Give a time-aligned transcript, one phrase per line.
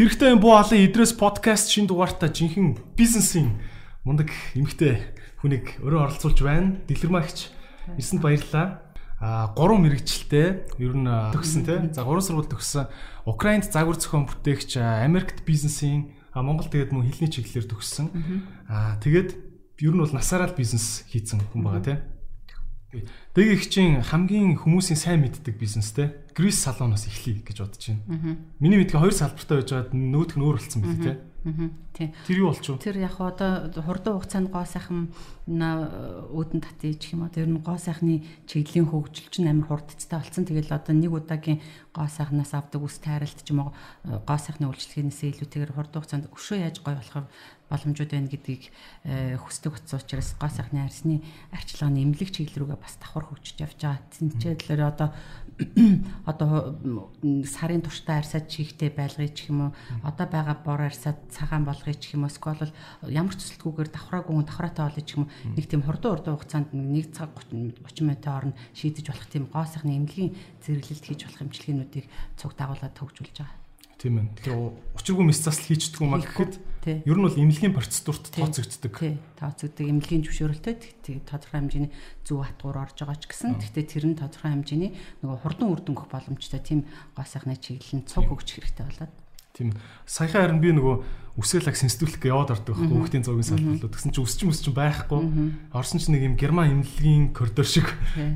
[0.00, 3.60] Хэрэгтэй буу олон идрээс подкаст шин дугаартаа жинхэнэ бизнесийн
[4.00, 4.96] мундаг эмгтэй
[5.44, 6.80] хүнийг өөрөө оролцуулж байна.
[6.88, 7.52] Дэлгэрмагч
[8.00, 8.96] ирсэнд баярлалаа.
[9.20, 11.92] А гурван мэрэгчлээ ер нь төгссөн тий.
[11.92, 12.88] За гурван сургууль төгссөн.
[13.28, 18.08] Украинд загвар зохион бүтээгч Америкт бизнесийн а Монгол тэгээд мөн хэлний чиглэлээр төгссөн.
[18.72, 19.36] А тэгээд
[19.84, 22.00] ер нь бол насаараа бизнес хийцэн хүн байгаа тий.
[22.90, 26.14] Дэг их чинь хамгийн хүмүүсийн сайн мэддэг бизнес те.
[26.34, 28.36] Грис салоноос эхлэе гэж бодож байна.
[28.58, 31.12] Миний мэдээ хоёр салбартай байж байгаад нөөдг нь өөр болсон байл те.
[31.42, 32.12] Тийм.
[32.28, 32.84] Тэр юу болчих вэ?
[32.84, 35.08] Тэр яг одоо хурдан хугацаанд гоо сайхан
[35.48, 37.32] өөдөн татъя гэх юм уу.
[37.32, 40.44] Тэр нь гоо сайхны чиглэлийн хөгжил чинь амар хурдцтай болсон.
[40.44, 41.64] Тэгэл одоо нэг удаагийн
[41.96, 43.72] гоо сайхнаас авдаг ус тайралт ч юм уу
[44.04, 47.24] гоо сайхны үйлчлэгээс илүүтэйгээр хурдан хугацаанд өшөө яаж гой болох
[47.70, 48.66] боломжууд байна гэдгийг
[49.40, 51.22] хүсдэг утсан учраас гоо сайхны арсны
[51.54, 54.02] арчилгааны эмнэлэг чиглэл рүүгээ бас давхар хөгжиж явж байгаа.
[54.10, 55.14] Тэнцээдлэр одоо
[56.24, 56.78] одоо
[57.44, 59.70] сарын турштай арьсаад чихтэй байлгыг ч юм уу
[60.02, 62.72] одоо байгаа бор арьсаад цагаан болгыг ч юм уу эсвэл
[63.08, 66.68] ямар ч төсөлтгүйгээр давхраагүй хүн давхраатай олж ч юм уу нэг тийм хурдан урдан хугацаанд
[66.72, 70.32] нэг цаг 30 минутын хооронд шийдэж болох тийм гоо сайхны эмнэлгийн
[70.64, 72.06] зэрэглэлт хийж болох эмчилгээнүүдийг
[72.40, 73.58] цуг дагуулад төгжүүлж байгаа.
[74.00, 74.26] Тийм ээ.
[74.40, 76.54] Тэгэхээр учиргүй мэс засал хийчихдэг юм аа гэхэд
[76.86, 78.94] ер нь бол эмнэлгийн процедурт тооцогддог.
[79.36, 79.84] Тооцогддог.
[79.84, 80.80] Эмнэлгийн зөвшөөрөлтөд
[81.28, 81.92] тодорхой хэмжээний
[82.24, 85.94] зөв хатгуур орж байгаа ч гэсэн гэхдээ тэр нь тодорхой хэмжээний нөгөө хурдан үр дүн
[85.98, 86.60] өгөх боломжтой.
[86.64, 89.12] Тийм гоо сайхны чиглэл нь цуг өгч хэрэгтэй болоод.
[89.52, 89.74] Тийм.
[90.06, 90.96] Саяхан харин би нөгөө
[91.40, 93.88] үсгэлэг сэнсдүүлэх гэж яваад ордог байхгүй хүүхдийн зоогийн салбарлуу.
[93.88, 95.20] Тэгсэн чинь мөс чинь байхгүй.
[95.72, 97.88] Орсон чинь нэг юм герман эмнэлгийн коридор шиг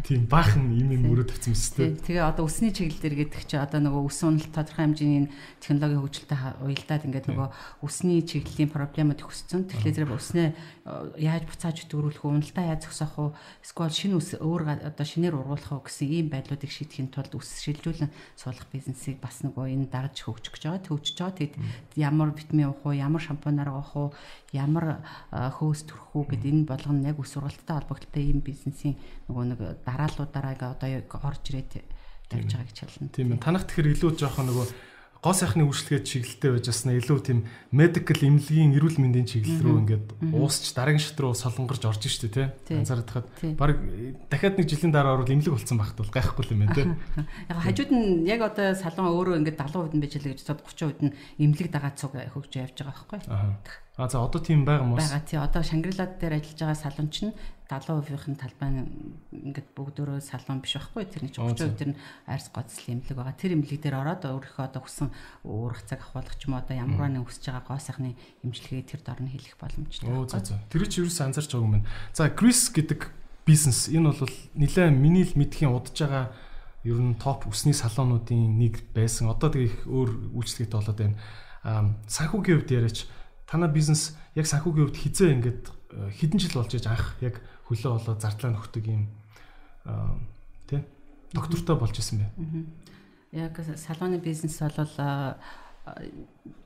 [0.08, 2.00] тийм баахан юм юм өрөө тавьсан мэт тийм.
[2.00, 5.28] Тэгээ одоо үсний чиглэлээр гэдэг чинь одоо нөгөө үс уналт тодорхой хэмжээний
[5.60, 7.48] технологийн хөгжилтэй уялдаад ингээд нөгөө
[7.84, 9.68] үсний чиглэлийн проблемууд төгссөн.
[9.68, 10.48] Тэгэхээр үснээ
[11.20, 13.30] яаж буцааж өтгөрүүлэх үү, уналтаа яаж зогсоох уу,
[13.64, 18.12] эсвэл шинэ үс өөр одоо шинээр ургуулах уу гэсэн ийм байдлуудыг шийдэхин тулд үс шилжүүлэн
[18.36, 20.84] суулгах бизнесийг бас нөгөө энэ дагаж хөгжих гэж байгаа.
[20.84, 21.38] Төвчж байгаа.
[21.40, 21.54] Тэгэд
[21.96, 24.08] ямар витамин уух уу, ямар шампунаар авах уу,
[24.54, 28.96] ямар хөөс төрөх үү гэд энэ болгоно яг үс сургалттай холбогдолтой ийм бизнесийн
[29.28, 30.88] нөгөө нэг дараалуудаараа одоо
[31.26, 31.84] орж ирээд
[32.30, 33.12] тавьж байгаа гэж хэлнэ.
[33.12, 33.44] Тийм ээ.
[33.44, 34.66] Танах тэгэхээр илүү жоохон нөгөө
[35.24, 40.06] гоо сайхны үйлчлэгээ чиглэлтэй байж яснаа илүү тийм medical эмнэлгийн эрүүл мэндийн чиглэл рүү ингээд
[40.36, 42.46] уусч дараагийн шат руу солонгорж орж штэ тий.
[42.68, 43.80] Анзаараад хахад баг
[44.28, 46.84] дахиад нэг жилийн дараа орвол эмнэлэг болсон багт бол гайхгүй юм байна тий.
[47.48, 51.16] Яг хажууд нь яг одоо салон өөрөө ингээд 70% нь байж л гэж 30% нь
[51.40, 53.20] эмнэлэг дагаа цуг хөгж явж байгаа байхгүй.
[53.96, 55.00] А за одоо тийм байгаа юм уу?
[55.00, 55.40] Бага тий.
[55.40, 57.32] Одоо Шангрилад дээр ажиллаж байгаа салон чинь
[57.80, 58.86] 70%-ийн талбай
[59.34, 63.34] ингээд бүгдөө салон биш байхгүй тэр нэг 30% тэр нь арьс гоцлын эмнэлэг байгаа.
[63.34, 65.08] Тэр эмнэлэг дээр ороод өөрийнхөө одоо хүсэн
[65.42, 68.14] уурах цаг ахуулах ч юм уу одоо ямар нэг өсөж байгаа гоо сайхны
[68.46, 70.06] эмчилгээ тэр дор нь хийх боломжтой.
[70.08, 70.60] Оо за за.
[70.70, 71.88] Тэр чинь юу ч анзарч байгаа юм байна.
[72.14, 73.00] За Крис гэдэг
[73.46, 76.32] бизнес энэ бол нэлээд миний л мэдхийн удаж байгаа
[76.84, 79.32] ер нь топ үсний салонуудын нэг байсан.
[79.32, 81.16] Одоо тэгээ их өөр үйлчлэгтэй болоод байна.
[82.08, 83.08] Санхүүгийн хувьд яриач
[83.48, 85.62] танай бизнес яг санхүүгийн хувьд хизээ ингээд
[85.96, 89.08] э, хэдэн жил болж иж анх яг хөлөө болоод зардлаа нөхдөг юм
[90.68, 90.84] тий
[91.32, 92.28] доктортой болж исэн бэ.
[93.32, 95.38] Яг салооны бизнес бол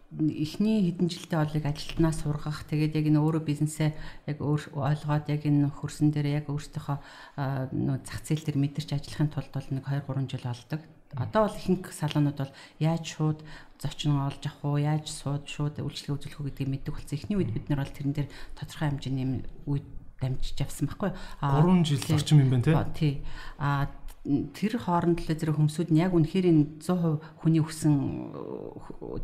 [0.09, 3.91] эхний хэдэн жилдээ олыг ажилтнаа сургах тэгээд яг энэ өөрөө бизнесээ
[4.25, 6.97] яг өөр ойлгоод яг энэ хөрсөн дээр яг өөртөөхөө
[7.77, 10.81] нөө зах зээл дээр мэдэрч ажиллахын тулд бол нэг 2 3 жил олдог.
[11.13, 13.41] Одоо бол ихэнх салонууд бол яаж шууд
[13.77, 17.17] зочин олж авах уу, яаж сууд шууд үйлчлэг үзүүлэх үү гэдгийг мэддэг болсон.
[17.17, 19.89] Эхний үед бид нар бол тэрэн дээр тодорхой хэмжээний үед
[20.21, 21.13] дамжиж авсан байхгүй.
[21.41, 23.25] 3 жил орчим юм байна тий.
[23.59, 23.89] А
[24.29, 27.95] тэр хооронд л зэрэг хүмүүсүүд нь яг үнэхээр 100% хүний өсөн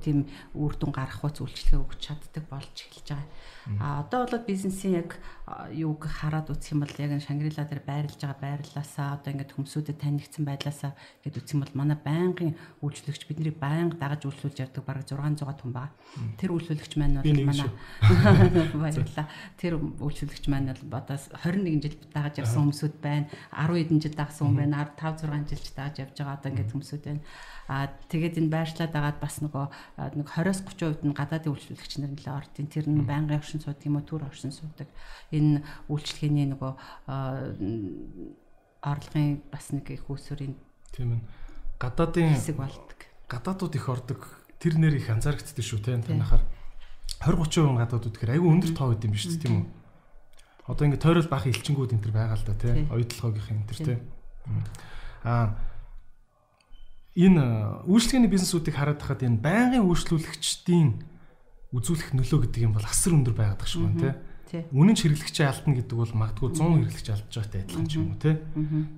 [0.00, 0.24] тийм
[0.56, 3.28] үр дүн уу үйлчлэгээ өгч чаддаг болж эхэлж байгаа.
[3.80, 5.20] А одоо бол бизнесийн яг
[5.72, 10.44] юуг хараад үзэх юм бол яг Шангрила дээр байрлаж байгаа байрлалаасаа одоо ингээд хүмүүсүүдэд танигдсан
[10.44, 15.60] байдлаасаа гэд үзэх юм бол манай байнгын үйлчлэгч бидний байнга дагаж үйлчлүүлж явдаг бараг 600
[15.64, 15.92] хүн байгаа.
[16.40, 17.68] Тэр үйлчлэгч маань бол манай
[18.84, 19.28] баярлалаа.
[19.60, 23.28] Тэр үйлчлэгч маань бол одоо 21 жил дагаж явсан хүмүүсүүд байна.
[23.52, 24.93] 10 хэдэн жил дагсан хүн байна.
[24.96, 27.22] 5 6 жилч дагаж явж байгаа одоо ингээд хүмүүсүүд байна.
[27.68, 29.66] А тэгээд энэ байршлаад агаад бас нөгөө
[30.18, 32.68] нэг 20-с 30% нь гадаадын үйлчлүүлэгч нар нэлээ ордын.
[32.68, 34.88] Тэр нь байнгын оршин суудаг юм уу, төр оршин суудаг.
[35.32, 36.72] Энэ үйлчлэгээний нөгөө
[38.84, 40.54] орлогын бас нэг их усүрийн
[40.92, 41.22] тийм ээ.
[41.80, 43.00] Гадаадын хэсэг болдог.
[43.28, 44.20] Гадаадууд их ордог.
[44.60, 46.44] Тэр нэр их анзаарэгддэг шүү те танахаар
[47.24, 49.66] 20 30% гадаадууд гэхээр айгүй өндөр тоо гэдэм биш тийм үү?
[50.68, 52.84] Одоо ингэ тойрол бах элчингүүд энэ төр байгаа л да тий.
[52.88, 53.98] Оюутлогын энэ төр тий.
[55.24, 55.56] Аа
[57.14, 60.90] энэ үйлчлэгээний бизнесүүдийг хараад хахад энэ байнгын үйлчлүүлэгчдийн
[61.70, 64.14] үзүүлэх нөлөө гэдэг юм бол асар өндөр байгаад байгаа шүү дээ
[64.54, 64.62] тий.
[64.70, 68.18] Үнэн ч хэрэглэгчээ алдна гэдэг бол магадгүй 100 хэрэглэгч алдж байгаатай адилхан ч юм уу
[68.22, 68.34] тий.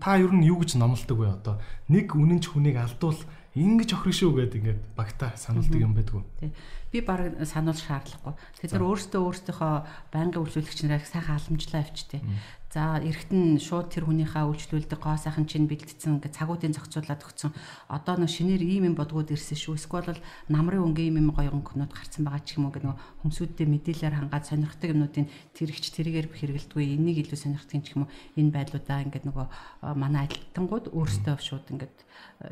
[0.00, 1.56] Та ер нь юу гэж номлодог вэ одоо?
[1.88, 3.20] Нэг үнэн ч хүнийг алдвал
[3.56, 6.20] Ингэж охроо шүү гэдэг ингээд багтаа сануулдаг юм байдгүй.
[6.44, 6.52] Тий.
[6.92, 8.36] Би баг сануул шаардлагагүй.
[8.60, 9.72] Тэд нар өөрсдөө өөрсдийнхөө
[10.12, 12.20] байнгын үйлчлүүлэгч нарыг сайхан халамжлаа авчтэй.
[12.76, 17.56] За эргэтэн шууд тэр хүнийхээ үйлчлүүлдэг гоо сайхан чинь бэлдсэн ингээд цагуудын зохицуулаад өгсөн.
[17.88, 19.80] Одоо нэг шинээр ийм юм бодгууд ирсэн шүү.
[19.80, 20.20] Эсвэл
[20.52, 24.16] намрын өнгийн ийм юм гоё өнгөнүүд гарцсан байгаа ч юм уу гэдэг нэг хүмсүүдтэй мэдээлэлээр
[24.20, 25.24] хангаад сонирхдаг юмнуудын
[25.56, 29.46] тэрэгч тэргээр хэрэгэлдэггүй энийг илүү сонирхдаг ч юм уу энэ байдлуудаа ингээд нөгөө
[29.96, 31.96] манай ажилтнууд өөрсдөө шууд ингээд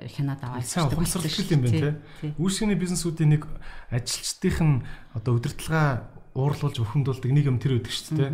[0.09, 2.33] хянаад аваад ухамсарлах юм байна те.
[2.41, 3.45] Үүсгэний бизнесүүдийн нэг
[3.93, 4.81] ажилчдынх нь
[5.13, 8.33] одоо удирдлага уурлуулж бухимдуулдаг нэг юм тэр үүдэг шүү дээ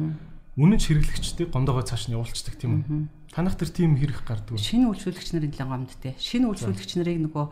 [0.59, 3.20] үнэн хэрэглэгчдийг гомдоогоо цааш нь явуулцдаг тийм үү?
[3.31, 4.59] Танах тэр тийм хэрэг гардаг.
[4.59, 6.19] Шинэ үйлчлүүлэгч нарын нэлээд гомдтой.
[6.19, 7.47] Шинэ үйлчлүүлэгч нарыг нөгөө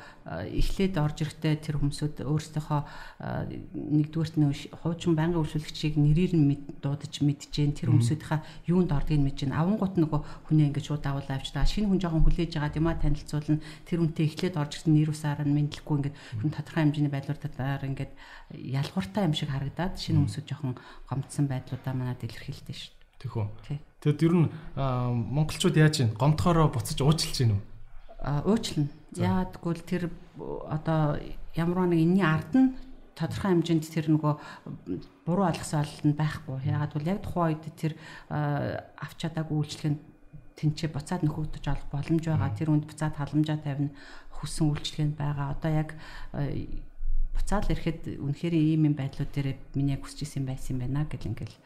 [0.59, 2.81] эхлээд орж ирэхдээ тэр хүмүүсүүд өөрсдийнхөө
[3.79, 9.55] нэгдүгээрт нь хуучин байнгын үйлчлүүлэгчийг нэрээр нь дуудаж мэдчихээн тэр хүмүүсийнхаа юунд ордгийг мэдж гэн
[9.55, 10.21] авангууд нөгөө
[10.51, 13.63] хүнээ ингээд шууд авал авчдаа шинэ хүн жоохон хүлээж байгаа юм а танилцуулна.
[13.87, 18.13] Тэр үнтэй эхлээд орж ирсэн нэр усаар нь мэдлэхгүй ингээд хүн тодорхой хэмжээний байдлуудаар ингээд
[18.51, 20.75] ялгууртай юм шиг харагдаад шинэ хүмүүсүүд жоохон
[21.07, 23.47] гомдсон байдлуудаа манад илэрхийлдэг шүү Тэг үү.
[23.99, 24.47] Тэгэд ер нь
[24.79, 27.63] монголчууд яаж ийн гомдохороо буцаж уучлж гин үү?
[28.23, 28.87] А уучлна.
[29.19, 30.03] Яагадгүй л тэр
[30.39, 31.19] одоо
[31.59, 32.75] ямар нэг энэний ард нь
[33.19, 34.35] тодорхой хэмжээнд тэр нөгөө
[35.27, 36.63] буруу алгасан олд нь байхгүй.
[36.63, 37.99] Бол яг тухайн үед тэр
[38.31, 40.01] авч чадаагүй үйлчлэгэнд
[40.55, 42.55] тэнцээ буцаад нөхөгдөж олох боломж байгаа.
[42.55, 43.91] Тэр үнд буцаад халамжаа тавина
[44.39, 45.59] хүссэн үйлчлэгэнд байгаа.
[45.59, 45.91] Одоо яг
[47.35, 51.31] буцаад ирэхэд үнэхээр ийм юм байдлууд дээр миний яг хүсэж исэн байсан юм байна гэл
[51.31, 51.57] ингээл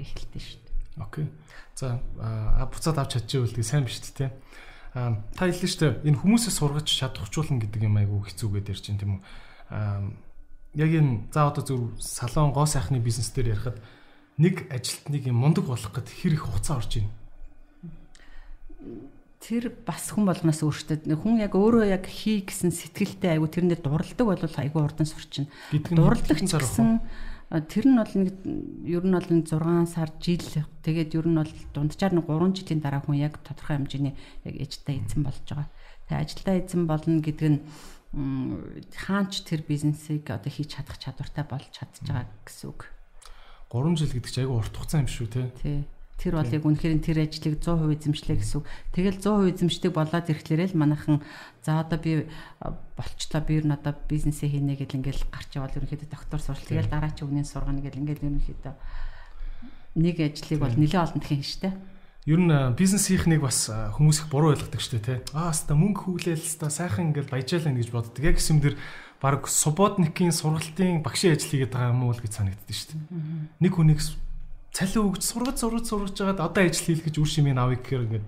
[0.00, 0.67] эхэлдэг шүү дээ.
[1.00, 1.26] Окей.
[1.74, 4.26] За а буцаад авч чадчихвэл тэгээ сайн биш үү те.
[4.94, 6.10] А та хэллээ шүү дээ.
[6.10, 9.22] Энэ хүмүүсээс сургаж чадахчулна гэдэг юм айгүй хэцүүгээд ярьж байна тийм үү.
[9.70, 10.02] А
[10.74, 13.78] яг энэ за одоо зөв салон гоо сайхны бизнес дээр ярихад
[14.38, 17.10] нэг ажилтныг юм мундаг болох гэд хэр их хугацаа орж ийн.
[19.38, 24.26] Тэр бас хүн болгоноос өөртөө хүн яг өөрөө яг хий гэсэн сэтгэлтэй айгу тэрнээ дурладаг
[24.26, 25.46] бол айгу урдан сурчна.
[25.70, 27.00] Дурладаг гэсэн
[27.48, 28.28] Тэр нь бол нэг
[28.84, 30.44] ер нь бол 6 сар жил
[30.84, 34.12] тэгээд ер нь бол дунджаар нэг 3 жилийн дараа хүн яг тодорхой хэмжээний
[34.44, 35.72] яг ээжтэй эзэн болж байгаа.
[36.12, 37.60] Тэгээд ажилдаа эзэн болно гэдэг нь
[38.92, 42.84] хаанч тэр бизнесийг одоо хийж чадах чадвартай болж чадж байгаа гэсэн үг.
[43.72, 45.48] 3 жил гэдэг чинь айгүй урт хугацаа юм шүү те.
[45.60, 45.78] Тий.
[46.18, 48.66] Тэр бол яг үнэхээр тэр ажлыг 100% эзэмшлээ гэсэн.
[48.90, 51.22] Тэгэл 100% эзэмшдэг болоод ирэхлээрэл манайхан
[51.62, 52.26] за одоо би
[52.98, 56.90] болчлоо би ер нь одоо бизнесээ хийнэ гэл ингээл гарч явал ерөнхийдөө доктор сурч тэгэл
[56.90, 58.74] дараа чи өгнийн сургана гэл ингээл ерөнхийдөө
[59.98, 61.70] нэг ажлыг бол нэлээд олон тхэн штэ.
[62.28, 65.18] Ер нь бизнес хийхнийг бас хүмүүс их буруу ойлгодог штэ тий.
[65.32, 68.22] Аа хаста мөнгө хүлээл хаста сайхан ингээл баяжаалаа гэж боддог.
[68.22, 68.76] Яг юм дэр
[69.22, 72.94] баг субботникийн сургалтын багшийн ажил хийгээд байгаа юм уу гэж санагддаг штэ.
[73.64, 74.00] Нэг хүнийг
[74.72, 78.26] цалин өгч сургаж сургаж сургаж жагаад одоо ажил хийх гэж үр шимийн авъя гэхээр ингээд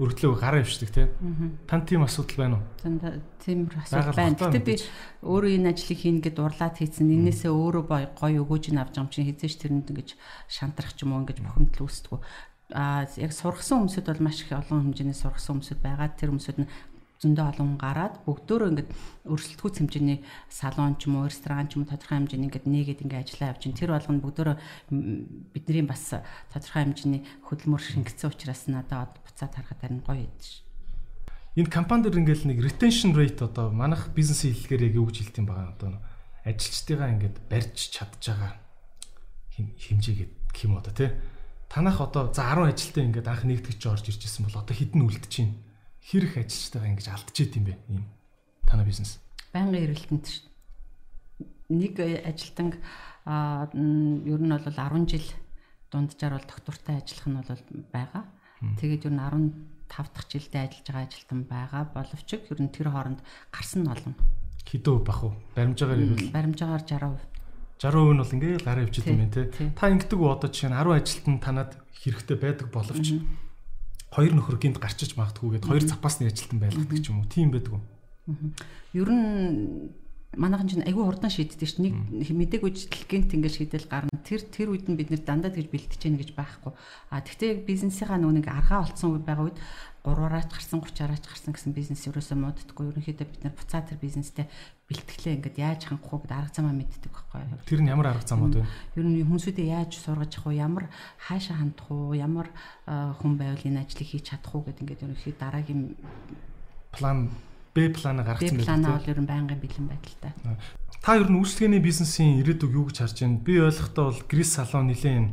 [0.00, 1.58] өргөдлөө гараа өвчдөг тийм.
[1.66, 3.20] Тан тийм асуудал байна уу?
[3.42, 4.38] Тийм асуудал байна.
[4.38, 4.78] Гэтэ би
[5.26, 7.10] өөрөө энэ ажлыг хийнэ гэд урлаад хийсэн.
[7.10, 7.84] Инээсээ өөрөө
[8.14, 10.14] гоё өгөөж ин авч юм чинь хизээш тэрэнд ингэж
[10.46, 12.22] шантрах ч юм уу ингэж бухимдал үүсдэг.
[12.70, 16.14] А яг сургасан хүмүүсд бол маш их олон хэмжээний сургасан хүмүүсд байгаа.
[16.14, 16.70] Тэр хүмүүсд нь
[17.20, 18.90] зөндөө олон гараад бүгдөө ингээд
[19.28, 23.22] өрсөлдөхүйц хэмжээний салон ч юм уу ресторан ч юм уу тодорхой хэмжээний ингээд нээгээд ингээд
[23.28, 23.76] ажиллаа явж байна.
[23.76, 24.56] Тэр болгоно бүгдөө
[25.52, 26.04] бидний бас
[26.48, 30.64] тодорхой хэмжээний хөдөлмөр шингэсэн учраас надад буцаад харахад харин гоё ядж.
[31.60, 35.44] Энэ компани дэр ингээд нэг retention rate одоо манах бизнесийн хэллэгээр яг юу гэж хэлдэм
[35.44, 36.00] байгаа одоо
[36.48, 38.56] ажилчдыгаа ингээд барьж чадж байгаа
[39.60, 41.12] хэмжээ гэх юм одоо тий.
[41.68, 45.34] Танах одоо за 10 ажилтаа ингээд анх нэгтгэж орж ирж исэн бол одоо хэдэн үлдэж
[45.36, 45.69] байна
[46.04, 47.74] хэрэг ажилчтайгаа ингэж алдчихэт юм бэ?
[47.92, 48.04] Ийм
[48.64, 49.20] танай бизнес.
[49.52, 50.46] Байнгын эргэлтэнд шүү.
[51.70, 52.78] Нэг ажилтан
[53.26, 55.28] аа ер нь бол 10 жил
[55.90, 58.24] дунджаар бол доктортай ажиллах нь бол байгаа.
[58.78, 59.52] Тэгээд ер нь
[59.90, 61.82] 15 дахь жилдээ ажиллаж байгаа ажилтан байгаа.
[61.94, 64.14] Боловч ер нь тэр хооронд гарсан нь олон.
[64.64, 65.34] Хэдөө бах уу?
[65.58, 67.30] Баримжаагаар ирвэл баримжаагаар 60%.
[67.80, 69.72] 60% нь бол ингээл гараа өвчт юм байна те.
[69.74, 73.06] Та ингэдэг үү одоо жишээ нь 10 ажилтан танад хэрэгтэй байдаг боловч
[74.10, 77.30] хоёр нөхөр гинт гарчиж магадгүйгээд хоёр запасны ажилтан байлгадаг ч юм уу.
[77.30, 77.82] Тийм байдаг уу?
[78.92, 79.90] Ер нь
[80.38, 81.82] манайхан чинь айгүй хурдан шийддэг ш.
[81.82, 81.94] Нэг
[82.30, 82.70] мдэггүй
[83.10, 84.14] гинт ингээд шийдэл гарна.
[84.22, 86.72] Тэр тэр үед нь бид нэр дандаа тэгж бэлтэж яах гэж байхгүй.
[87.10, 89.58] А тэгтээ бизнесийнхаа нүг аргаа олцсон үе байгаа үед
[90.06, 92.88] 3-аараач гарсан 30-аараач гарсан гэсэн бизнес ерөөсөө мууддаггүй.
[92.94, 94.46] Ерөнхийдөө бид нар буцаа тэр бизнестэй
[94.88, 97.42] бэлтгэлээ ингээд яаж хангах уу гэдэг арга замаа мэддэг байхгүй.
[97.68, 98.64] Тэр нь ямар арга замууд вэ?
[98.96, 100.84] Ер нь хүмүүсүүдээ яаж сургаж явах уу, ямар
[101.20, 102.48] хаашаа хандах уу, ямар
[102.88, 106.00] хүн байвал энэ ажлыг хийж чадах уу гэдэг ингээд ерөнхий дараагийн
[106.96, 107.28] план
[107.74, 108.66] Б планаа гаргасан байдаг.
[108.66, 110.32] Б планаа бол ер нь байнгын бэлэн байдалтай.
[111.00, 113.40] Та ер нь үйлчлэгээний бизнесийн ирээдүг юу гэж харж байна?
[113.40, 115.32] Би ойлгохдоо бол Грис салон нэлээд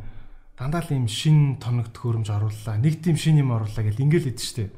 [0.58, 2.78] дандаа л ийм шин тоног төхөөрөмж орууллаа.
[2.78, 4.72] Нэг тийм шин юм орууллаа гэл ингээл хэд штэ.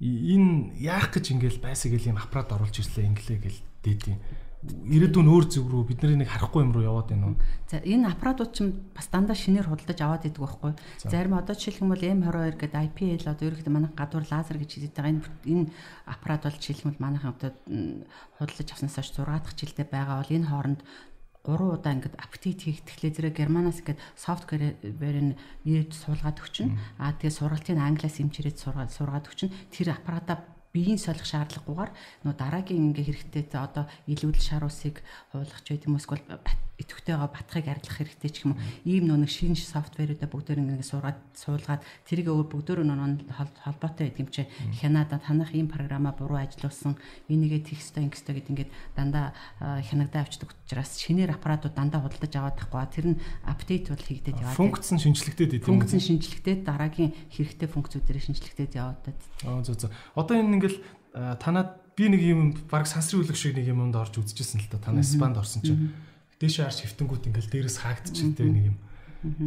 [0.00, 4.18] Энэ яах гэж ингээл байсаг гэл юм аппарат оруулж ирлээ инглээ гэл дээдийн
[4.64, 7.36] ирээдүйн өөр зүг рүү бидний нэг харахгүй юм руу яваад байна уу?
[7.68, 8.64] За энэ аппаратууд ч
[8.96, 10.72] бас дандаа шинээр худалдаж аваад идэг байхгүй.
[11.04, 15.12] Зарим одоо бол M22 гэдэг IPL одоо ерөөхдөө манайх гадуур лазер гэж хэлдэг байгаа.
[15.44, 15.72] Энэ энэ
[16.08, 17.50] аппарат бол бол манайх одоо
[18.40, 20.80] худалдаж авснаас хойш 6 дахь жилдээ байгаа бол энэ хооронд
[21.44, 25.36] 3 удаа ингээд апдейт хийхдээ зэрэг германаас ингээд софтверээр нь
[25.68, 26.72] ирээд суулгаад өгчнө.
[26.96, 29.52] Аа тэгээ сургалтын англиас имчирээд сургаад өгчнө.
[29.68, 30.40] Тэр аппаратаа
[30.74, 31.92] биеийн солих шаардлагагүйгээр
[32.26, 36.26] нөө дараагийн ингээ хэрэгтэй одоо илүүдэл шар усыг хуулах ч байт юм эсвэл
[36.78, 38.62] идэвхтэйгээ батхыг арилгах хэрэгтэй ч юм уу.
[38.82, 43.30] Ийм нэг шинэ софтверуудаа бүгдээр ингээ сургаад суулгаад тэрийг өөр бүгдээр нөө
[43.62, 44.46] холбоотой байдаг юм чи.
[44.82, 46.98] Хянада танах ийм програмаа буруу ажилуулсан
[47.30, 49.30] энийгээ текстөө ингэстөө гэд ингээд дандаа
[49.62, 52.82] хянагдаа авчдаг учраас шинээр аппаратууд дандаа худалдаж аваад тахгүй.
[52.90, 57.14] Тэр нь апдейт бол хийгдээд яваад функц нь шинжлэхтэй тийм үү функц нь шинжлэхтэй дараагийн
[57.30, 59.14] хэрэгтэй функцүүдээр шинжлэхтэй яваад
[59.46, 59.90] аа зөө зөө.
[60.18, 60.78] Одоо энэ ингээл
[61.38, 62.40] танад би нэг юм
[62.70, 65.94] баг сансрын үлэг шиг нэг юмд орж үзчихсэн л та танаас спанд орсон чинь
[66.44, 68.76] дээшээ харж хөвтөнгүүд ингээл дээрээс хаагдчихтэй нэг юм.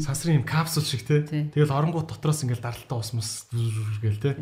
[0.01, 1.21] Сансрын юм капсул шиг те.
[1.21, 4.33] Тэгэл оронгууд дотроос ингээл даралтаа усмас гээл те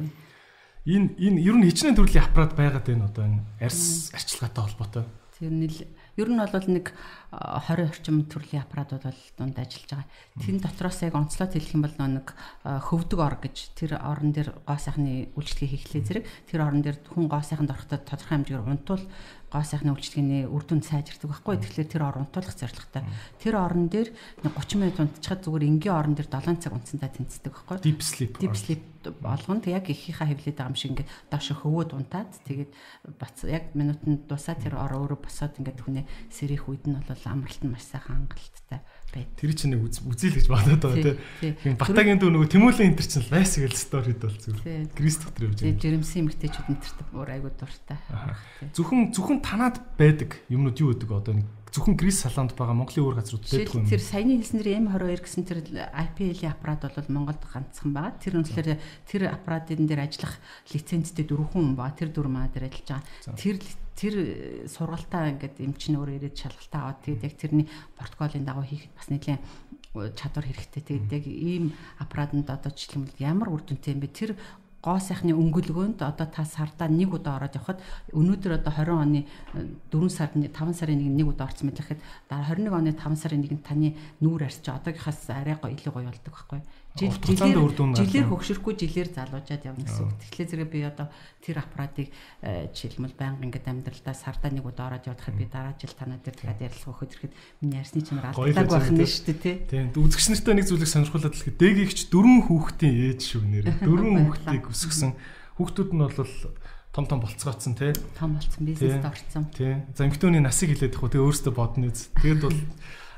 [0.85, 5.49] энэ энэ ер нь хичнээн төрлийн аппарат байгаад байна одоо энэ арьс арчилгаатай холбоотой тэр
[5.49, 5.77] нэл
[6.13, 6.93] ер нь бол нэг
[7.31, 10.09] 20 орчим төрлийн аппаратууд бол дунд ажиллаж байгаа.
[10.39, 12.27] Тэн дотроос яг онцлог хэлэх юм бол нэг
[12.63, 17.27] хөвдөг ор гэж тэр орон дээр гоо сайхны үйлчлэгээ хийхлээ зэрэг тэр орон дээр хүн
[17.27, 19.05] гоо сайханд орохдоо тодорхой хэмжээгээр унтвал
[19.51, 21.55] гоо сайхны үйлчлэгээний үр дүнд сайжирдаг байхгүй.
[21.63, 23.03] Тэгэхээр тэр орон унтуулах зорилготой.
[23.39, 24.09] Тэр орон дээр
[24.43, 27.77] 30 минут унтчихад зүгээр энгийн орон дээр 7 цаг унтсандаа тэнцдэг байхгүй.
[27.79, 28.33] Deep sleep.
[28.41, 32.71] Deep sleep болгонд яг ихийнхаа хөвлөд байгаа юм шиг ингээд доош хөвөөд унтаад тэгээд
[33.19, 37.63] бац яг минутанд дусаа тэр ор өөрөө босоод ингээд хүнээ сэрэх үед нь бол амралт
[37.63, 38.79] нь маш сайхан хангалттай
[39.15, 39.29] байд.
[39.39, 41.79] Тэр чинь нэг үзэл гэж бодоод байгаа тийм.
[41.79, 44.91] Батагийн дүү нөгөө Тэмүүлэн энэ төр чинь лайс гэл сторид бол зүгээр.
[44.91, 45.79] Крист дотор явж байгаа.
[45.79, 47.99] Жирэмсэн эмгтээчүүд энэ төрт уур айгуу дуртай.
[48.75, 53.19] Зөвхөн зөвхөн танаад байдаг юмнууд юу гэдэг одоо нэг зөвхөн Грис салонд байгаа Монголын өөр
[53.19, 53.87] газрууд байдаг юм.
[53.87, 58.15] Тэр саяны хэлснээр M22 гэсэн тэр IPL аппарат бол Монголд ганцхан байгаа.
[58.15, 58.69] Тэр үнэхээр
[59.11, 60.39] тэр аппаратын дээр ажиллах
[60.71, 61.99] лицензтэй дөрвөн хүн байгаа.
[61.99, 63.35] Тэр дөрвөн маа дээр ажиллаж байгаа.
[63.35, 63.59] Тэр
[63.95, 64.13] тэр
[64.67, 69.41] сургалтаа ингээд эмчин өөр ирээд шалгалтаа аваад тэгээд яг тэрний протоколын дагуу хийхэд бас нэлээд
[70.19, 70.83] чадвар хэрэгтэй.
[70.83, 71.65] Тэгээд яг ийм
[72.03, 74.11] аппаратанд одоо жишээлбэл ямар үр дүнтэй юм бэ?
[74.11, 74.31] Тэр
[74.85, 77.81] гоо сайхны өнгөлгөөнд одоо та сардаа нэг удаа ороод явхад
[78.13, 79.21] өнөөдөр одоо 20 оны
[79.89, 81.99] 4 сард 5 сарын нэг нэг удаа орсон мэт гэхэд
[82.29, 86.61] 21 оны 5 сарын нэгэнд таны нүүр арч одоогийнхаас арай гоё илүү гоё болдог байхгүй
[86.95, 90.15] жилээр жилээр хөгшөрөхгүй жилээр залуужаад явна гэсэн үг.
[90.15, 91.11] Тэгэхээр зэрэг би одоо
[91.43, 92.07] тэр аппаратыг
[92.39, 96.39] э, жишээлбэл байнга ингээд амьдралдаа сардаа нэг удаа ороод явахад би дараа жил танаа дээр
[96.39, 99.55] дахиад ярилцах өгөхөд ирэхэд миний ярьсны чанар алддаг байх нь шүү дээ тий.
[99.67, 103.65] Тийм үзэгч нартай нэг зүйлийг сонирхуулаад хэлэхэд дээгийгч дөрвөн хүүхдийн ээж шүү нэр.
[103.87, 105.11] Дөрвөн хүүхдийг өсгсөн.
[105.59, 106.31] Хүүхдүүд нь бол
[106.95, 107.91] том том болцгооцсон тий.
[108.15, 109.51] Том болцсон бизнест орсон.
[109.51, 109.83] Тий.
[109.91, 111.11] За эмхтөний насыг хилээд их үү.
[111.11, 112.07] Тэгээ өөрөөсөө бодно үз.
[112.23, 112.55] Тэгэд бол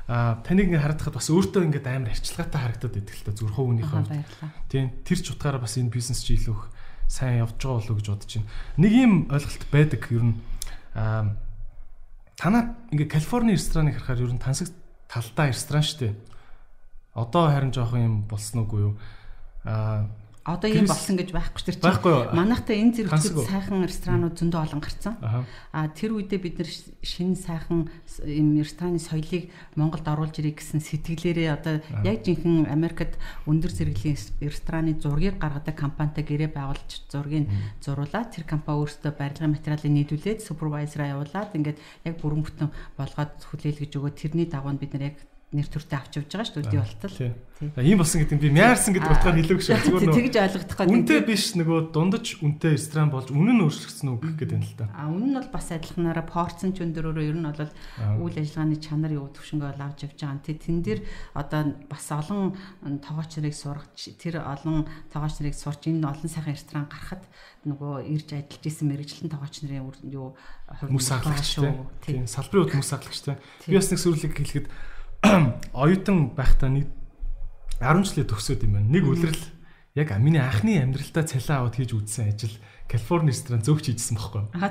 [0.08, 3.84] а таныг ингээ харагдахад бас өөртөө ингээ амар арчилгаатай харагдаад идэг л та зүрх хувьд.
[4.72, 6.56] Тийм тэр ч утгаараа бас энэ бизнес чи илүү
[7.12, 8.48] сайн явж байгаа болов уу гэж бодож байна.
[8.80, 10.34] Нэг юм ойлголт байдаг ер нь
[10.96, 11.36] а
[12.40, 14.72] танаа ингээ Калифорни рестораныг харахаар ер нь тансаг
[15.12, 16.14] талдаа ресторан шүү дээ.
[17.12, 18.94] Одоо харин жоох юм болсон уугүй юу?
[19.64, 20.08] а
[20.48, 23.12] одоо юм болсон гэж байхгүй ч тэр чинь манайхтай энэ зэрэг
[23.44, 25.14] сайхан ресторанууд зөндөө олон гарцсан.
[25.20, 26.70] А тэр үедээ бид нар
[27.04, 27.92] шинэ сайхан
[28.24, 34.96] юм рестораны соёлыг Монголд оруулж ирэх гэсэн сэтгэлээрээ одоо яг жинхэнэ Америкт өндөр зэрэглэлийн рестораны
[34.96, 37.52] зургийг гаргадаг компанитай гэрээ байгуулж зургийг
[37.84, 41.78] зуруулаад тэр компани өөрсдөө барилгын материалыг нийлүүлээд супервайзераа явуулаад ингээд
[42.08, 45.16] яг бүрэн бүтэн болгоод хүлээлгэж өгөө тэрний дагуу бид нар яг
[45.48, 47.16] нэр төртөө авч явж байгаа шүү дээ үдий болтол.
[47.80, 49.80] Ийм болсон гэдэг нь би мяарсан гэдэг утгаар хэлээгүй шүү.
[49.80, 50.92] Зүгээр нөгөө тэгж ойлгох гээд.
[50.92, 54.76] Үнтэй биш нөгөө дундаж үнтэй ресторан болж үнэн нь өөрчлөгдсөн үг гэх гэдэг юм л
[54.76, 54.92] та.
[54.92, 57.72] А үнэн нь бол бас адилханаараа порцсон ч өндөрөөрөө ер нь бол
[58.28, 60.44] үйл ажиллагааны чанар юу төвшнгөө бол авч явж байгаа.
[60.44, 61.00] Тэ тэн дээр
[61.32, 62.52] одоо бас олон
[63.00, 67.24] тоогооч нарыг сургаж тэр олон тоогооч нарыг сурч энэ олон сайхан ресторан гарахад
[67.64, 70.36] нөгөө ирж ажиллаж исэн мэрэгчлэн тоогооч нарын юу
[70.68, 71.58] хүмүүс аглагч
[72.04, 73.40] тийм салбарын хувьд хүмүүс аглагч тийм.
[73.66, 74.66] Би бас нэг сүрлэг хэлэхэд
[75.72, 76.86] оюутан байхдаа нэг
[77.82, 78.90] 10 жилээ төгсөөд юм байна.
[78.90, 79.44] Нэг үлрэл
[79.98, 82.54] яг миний анхны амьдралдаа цалин аваад хийж үзсэн ажил
[82.88, 84.64] Калифорни ресторан зөөгч хийжсэн байхгүй юу?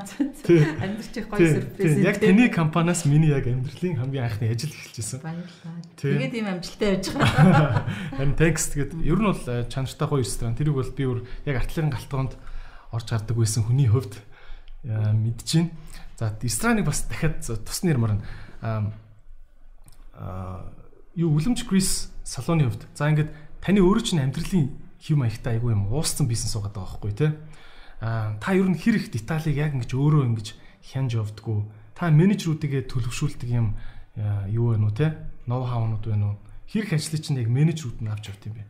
[0.81, 2.01] Амьдрчих гоё сюрприз.
[2.01, 5.21] Яг таны компаниас миний яг амьдралын хамгийн анхны ажил эхэлжсэн.
[5.21, 5.77] Баярлалаа.
[6.01, 7.85] Тэгээд ийм амжилттай байж байгаа.
[8.17, 10.57] Харин текст гэдэг ер нь бол э, чанартай гоё ресторан.
[10.57, 12.33] Тэрийг бол би өөр яг артлын галтгоонд
[12.89, 15.69] орж гардаг байсан хүний хувьд э, мэдчихээн.
[16.17, 18.17] За рестораныг бас дахиад тусны нэрмаар
[21.17, 23.31] юу үлэмж Крис салууны хувьд за ингээд
[23.61, 27.31] таны өөрөө чинь амьдралын хэв маягтай айгүй юм ууссан бизнес байгаа даа байхгүй тий.
[28.01, 30.47] Аа та ер нь хэр их деталийг яг ингэж өөрөө ингэж
[30.93, 31.65] хянж явдггүй.
[31.97, 33.77] Та менежерүүдигээ төлөвшүүлдэг юм
[34.49, 35.09] юу вэ нү тий?
[35.45, 36.37] Ноу хаунууд вэ нү?
[36.69, 38.63] Хэр их ажлыг чинь яг менежерүүд нь авч явд юм бэ?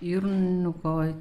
[0.00, 1.14] Ер нь нөгөө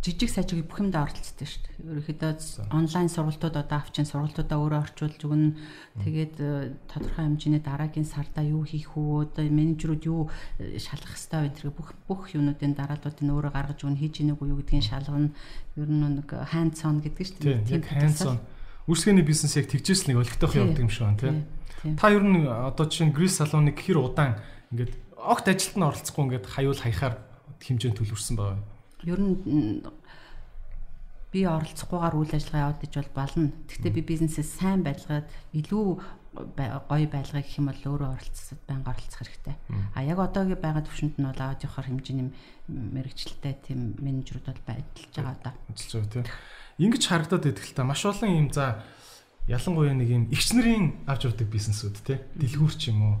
[0.00, 1.92] жижиг сажиг бүх юмд оролцдог шүү дээ.
[1.92, 5.60] Ерөнхийдөө онлайн сургалтууд одоо авчин сургалтуудаа өөрөө орчуулж өгнө.
[6.00, 11.52] Тэгээд э, тодорхой хэмжээний дараагийн сарда юу хийх үү, одоо менежерүүд юу э, шалгах хэвээр
[11.52, 15.36] энэ төрөг бүх бүх юмнуудын дарааллуудыг өөрөө гаргаж өгнө, хийж ийнэг үү гэдгийг шалгана.
[15.76, 17.68] Ер нь нэг hands on гэдэг шүү дээ.
[17.68, 18.40] Тийм hands on.
[18.88, 21.92] Үрсгэний бизнес яг тэгжээс нэг олигтойх явдаг юм шиг байна тий.
[22.00, 24.40] Та ер нь одоо жишээ нь Грис салоныг хэр удаан
[24.72, 27.20] ингээд огт ажилд нь оролцохгүй ингээд хаюул хаяхаар
[27.60, 29.82] хэмжээнд төлөвлөсөн байгаа ер нь
[31.30, 33.52] би оролцохгүйгээр үйл ажиллагаа явуулж бол болно.
[33.70, 35.86] Гэхдээ би бизнесээ сайн байлгаад илүү
[36.34, 39.56] гоё байлгах гэх юм бол өөрөө оролцсод байнга оролцох хэрэгтэй.
[39.94, 42.30] А яг одоогийн байгаа төвшөнд нь бол явахаар хэмжээний
[42.66, 45.52] мэрэгчлэлтэй тийм менежерүүд бол байдалж байгаа одоо.
[45.70, 46.26] Ажиллаж байгаа тийм.
[46.78, 48.82] Ингиж харагдаад идэх л та маш олон юм за
[49.46, 52.22] ялангуяа нэг юм ихч нарын авч явдаг бизнесүүд тийм.
[52.38, 53.16] Дэлгүүрч юм уу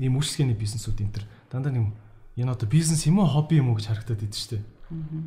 [0.00, 1.92] ийм үйлчлэгээний бизнесүүд энэ төр дандаа нэг
[2.40, 4.64] энэ одоо бизнес юм уу хобби юм уу гэж харагдаад идэв штэ.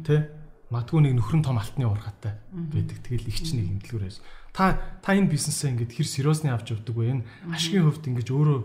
[0.03, 0.33] Тэ?
[0.73, 2.97] Магадгүй нэг нөхрөн том алтны ургатай байдаг.
[3.05, 4.17] Тэгэл их ч нэг юм дэлгүүрээс.
[4.53, 7.21] Та та энэ бизнесээ ингээд хэр сериосны авч явдаг вэ?
[7.21, 8.59] Энэ ашигын хувьд ингээд өөрөө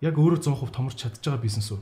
[0.00, 1.80] яг өөрөө 100% томорч чадж байгаа бизнес үү?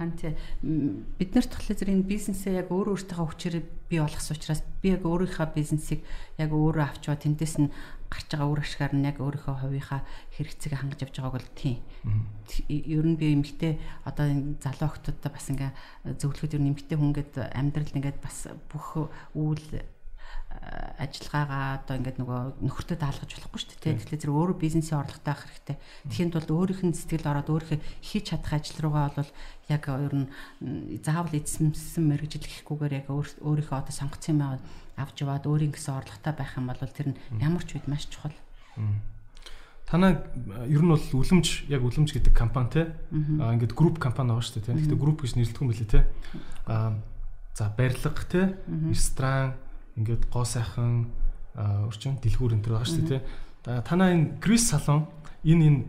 [0.00, 0.32] Хан тий.
[0.64, 3.56] Бид нарт болохоор зэрэг энэ бизнесээ яг өөрөө өөртөө хүчээр
[3.92, 6.00] бий болгосон учраас би яг өөрийнхөө бизнесийг
[6.40, 7.68] яг өөрөө авчваа тэндээс нь
[8.08, 10.00] гарч байгаа үр ашгаар нь яг өөрийнхөө хувийнхаа
[10.40, 11.78] хэрэгцээг хангаж явж байгааг бол тийм.
[12.72, 13.76] Ер нь би эмгтэй
[14.08, 15.70] одоо энэ залуу охтуудаа бас ингээ
[16.16, 19.84] зөвлөхөд ер нь эмгтэй хүн гээд амьдрал ингээд бас бүх үйл
[20.98, 23.98] ажиллагаагаа одоо ингээд нөгөө нөхөртөө даалгаж болохгүй шүү дээ.
[24.00, 25.76] Тэгэхээр зэрэг өөрөө бизнесийн орлоготой авах хэрэгтэй.
[26.08, 29.30] Тэхийн тулд өөрийнх нь сэтгэл ороод өөрийнхөө хийж чадах ажил руугаа бол
[29.68, 30.30] яг ер нь
[31.02, 34.42] заавал эзэмсэн мэрэгжил гэхгүйгээр яг өөрийнхөө одоо сонгоцсон юм
[34.96, 38.34] авч яваад өөрийн гэсэн орлоготой байх юм бол тэр нь ямар ч үед маш чухал.
[39.84, 40.22] Танаа
[40.70, 44.68] ер нь бол үлэмж яг үлэмж гэдэг компани те ингээд групп компани байгаа шүү дээ.
[44.70, 46.00] Тэгэхдээ групп гэж нэрлэдэг юм билээ те.
[47.54, 48.56] За барилга те
[48.90, 49.58] ресторан
[49.97, 51.11] ингээд гоо сайхан
[51.57, 53.81] өрчин дэлгүүр энэ төр байгаа шүү дээ тий.
[53.83, 55.07] Танаа энэ Крис салон
[55.43, 55.79] энэ энэ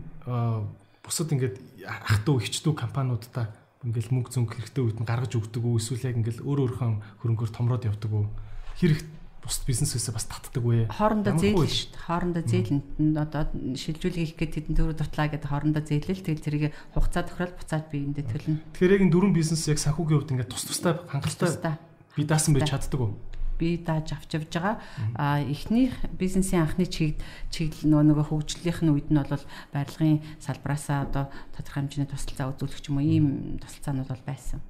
[1.03, 1.55] бусад ингээд
[1.87, 3.49] ах トゥ ихч トゥ компаниудаа
[3.81, 6.93] ингээд мөнгө зөнгө хэрэгтэй үед нь гаргаж өгдөг үү эсвэл яг ингээд өөр өөрхөн
[7.25, 8.29] хөрөнгөөр томроод явдаг уу?
[8.77, 9.01] Хэрэг
[9.41, 10.85] бусд бизнесээсээ бас татдаг вэ?
[10.93, 12.05] Хоорондоо зээлнэ шүү дээ.
[12.05, 13.17] Хоорондоо зээлнэ.
[13.17, 17.85] Одоо шилжүүлэг хийх гээд тэдэн төр дутлаа гэдэг хоорондоо зээлэл тэгэл тэрийг хугацаа тохирол буцаад
[17.89, 18.61] би эндээ төлнө.
[18.77, 21.73] Тэгэхээр яг энэ дөрвөн бизнес яг санхүүгийн хувьд ингээд тус тустай хангалттай
[22.13, 23.17] би даасан байж чаддаг уу?
[23.58, 24.76] Бие дааж авч явж байгаа.
[25.16, 27.18] А эхнийх бизнесийн анхны чиг
[27.50, 31.24] чиглэл нөгөө нөгөө хөгжлийнх нь үед нь бол барилгын салбараасаа одоо
[31.56, 33.26] тодорхой хэмжээний тусалцаа үзүүлэх юм уу ийм
[33.60, 34.60] тусалцаанууд бол байсан.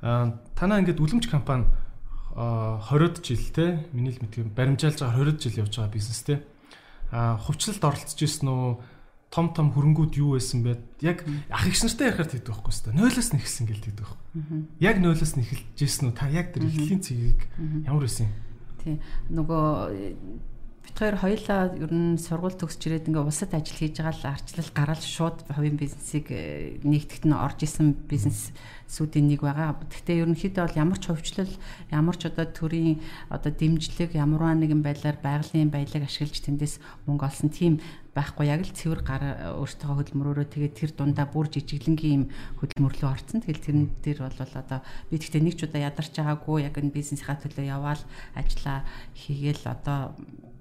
[0.00, 1.66] А танаа ингээд үлэмж компани
[2.36, 6.44] 20-од жил те миний л мэдгэн баримжаалж байгаа 20-од жил явж байгаа бизнес те.
[7.10, 8.99] А хувьчлалд оролцож ирсэн үү?
[9.30, 10.82] Том том хөрөнгүүд юу байсан бэ?
[11.06, 12.98] Яг ах их нартай ярихаар тэгдэг байхгүй хэвээр.
[12.98, 14.18] Нойлоос нь эхэлсэн гэл тэгдэг байхгүй.
[14.82, 16.18] Яг нойлоос нь эхэлж ирсэн үү?
[16.18, 17.40] Та яг тэр эхлэлийн цэгийг
[17.86, 18.34] ямар байсан юм?
[18.82, 18.96] Тий.
[19.30, 19.70] Нөгөө
[20.90, 24.70] бит хоёр хоёлаа ер нь сургууль төгсч ирээд ингээ улсад ажил хийж байгаа л арчлал
[24.74, 28.50] гараад шууд хувийн бизнесийг э, нэгтгэд нь орж исэн бизнес
[28.90, 29.78] сүүдийн нэг байгаа.
[29.86, 31.54] Гэхдээ ерөнхийдөө бол ямар ч хөвчлөл,
[31.94, 32.98] ямар ч одоо төрийн
[33.30, 37.78] одоо дэмжлэг, ямарваа нэгэн байдлаар байгалийн баялаг ашиглаж тэндээс мөнгө олсон тийм
[38.14, 39.22] байхгүй яг л цэвэр гар
[39.54, 42.24] өөртөө хөдөлмөрөөрөө тэгээд тэр дундаа бүр жижиглэнгийн юм
[42.58, 43.38] хөдөлмөрлөө орцсон.
[43.40, 47.38] Тэгэл тэрэн дээр бол одоо би тэгтээ нэг ч удаа ядарч байгаагүй яг энэ бизнесийнхаа
[47.38, 48.02] төлөө яваал
[48.34, 48.82] ажиллаа
[49.14, 50.18] хийгээл одоо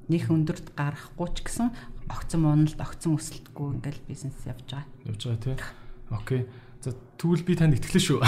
[0.10, 1.70] нэг өндөрт гарахгүй ч гэсэн
[2.10, 4.86] огцон муналд огцон өсөлтгүй ингээл бизнес явж байгаа.
[5.06, 5.56] Явж байгаа тий.
[6.10, 6.42] Окей.
[6.82, 8.20] За тэгвэл би танд итгэлээ шүү.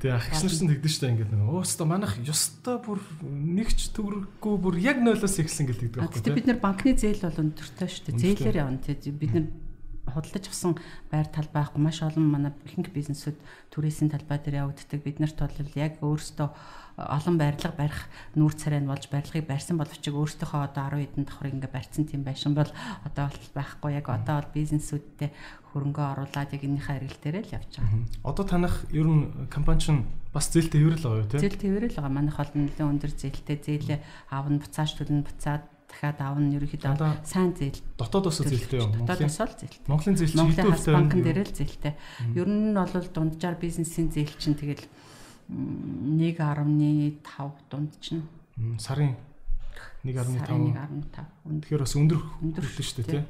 [0.00, 4.74] Тэгээ ах их нарсан тэгдэж штэ ингээд нэг өөстө манах ёстой бүр нэгч төгрөггүй бүр
[4.80, 6.32] яг нойлоос ихсэн гэл тэгдэг байхгүй тий.
[6.32, 8.16] Бид нар банкны зээл бол өндөртэй штэ.
[8.16, 8.96] Зээлээр явна тий.
[9.12, 9.46] Бид нар
[10.08, 10.74] худалдаж авсан
[11.12, 13.36] байр талбай байхгүй маш олон манай ихэнх бизнесүүд
[13.70, 15.00] түрээсийн талбай дээр явагддаг.
[15.04, 16.48] Бид нарт бол яг өөрсдөө
[17.08, 18.00] олон барилга барих
[18.36, 22.22] нүүр царай нь болж барилгыг барьсан боловч өөртөөхөө одоо 10 хэдэн давхар ингээ барьсан тийм
[22.26, 22.70] байшин бол
[23.06, 25.30] одоо бол байхгүй яг одоо бол бизнесүүдтэй
[25.72, 28.02] хөрөнгө оруулаад яг энэхээ хэрэглэлээрээ л явж байгаа.
[28.26, 30.02] Одоо танах ер нь компани чинь
[30.34, 31.40] бас зээлтэй хэврэл байгаа юу тийм?
[31.40, 32.16] Зээлтэй хэврэл байгаа.
[32.18, 33.98] Манайх бол нэлээд өндөр зээлтэй зээлээ
[34.34, 37.82] аавн буцааж төлнө буцаад дахиад аавн нь ерөөхдөө сайн зээл.
[37.98, 38.90] Дотоодос зээлтэй юу?
[38.94, 39.86] Дотоодос л зээлтэй.
[39.90, 41.94] Монголын зээл чинь Монголын хас банкн дээр л зээлтэй.
[42.38, 44.86] Ер нь бол дунджаар бизнесийн зээл чинь тэгэл
[45.50, 48.22] 1.5 дунд чинь.
[48.78, 49.16] Сарын
[50.04, 53.22] 1.5 1.5 Тэгэхээр бас өндөр өндөрлөө шүү дээ тий.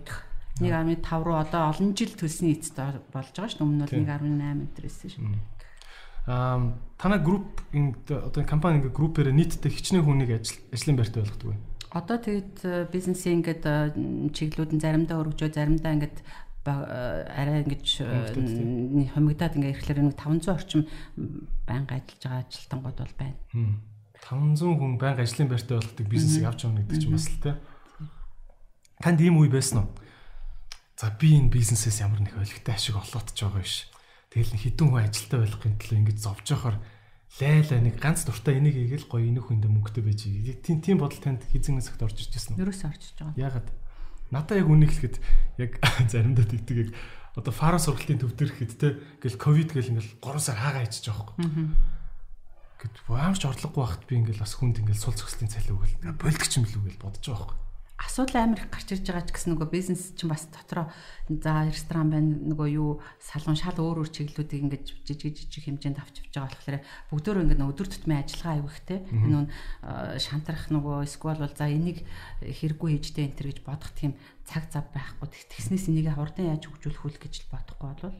[0.61, 5.25] 1.5 руу одоо олон жил төлсний эцэд болж байгаа шүү өмнө нь 1.8 өдрөөсөн шүү.
[6.29, 11.57] Аа танай групп одоо компани ингээ группээр нийтдээ хичнээн хүнийг ажил ажлын байртай болгодог вэ?
[11.91, 13.65] Одоо тэгэд бизнесийн ингээд
[14.37, 16.21] чиглэлүүд нь заримдаа өргөжөө заримдаа ингээд
[16.69, 17.87] арай ингэж
[19.17, 20.83] хомигдаад ингээ ирэхлээр нэг 500 орчим
[21.65, 23.39] байнга ажиллаж байгаа ажилтнууд бол байна.
[24.21, 27.57] 500 хүн байнга ажлын байртай болгодог бизнесийг авч явна гэдэг чинь бас л тэ.
[29.01, 29.89] Танд ийм үе байсан уу?
[31.01, 33.89] За би энэ бизнесээс ямар нэг олигтой ашиг олоодж байгаа биш.
[34.29, 36.77] Тэгэл хідэн хүн ажилтаа болохын тулд ингэж зовж яхаар
[37.41, 40.29] лайлаа нэг ганц дуртай энийг хийгээл гоё энэх хүндээ мөнгөтэй байж.
[40.61, 42.63] Тийм тийм бодол танд хизэнээс огт орж ирж байсан уу?
[42.69, 43.41] Ерөөсөө орж ирж байгаа.
[43.41, 43.69] Яагаад?
[44.31, 45.17] Надаа яг үнийг хэлэхэд
[45.59, 45.73] яг
[46.13, 46.91] заримдаа тэгдэг яг
[47.35, 48.89] одоо фара сургалтын төв дээр ихэд те
[49.23, 51.67] ингээл ковид гэл ингээл 3 сар хаагаа ичиж байгаа байхгүй.
[52.81, 55.95] Гэт баамч орлогогүй байхад би ингээл бас хүнд ингээл сул зөкслийн цалин өгөл.
[56.19, 57.70] Болдгч юм л үгээл бодож байгаа байхгүй
[58.01, 60.89] асуудал амар их гарч ирж байгаа ч гэсэн нөгөө бизнес чинь бас дотроо
[61.29, 66.25] за ресторан байна нөгөө юу салон шал өөр өөр чиглэлүүдийг ингэж жижиг жижиг хэмжээнд авч
[66.25, 66.81] явж байгаа болохоор
[67.13, 69.51] бүгдөө ингэ өдөр тутмын ажиллагаа аяг ихтэй энэ нь
[70.17, 72.03] шантрах нөгөө эсвэл бол за энийг
[72.41, 74.17] хэрэггүй хийжтэй энэ төр гэж бодох тийм
[74.49, 75.29] цаг зав байхгүй.
[75.31, 78.19] Тэгснээс энийг хурдан яаж хөгжүүлэх үл гэж бодохгүй болвол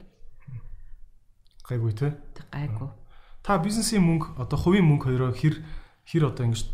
[1.71, 2.09] гайгүй те.
[2.51, 2.91] Гайгүй.
[3.43, 5.63] Та бизнесийн мөнгө одоо хувийн мөнгө хоёроо хэр
[6.11, 6.67] хэр одоо ингэж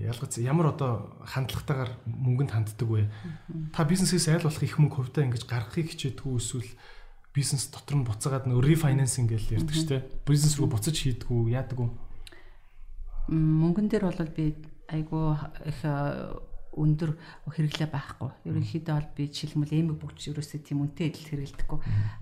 [0.00, 3.12] ялгац ямар одоо хандлагатайгаар мөнгөнд ханддаг вэ?
[3.76, 6.72] Та бизнесээс айл болох их мөнгө хувьдаа ингэж гаргахыг хичээдгүү эсвэл
[7.36, 10.02] бизнес дотор нь буцаагаад нөө рефинансинг гэж ярьдаг шүү дээ.
[10.24, 11.92] Бизнес рүү буцаж хийдгүү яадаг уу?
[13.28, 14.56] Мөнгөн дээр бол би
[14.88, 15.36] айгу
[15.68, 15.80] их
[16.76, 17.16] өндөр
[17.48, 18.30] хэрэглээ байхгүй.
[18.44, 21.78] Ерөнхийдөө бол би жишээлбэл эмэг бүгд ерөөсөө тийм үнэтэй эдэл хэрэглэдэггүй.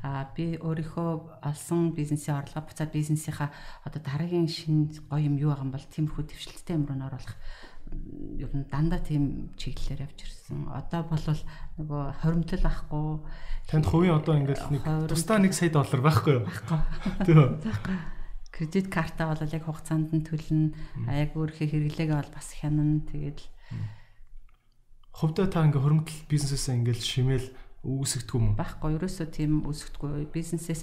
[0.06, 1.10] Аа би өөрийнхөө
[1.42, 3.50] олсон бизнесийн орлого буцаад бизнесийнхаа
[3.84, 7.36] одоо дараагийн шин гоё юм юу байгаа юм бол тиймэрхүү төвшлөлттэй юм руу н оруулах
[8.38, 10.68] ер нь дандаа тийм чиглэлээр явж ирсэн.
[10.72, 11.26] Одоо бол
[11.78, 13.06] нөгөө хоримтлал ахгүй.
[13.70, 16.44] Танд хувийн одоо ингээд нэг тусдаа 1 сая доллар байхгүй юу?
[16.48, 16.78] Байхгүй.
[17.26, 17.60] Тийм.
[18.50, 20.74] Кредит карта бол яг хугацаанд нь төлнө.
[21.10, 23.02] Яг өөрийнхөө хэрэглээгээ бол бас хянана.
[23.10, 23.40] Тэгээд
[25.14, 27.48] хувьдаа та ингээ хөрөмтөл бизнесээсээ ингээл шимээл
[27.86, 28.58] үүсгдэг юм уу?
[28.58, 30.26] Байхгүй, ерөөсөө тийм үүсгдэггүй.
[30.34, 30.82] Бизнесээс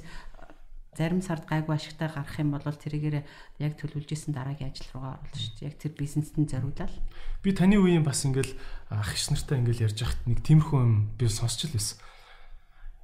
[0.95, 3.23] зарим сард гайгүй ашигтай гарах юм бол тэрийгээр
[3.59, 5.67] яг төлөвлөж исэн дараагийн ажил руугаа оруулна шүү дээ.
[5.71, 6.93] Яг тэр бизнесэнд зориулаад.
[7.43, 8.55] Би таны үеийн бас ингээл
[8.91, 11.97] ах иш нартай ингээл ярьж хахад нэг тиймэрхүү юм би сонсч л байсан.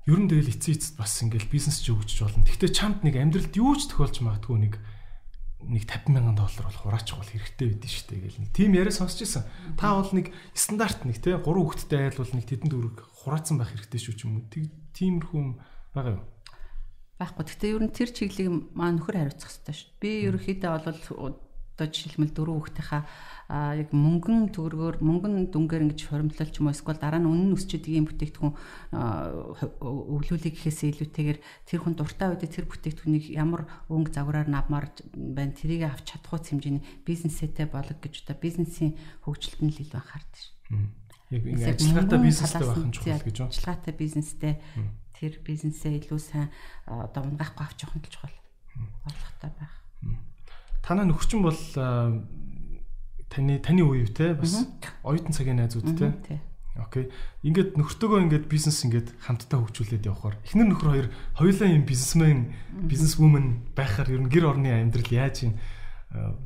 [0.08, 2.44] Ер нь тэгэл эцсийн эцэд бас ингээл бизнес ч өгч болно.
[2.44, 4.74] Гэхдээ чамд нэг амьдралд юу ч тохиолж магадгүй нэг
[5.66, 8.94] нэг 50 мянган доллар бол хураачих бол хэрэгтэй байдэн шүү дээ гэл нэг тийм яриа
[8.94, 9.44] сонсч ирсэн.
[9.74, 13.74] Та бол нэг стандарт нэг те 3 хүүхэдтэй айл бол нэг тэдэнд өрг хураацсан байх
[13.74, 14.46] хэрэгтэй шүү ч юм уу.
[14.94, 15.42] Тиймэрхүү
[15.98, 16.26] байгаа юу?
[17.18, 17.44] Байхгүй.
[17.50, 19.90] Гэхдээ ер нь тэр чиглэлийг маа нөхөр хариуцах хэрэгтэй шүү.
[19.98, 20.70] Би ерөөхдөө
[21.18, 21.36] бол
[21.78, 23.06] одоо жишээлбэл дөрөв хүүхдийнхаа
[23.48, 27.86] яг мөнгөн төгрөгөөр мөнгөн дүнгээр ингэж хоримтлал ч юм уу эсвэл дараа нь үнэн өсчөд
[27.88, 28.54] ийм бүтээгдэхүүн
[28.92, 35.88] өвлүүлэх гэхээс илүүтэйгээр тэр хүн дуртай үед тэр бүтээгдэхүүнийг ямар өнгө загвараар навмаар байна тэрийг
[35.88, 40.52] авч чадах уу хэмжээний бизнесээтэй болог гэж одоо бизнесийн хөгжилт нь л илүү анхаардаг шүү.
[41.32, 43.52] Яг ингэ ажиллагаатай бизнестэй байх нь чухал гэж байна.
[43.54, 44.54] Ажиллагаатай бизнестэй
[45.16, 46.50] тэр бизнесээ илүү сайн
[46.84, 48.36] одоо унгахгүй авч явах нь чухал.
[49.08, 49.74] Болгохтой байх
[50.88, 51.60] танаа нөхчин бол
[53.28, 54.64] таны таны үеив те бас
[55.04, 56.40] оюутан цагийн найзууд те.
[56.78, 57.10] Окей.
[57.44, 62.54] Ингээд нөхөртөөгөө ингээд бизнес ингээд хамтдаа хөгжүүлээд явхаар эхнэр нөхөр хоёр хоёулаа юм бизнесмен,
[62.86, 65.58] бизнесвүмэн байхаар ер нь гэр орны амьдрал яаж юм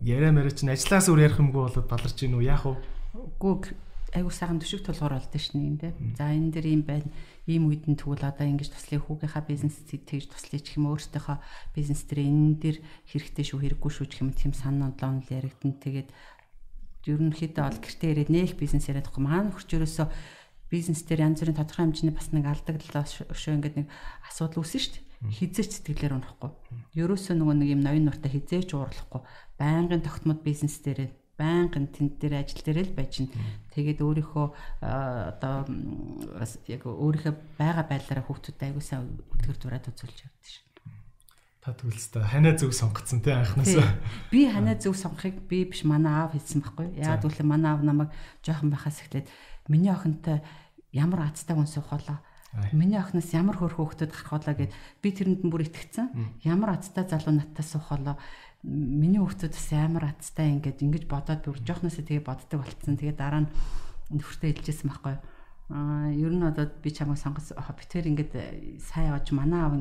[0.02, 2.80] яриа мараа чинь ажиллаас өөр ярих юмгүй болоод баларч гин үү яах вэ?
[3.12, 3.76] Үгүй
[4.12, 5.96] айгуу сайхан төшиг тулгуур болд нь юм те.
[6.20, 7.08] За энэ дэр юм байна
[7.48, 11.38] ийм үед нь тэгвэл одоо ингэж туслахыг хүүгийнхаа бизнес тэгж туслах юм өөртөөхөө
[11.76, 15.74] бизнес дээр энэ дээр хэрэгтэй шүү хэрэггүй шүү гэх юм тийм санаа онлон л яригдэн
[15.80, 16.10] тэгээд
[17.08, 20.08] ерөнхийдөө бол гэртээ ирээд нээх бизнес яриад байхгүй маань хөрчөрөөсөө
[20.68, 23.88] бизнес дээр янз бүрийн тодорхой хэмжээний бас нэг алдагдлаа өшөө ингээд нэг
[24.28, 26.50] асуудал үүснэ шүү дээ хизээч сэтгэлээр унахгүй.
[26.98, 29.22] Ерөөсөө нөгөө нэг юм ноён нуртаа хизээч уурлахгүй.
[29.60, 33.34] Байнгын тогтмол бизнес дээрээ байнгын тэнд дээр ажил дээр л байж чинь
[33.74, 34.46] тэгээд өөрийнхөө
[34.86, 35.66] одоо
[36.70, 40.66] яг өөрийнхөө байгаа байдлаараа хүүхдүүдэд аягүй сайн үтгэр дураад үзүүлж явдаг шин.
[41.62, 43.74] Та тэгвэл ханаа зөв сонгоцсон тий анханаас.
[44.30, 47.02] Би ханаа зөв сонгохыг би биш манай аав хэлсэн байхгүй.
[47.02, 48.10] Яагаад гэвэл манай аав намайг
[48.46, 49.30] жоохон байхаас эхлээд
[49.70, 50.42] миний охинтой
[50.90, 52.18] ямар азтай хүн суух болоо
[52.76, 56.12] Миний охноос ямар хөр хөөхтөд гарах болоо гэд би тэрэнд бүр итгэцэн.
[56.44, 58.20] Ямар азтай залуу надтай суух болоо
[58.64, 62.98] миний хүүхдүүд бас амар аттай ингээд ингэж бодоод бүр жоохносоо тэгээ боддог болцсон.
[62.98, 63.52] Тэгээ дараа нь
[64.14, 65.18] нөхөртөө хэлжсэн байхгүй.
[65.72, 68.34] Аа ер нь одоо би чамайг сонгос битэр ингээд
[68.84, 69.74] сайн явж манай аав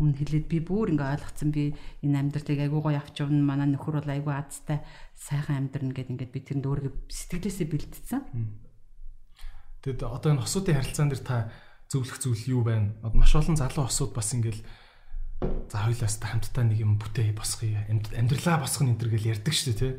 [0.00, 4.00] өмнө хэлээд би бүр ингээд ойлгоцсон би энэ амьдралыг айгуу гоё авч явна манай нөхөр
[4.02, 4.82] бол айгуу азтай
[5.14, 8.22] сайхан амьдрна гэд ингээд би тэрэнд өөргөө сэтгэлээсээ бэлдсэн.
[9.84, 11.52] Тэгэд одоо энэ хосуудын харилцаан дээр та
[11.92, 12.96] зөвлөх зүйл юу байна?
[13.12, 14.64] Маш олон залуу хосууд бас ингээд
[15.40, 17.80] за хоёлаас та хамтдаа нэг юм бүтээ босгоё.
[17.90, 19.92] Амьдралаа босгоно энэ төр гэл ярьдаг шүү дээ тий.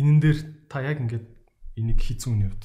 [0.00, 0.38] Энэн дээр
[0.70, 1.26] та яг ингээд
[1.76, 2.64] энийг хийцэн үний үед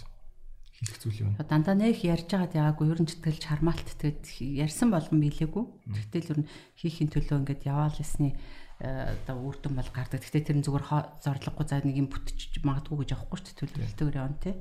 [0.75, 1.29] хийх зүйл юм.
[1.39, 4.23] Дандаа нэх ярьж байгаад яагагүй ерөн читгэлж хармаалт тэгээд
[4.59, 5.63] ярьсан болгон билээгүй.
[6.11, 8.35] Тэгтэл ер нь хийхин төлөө ингээд яваал ясны
[8.83, 10.19] э, одоо үр дүн бол гардаг.
[10.19, 10.85] Гэхдээ тэр нь зүгээр
[11.23, 14.55] зорлогогүй за нэг юм бүтэж магадгүй гэж авахгүй ч төлөвлөлтөөр явна тий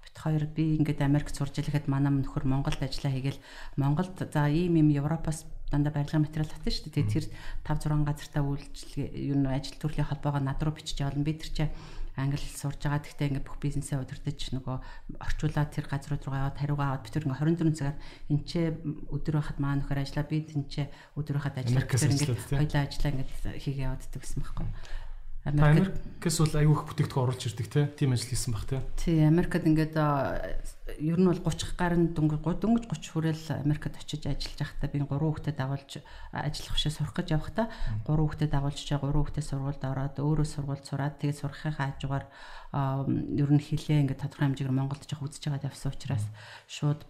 [0.00, 3.40] бит хоёр би ингээд Америкт сурж ирэхэд манай нөхөр Монголд ажиллаа хийгээл
[3.76, 7.06] Монголд за ийм юм Европоос дандаа барилгын материал татсан шүү дээ.
[7.06, 7.26] Тэр
[7.64, 11.24] 5 6 газартаа үйлчлэг юу н ажил төрлийн холбоогоо над руу бичиж явуулна.
[11.24, 11.72] Би тэр чинь
[12.18, 13.00] англи сурж байгаа.
[13.00, 14.76] Гэхдээ ингээд бүх бизнесээ удирдах нөгөө
[15.22, 18.52] орчуулаад тэр газрууд руу аваад хариугаа аваад бид тэр ингээд 24 цагаар энэ ч
[19.14, 20.26] өдөр байхад маа нөхөр ажиллаа.
[20.26, 21.86] Би тэн ч өдөр байхад ажиллаа.
[21.86, 23.30] Тэр ингээд хоёлаа ажиллаа ингээд
[23.62, 24.68] хийгээ явааддаг гэсэн байхгүй.
[25.40, 27.96] Америкээс бол аюу их бүтээгдэхүүн оруулж ирдэг.
[27.96, 28.84] Тим ажил хийсэн баг те.
[29.00, 29.96] Тий, Америкт ингээд
[30.98, 35.06] ер нь бол 30 гарын дөнгөж дөнгөж 30 хүрээл Америкт очиж ажиллаж байхдаа би 3
[35.06, 36.02] хүүхдэд дагуулж
[36.34, 37.66] ажиллах бишээ сурах гэж явахдаа
[38.08, 42.24] 3 хүүхдэд дагуулж чаа 3 хүүхдэд сургуульд ороод өөрөө сургуульд сураад тэгээд сурахынхаа хажуугаар
[43.38, 46.24] ер нь хилээ ингээд тодорхой хэмжээгээр Монголд жоох үзэж байгаад явсан учраас
[46.66, 47.06] шууд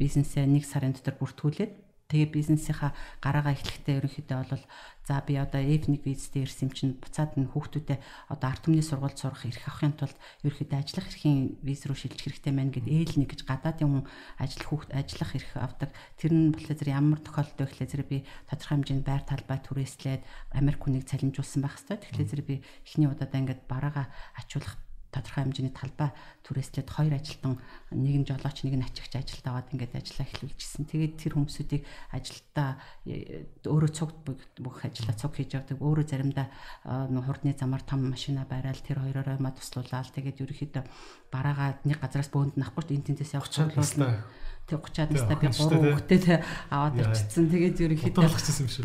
[0.00, 2.90] бизнесээ нэг сарын дотор бүртгүүлээд Тэгээ бизнесийнхаа
[3.22, 4.64] гараагаа эхлэхдээ ерөнхийдөө бол
[5.06, 8.02] за би одоо F1 визтэй ирсэн чинь буцаад нь хүүхдүүдэд
[8.34, 12.50] одоо арт түмний сургуульд сурах эрх авахын тулд ерөнхийдөө ажиллах эрхийн виз рүү шилжих хэрэгтэй
[12.50, 14.04] байна гэд ээл нэг гэж гадаадын хүн
[14.42, 15.90] ажил хүүхд ажиллах эрх авдаг.
[16.18, 18.18] Тэр нь болохоор зэрэг ямар тохиолдолд вэ гэхлээр зэрэг би
[18.50, 20.22] тодорхой хэмжээнд байр талбай түрээслээд
[20.58, 21.98] Америк хүнийг цалинжуулсан байх хэрэгтэй.
[22.10, 24.74] Тэгэхээр зэрэг би эхний удаадаа ингээд бараагаа ачуулах
[25.10, 26.10] тодорхой хэмжээний талбай
[26.46, 27.58] түрээслээд хоёр ажилтан
[27.90, 30.84] нэг нь жолооч нэг нь ачигч ажилд аваад ингээд ажиллаа эхлүүлчихсэн.
[30.86, 31.82] Тэгээд тэр хүмүүсүүдийг
[32.14, 32.70] ажилдаа
[33.06, 35.78] э, өөрөө цуг бүх ажиллаа цуг хийж явдаг.
[35.82, 36.46] Өөрөө заримдаа
[36.86, 40.84] хурдны замаар том машина барайл тэр хоёроо ма туслуулаад тэгээд ерөөхдөө
[41.30, 44.26] бараагаа нэг газараас бөөнд нахгүй энэ тэнцээс явах цуглуулна
[44.70, 46.38] тэг 30-аад настай би 3 хүүхэдтэй
[46.70, 47.50] аваад ирчихсэн.
[47.50, 48.30] Тэгээд ерөнхийдөө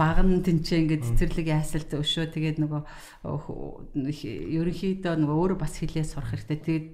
[0.01, 2.81] баг нь тэнцээ ингээд цэцэрлэг яасалт өшөө тэгээд нөгөө
[3.93, 6.57] ерөнхийдөө нөгөө өөрөө бас хилээ сурах хэрэгтэй.
[6.65, 6.87] Тэгээд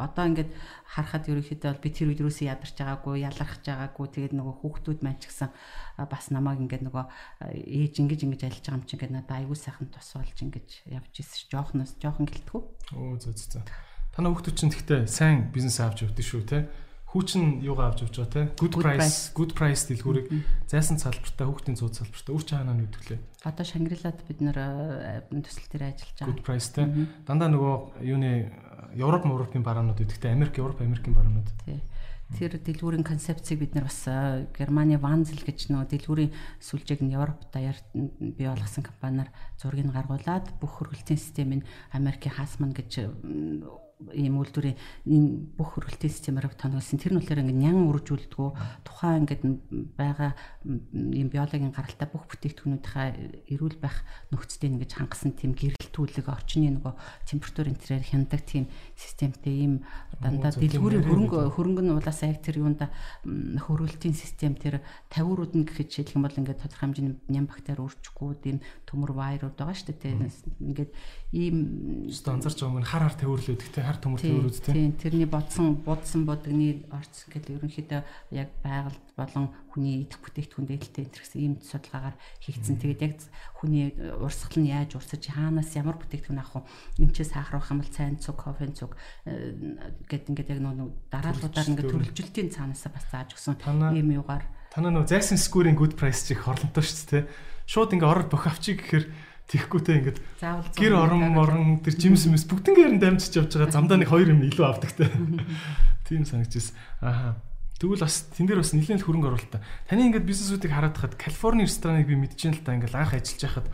[0.00, 0.50] одоо ингээд
[0.86, 4.06] харахад ерөнхийдөө би тэр үед юусэн ядарч байгаагүй, ялархаж байгаагүй.
[4.14, 5.50] Тэгээд нөгөө хүүхдүүд маань ч гэсэн
[6.06, 7.04] бас намайг ингээд нөгөө
[7.44, 11.14] ээж ингэж ингэж альж байгаа юм чи ингээд надад аягүй сайхан тус болж ингэж явж
[11.20, 11.42] ирсэн ш.
[11.50, 12.60] Жоохноос жоохон гэлтгүү.
[12.96, 13.62] Оо зөө зөө.
[14.14, 16.58] Танаа хүүхдүүд чинь гэхдээ сайн бизнес авч явдсан шүү те
[17.10, 20.30] хүүчин юугаа авч явж байгаа те good price good price дэлгүүрийг
[20.70, 23.18] зайсан салбартаа хүүхдийн цууд салбартаа үр чаанаа нүдгэлээ.
[23.42, 24.58] Одоо Шангрилад бид нэр
[25.42, 26.30] төсөл дээр ажиллаж байгаа.
[26.30, 26.86] Good price те
[27.26, 27.74] дандаа нөгөө
[28.06, 28.30] юуны
[28.94, 31.50] Европ Европын баруунууд идэхтэй Америк Европ Америкийн баруунууд.
[31.66, 31.82] Тий.
[32.38, 34.06] Тэр дэлгүүрийн концепцийг бид нар бас
[34.54, 36.30] Германы Ванзел гэж нөгөө дэлгүүрийн
[36.62, 43.02] сүлжээг нь Европ даяар бий болгосон компаниар зургийг гаргуулад бүх хөргөлтийн системийг Америкийн Хасман гэж
[44.16, 46.98] ийм үйлдвэрийн энэ бүх хөргөлтийн системээр тоногсон.
[46.98, 48.50] Тэр нь болохоор ингээд нян үржүүлдэггүй
[48.84, 49.42] тухайн ингээд
[49.96, 50.32] байгаа
[50.64, 53.06] ийм биологийн гаралтай бүх бүтээгдэхүүнүүдийнхаа
[53.52, 56.94] эрүүл байх нөхцөлийг ингэж хангасан тийм гэрэлтүүлэг орчны нөгөө
[57.28, 59.74] температурын тэрээр хяндаг тийм системтэй ийм
[60.20, 62.92] дандаа дэлгүүрийн хөрөнгө хөрөнгө нь улаасаа яг тэр юунда
[63.24, 68.36] хөргөлтийн систем тэр тавиурууд нь гэхэд жишээлх юм бол ингээд тодорхой хэмжээний ням бактери үржихгүй
[68.40, 70.28] тийм төмөр вайрууд байгаа шүү дээ.
[70.60, 70.90] Ингээд
[71.32, 71.56] ийм
[72.12, 77.26] стандарт жоо хар хар тавиурлээд гэхдээ хар төмөр төвөрүүд тийм тэрний бодсон будсан бодгны орц
[77.26, 78.00] гэдэг ерөнхийдөө
[78.38, 82.78] яг байгальд болон хүний идэх бүтээгдэхүүн дээлтэй энэ гэсэн ийм судалгаагаар хийгдсэн.
[82.78, 83.14] Тэгээд яг
[83.58, 83.90] хүний
[84.22, 87.02] урсгал нь яаж урсаж хаанаас ямар бүтээгдэхүүн авах вэ?
[87.02, 88.94] Энд чи сахар авах юм бол цайн цуг, кофеин цуг
[90.06, 93.58] гэд ингээд яг нөө дараалуудаар ингээд төрөлжилтийн цаанаасаа бас зааж өгсөн
[93.98, 94.46] ийм юугаар.
[94.70, 97.30] Танаа нөө зайсан скүүрийн good price чих хорлонтой шүү дээ.
[97.66, 100.18] Шууд ингээд ороод бөх авчиг гэхээр Тэхгүүтэй ингээд
[100.78, 104.46] гэр орон морон тэр жимс юмс бүгднгээр нь дамжиж явж байгаа замдаа нэг хоёр юм
[104.46, 105.10] илүү авдаг те.
[106.06, 106.78] Тийм санагдчихсэн.
[107.02, 107.42] Ааха.
[107.82, 109.58] Тэгвэл бас тэн дээр бас нэлээд хөрөнгө оруулалт.
[109.90, 113.66] Таны ингээд бизнесүүдийг хараад хахад Калифорни рестораныг би мэдчихээн л та ингээд анх ажиллаж байхад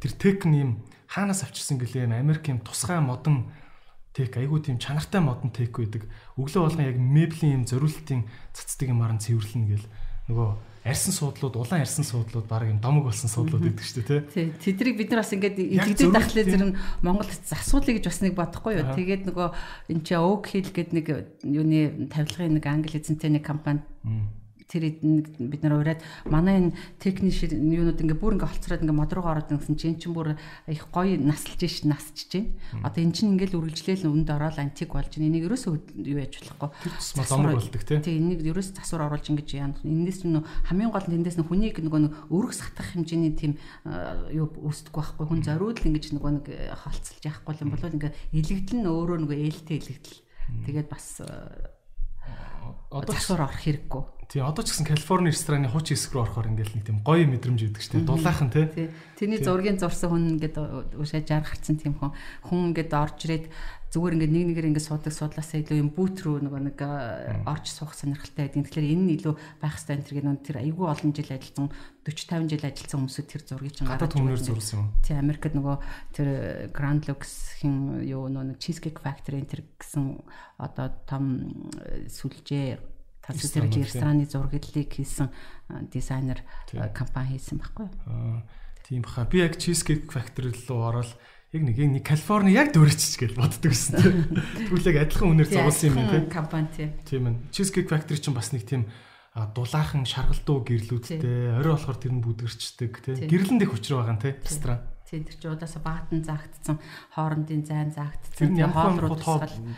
[0.00, 3.52] тэр тек юм хаанаас авчирсан гэлээ Америк юм тусгай модон
[4.14, 6.08] тек айгуу тийм чанартай модон тек байдаг.
[6.38, 9.86] Өглөө болгон яг меблийн юм зориултын цацдаг юмар нь цэвэрлэнэ гэл
[10.30, 10.48] нөгөө
[10.90, 14.46] арьсан суудлууд, улаан арьсан суудлууд баг юм домог болсон суудлууд гэдэг шүү дээ тий.
[14.58, 16.74] Тэдрийг бид нар бас ингээд илэгдээд тахлаа зэрэг
[17.06, 18.90] Монгол засуулъя гэж бас нэг бодохгүй юу.
[18.98, 19.48] Тэгээд нөгөө
[19.94, 21.06] энэ чи Oak Hill гэдэг нэг
[21.46, 23.86] юуны тавилгын нэг англи эзэнтэй нэг компани
[24.70, 29.42] тэр бид нар ураад манай энэ техник юунууд ингээ бүр ингээ холцроод ингээ мод руугаа
[29.42, 30.38] ороод гэсэн чинь чинь бүр
[30.70, 32.54] их гоё наслж ш насч чинь.
[32.86, 35.26] Одоо эн чинь ингээл үргэлжлээл өнд ороод антик болж байна.
[35.26, 35.74] Энийг ерөөсөө
[36.06, 36.70] юу яж болохгүй.
[37.26, 37.98] Домор болдог тий.
[37.98, 39.74] Тий энийг ерөөс засвар оруулж ингэж яа.
[39.82, 43.58] Эндээс нь хамгийн гол нь эндээс нь хүнийг нөгөө өргө сатах хэмжээний тийм
[44.30, 45.26] юу үүсдэггүй байхгүй.
[45.26, 46.46] Хүн зориуд л ингэж нөгөө нэг
[46.78, 50.18] холцолж яахгүй юм бол ингээ илэгдэл нь өөрөө нөгөө ээлтэй илэгдэл.
[50.70, 51.18] Тэгээд бас
[52.90, 56.78] одоо засвар орох хэрэггүй тий одоо ч гэсэн Калифорни рестораны хуучин хэсэг рүү орохоор ингээл
[56.78, 58.06] нэг тийм гоё мэдрэмж өгдөг шүү дээ.
[58.06, 58.66] Дулаахан тий.
[58.70, 58.88] Тий.
[59.18, 60.56] Тэрний зургийн зурсан хүн ингээд
[60.94, 62.14] уушаа жаар гарцсан тийм хүн
[62.46, 63.50] хүн ингээд орж ирээд
[63.90, 66.78] зүгээр ингээд нэг нэгээр ингээд суудаг судлаасаа илүү юм бүүт рүү нөгөө нэг
[67.42, 68.70] орж суух сонирхолтой байдаг.
[68.70, 71.68] Тэгэхээр энэ нь илүү байх хэрэгтэй энэ тэргийн тэр айгүй олон жил ажилласан
[72.06, 74.86] 40 50 жил ажилласан хүмүүсүүд тэр зургийг чинь гаргаж хүмүүр зурсан юм.
[75.02, 75.76] Тий Америкт нөгөө
[76.14, 76.28] тэр
[76.70, 80.22] Grand Lux хин юу нөгөө Cheesecake Factory энэ тэр гэсэн
[80.62, 81.50] одоо том
[82.06, 82.78] сүлжээ
[83.34, 85.28] тас тэр рестораны зурглалыг хийсэн
[85.90, 86.42] дизайнер
[86.94, 88.42] компани хийсэн байхгүй юу?
[88.86, 89.24] Тийм баха.
[89.30, 91.10] Би яг Cheesecake Factory руу ороод
[91.54, 94.16] яг нэг нэг Калифорни яг дөрөчч гэж боддог гэсэн тийм.
[94.66, 96.24] Тэгвэл яг адилхан үнээр зогссон юм тийм.
[96.26, 96.90] Компани тийм.
[97.06, 97.34] Тийм ээ.
[97.54, 98.90] Cheesecake Factory чинь бас нэг тийм
[99.34, 103.30] дулаахан шаргалтуу гэрлүүдтэй орой болохоор тэр нь бүдгэрчдэг тийм.
[103.30, 104.34] Гэрлэн дэх учраа байгаа тийм.
[104.42, 104.82] Ресторан.
[105.10, 106.78] Тийм тэр чинь удаасаа баатан заагдсан,
[107.18, 108.30] хоорондын зайн заагдсан.
[108.30, 109.18] Тэр нь ямар хоол руу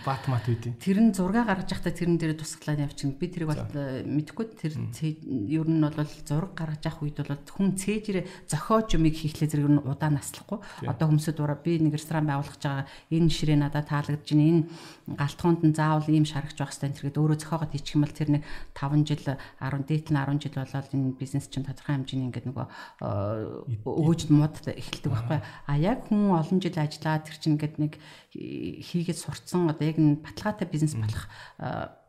[0.04, 0.76] баат мат үдий.
[0.76, 3.16] Тэр нь зураг гаргаж явахдаа тэрэн дээр тусгалаад явчихна.
[3.16, 7.80] Би тэрийг бол э, мэдэхгүй тэр ер нь бол зураг гаргаж явах үед бол хүн
[7.80, 10.60] цээжрээ зохиож юмыг хийхлээр зэрэг нь удаа наслахгүй.
[10.84, 12.86] Одоо хүмүүсд ураа би нэг ресторан байгуулах гэж байгаа.
[13.08, 14.44] Энэ ширээ надад таалагдж байна.
[14.52, 17.08] Энэ галтгоонд нь заавал ийм шаргаж байх хэрэгтэй.
[17.08, 18.42] тэргээд өөрөө зохиогоод хийчих юм бол тэр нэг
[18.76, 22.66] 5 жил 10 дээт нь 10 жил болоод энэ бизнес чинь тодорхой хэмжээний ингээд нөгөө
[23.00, 25.40] э, өгөөж мод эхэлдэг байхгүй.
[25.66, 27.92] А яг хүн олон жил ажиллаад тэр чинь ингээд нэг
[28.34, 31.30] хийгээд сурцсан одоо яг н баталгаатай бизнес болох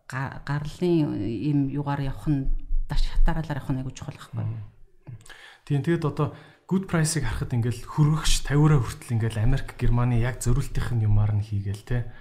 [0.10, 2.49] гарлын ийм югаар явах нь
[2.89, 4.45] даш хатаараалаар явах нь айгуу чухал байхгүй.
[5.65, 6.36] Тийм тэгээд одоо
[6.67, 11.43] good price-ыг харахад ингээл хөргөгч 50-аа хүртэл ингээл Америк, Германы яг зөрүүлтийнх нь юмар нь
[11.43, 12.12] хийгээл те.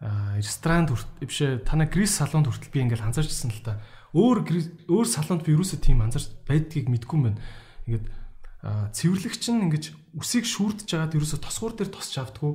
[0.00, 3.82] А ресторанд бишээ танаа грис салонд хүртэл би ингээл анзаарчсан л та.
[4.14, 4.46] Өөр
[4.90, 7.40] өөр салонд би юусоо тийм анзаарч байдгийг мэдгүй юм байна.
[7.86, 8.06] Ингээд
[8.94, 9.84] цэвэрлэгч нь ингэж
[10.18, 12.52] үсийг шүүрдэж жагаад ерөөсө тосгуур дээр тосч авдггүй.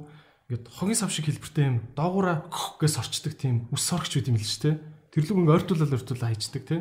[0.50, 2.48] Ингээд хогийн сав шиг хэлбэртэй юм доогуура
[2.80, 4.80] гэс орчдөг тийм ус соргч үт юм л ч те.
[5.13, 6.78] Тэрлэг ингээ ойртуулаад ойртуулаа хайчдаг те.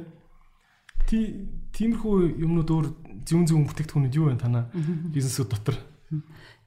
[1.04, 2.86] Ти тиймэрхүү юмнууд өөр
[3.28, 4.72] зүүн зүүн бүтээгдэхүүнүүд юу вэ танаа?
[5.14, 5.76] Бизнесүүд дотор.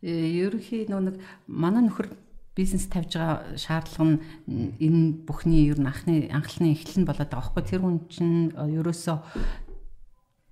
[0.01, 1.17] Э, ерөнхий нэг
[1.49, 2.13] манай нөхөр
[2.53, 4.19] бизнес тавьж байгаа шаардлага
[4.49, 8.51] нь энэ бүхний ер нь анхны анхлын эхлэл нь болоод байгаа байхгүй тэр хүн чинь
[8.51, 9.17] ерөөсөө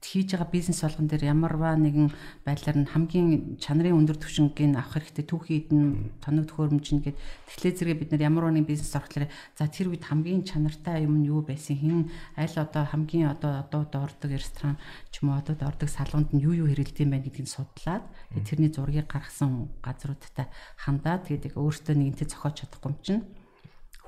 [0.09, 2.09] хийж байгаа бизнес болгон дээр ямарваа нэгэн
[2.41, 7.77] байдлаар нь хамгийн чанарын өндөр түвшингийн авах хэрэгтэй түүхийд нь тоног төхөөрөмж нь гээд тэгэхээр
[7.77, 11.45] зэрэг бид нар ямарваа нэгэн бизнес орохлоор за тэр үед хамгийн чанартай юм нь юу
[11.45, 11.77] байсан?
[11.77, 14.81] Хин аль одоо хамгийн одоо одоо доордог ресторан
[15.13, 19.05] ч юм уу одоо доордог салгуунд нь юу юу хэрэгэлдэм байх гэдгийг судлаад тэрний зургийг
[19.05, 20.49] гаргасан газруудтай
[20.81, 23.23] хандаад тэгээд өөртөө нэгэнтээ зохиож чадахгүй юм чинь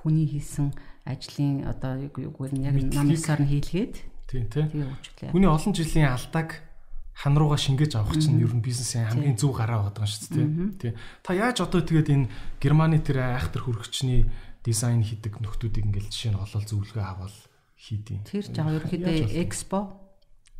[0.01, 0.73] хүний хийсэн
[1.05, 4.95] ажлын одоо юу юу яг намсаар нь хийлгээд Тийм тийм.
[5.35, 6.63] Хүний олон жилийн алдааг
[7.11, 10.47] хан руугаа шингээж авах чинь ер нь бизнесийн хамгийн зөв гараа байгаа юм шүү дээ.
[10.79, 10.93] Тийм.
[11.19, 12.31] Та яаж одоо тэгээд энэ
[12.63, 14.31] Германы тэр айхтар хөргөчний
[14.63, 17.37] дизайн хийдэг нөхдүүдийг ингээл жишээ нь олол зөвлөгөө авал
[17.75, 19.79] хийдیں۔ Тэр жаа ерөөхдөө экспо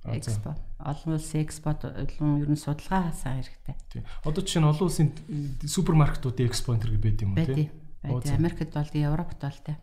[0.05, 3.75] экспо олон улсын экспо олон ер нь судалгаа хаасан хэрэгтэй.
[3.87, 4.03] Тийм.
[4.27, 5.07] Одоо жишээ нь олон улсын
[5.63, 8.35] супермаркетуудын экспо энэ гэдэг юм уу тийм.
[8.37, 9.77] Америкт бол Европт бол тийм.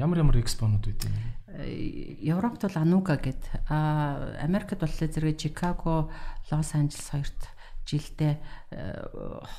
[0.00, 1.37] Ямар ямар экспонууд үүдээ?
[1.56, 3.40] Европт бол Ануга гэд.
[3.68, 6.12] А Америкт бол зэрэг Чикаго,
[6.50, 7.57] Лос Анжелес хоёрт
[7.88, 9.00] жилдээ э,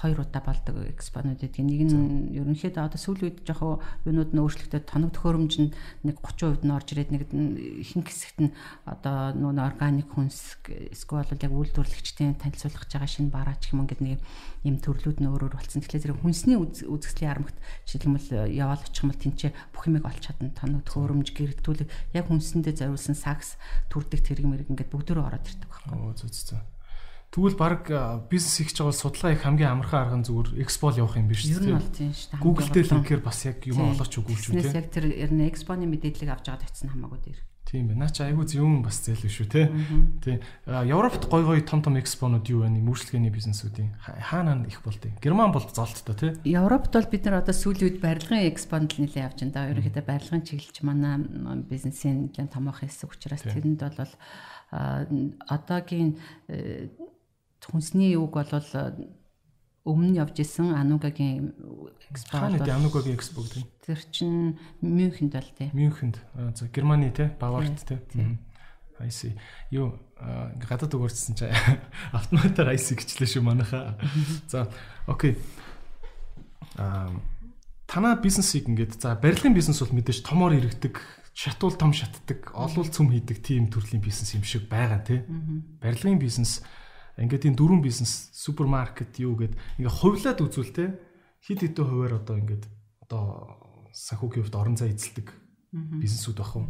[0.05, 1.65] хоёр удаа болдог экспонууд гэдэг.
[1.65, 5.73] Нэг нь ерөнхийдөө одоо сүүлийн үед жоохон юунууд нь өөрчлөгдөд тоног төхөөрөмж нь
[6.05, 8.53] нэг 30% нь орж ирээд нэг ихэнх хэсэгт нь
[8.85, 10.61] одоо нүүн органик хүнс
[10.93, 14.21] эсвэл яг үйлдвэрлэгчдийн танилцуулах байгаа шинэ бараач юм ингээд нэг
[14.61, 15.81] юм төрлүүд нь өөрөөр болсон.
[15.81, 17.57] Тэгэхээр зэрэг хүнсний үзэсгэлэн ярамгт
[17.89, 20.53] жишээлбэл яваал очих юм бол тэнцээ бүх юмыг олж чадна.
[20.53, 23.57] Тоног төхөөрөмж гэрэтгүүлэг яг хүнсэндээ зориулсан сакс
[23.89, 25.97] төрдөг тэрэг мэрэг ингээд бүгдөө ороод ирдэг байхгүй.
[25.97, 26.61] Оо зү зү.
[27.29, 27.85] Тэгвэл баг
[28.25, 31.61] бизнес хийж байгаа судалгаа их хамгийн амархан арга нь зүгээр экспол явах юм биш үү?
[31.61, 32.41] Ер нь бол тийм шүү дээ.
[32.41, 34.73] Google дээр линкээр бас яг юм олооч өгүүлж үү тийм.
[34.73, 37.39] Яг тэр ер нь экспоны мэдээллийг авч байгаа тавьсан хамаагүй дээр.
[37.69, 38.09] Тийм байна.
[38.09, 39.69] Наа чи айгүй зөвөн бас зээл шүү те.
[40.25, 40.41] Тийм.
[40.65, 42.73] Европт гой гой том том экспонууд юу вэ?
[42.81, 45.21] Мөрчлөгээний бизнесүүдийн хаана их болдгийг.
[45.21, 46.27] Герман бол золттой те.
[46.49, 49.69] Европт бол бид нар одоо сүүлийн үед барилгын экспонд л нэлээд явж байна.
[49.69, 51.21] Ерөнхийдөө барилгын чиглэлч манай
[51.69, 54.13] бизнесийн нэлээд томоохон хэсэг учраас тэрэнд бол
[55.45, 56.17] одоогийн
[56.49, 56.89] э,
[57.65, 59.09] хүнсний үг бол э,
[59.83, 61.55] өмнө явж исэн Анугагийн
[62.11, 63.65] экспо бол Анугагийн экспо гэдэг.
[63.83, 65.69] Тэр чинь Мюнхенд бол тий.
[65.73, 66.21] Мюнхенд.
[66.55, 68.37] За Германы тий, Баварт тий.
[68.99, 69.31] I see.
[69.71, 71.47] Юу гадаад өгөрчсөн чи
[72.17, 73.95] автоматар IC гिचлээ шүү манайхаа.
[74.51, 74.67] За
[75.07, 75.39] окей.
[76.75, 77.07] Аа
[77.87, 80.99] танаа бизнесийг ингээд за барилгын бизнес бол мэдээж томоор иргэдэг
[81.33, 85.23] шатуул том шатдаг, олвол цөм хийдэг тийм төрлийн бизнес юм шиг байгаа тий.
[85.79, 86.59] Барилгын бизнес
[87.19, 90.95] Ингээд энэ дөрвөн бизнес супермаркет юу гэд ингээ хувлаад үзүүл те
[91.43, 92.63] хид хідэн хуваар одоо ингээд
[93.03, 93.23] одоо
[93.91, 95.27] санхүүгийн хувьд орон зай эзэлдэг
[95.99, 96.67] бизнесүүд бах уу.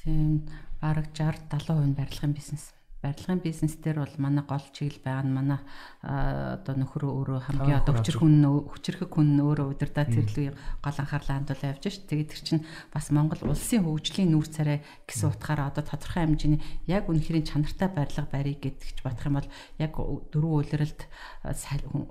[0.00, 0.48] Тийм
[0.80, 2.72] бараг 60 70% нь барилгын бизнес
[3.02, 5.60] барилгын бизнес дээр бол манай гол чиглэл байгаа нь манай
[6.02, 10.50] одоо нөхөр өөрөө хамгийн одоо хүчрэх хүн хүчрэх хүн өөрөө удирдаа тэрлүү
[10.82, 12.02] гол анхаарлаа хандуулаа явж ш.
[12.10, 17.06] Тэгээд тэр чинь бас Монгол улсын хөгжлийн нүүр царай гэсэн утгаараа одоо тодорхой хэмжээний яг
[17.06, 19.92] үнэхэрийн чанартай барилга барья гэдэгч бодох юм бол яг
[20.34, 21.00] дөрвөн үйлрэлд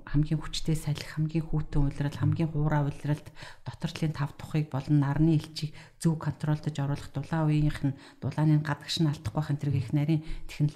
[0.08, 3.28] хамгийн хүчтэй салхи хамгийн хүүтэн үйлрэл хамгийн хуурай үйлрэлд
[3.68, 9.10] доторчлын тав тухыг болон нарны элчийг зөв контролдож оруулах дулаан үеийнх нь дулааны гадагш нь
[9.10, 10.22] алдахгүй байх энэ төр их нарийн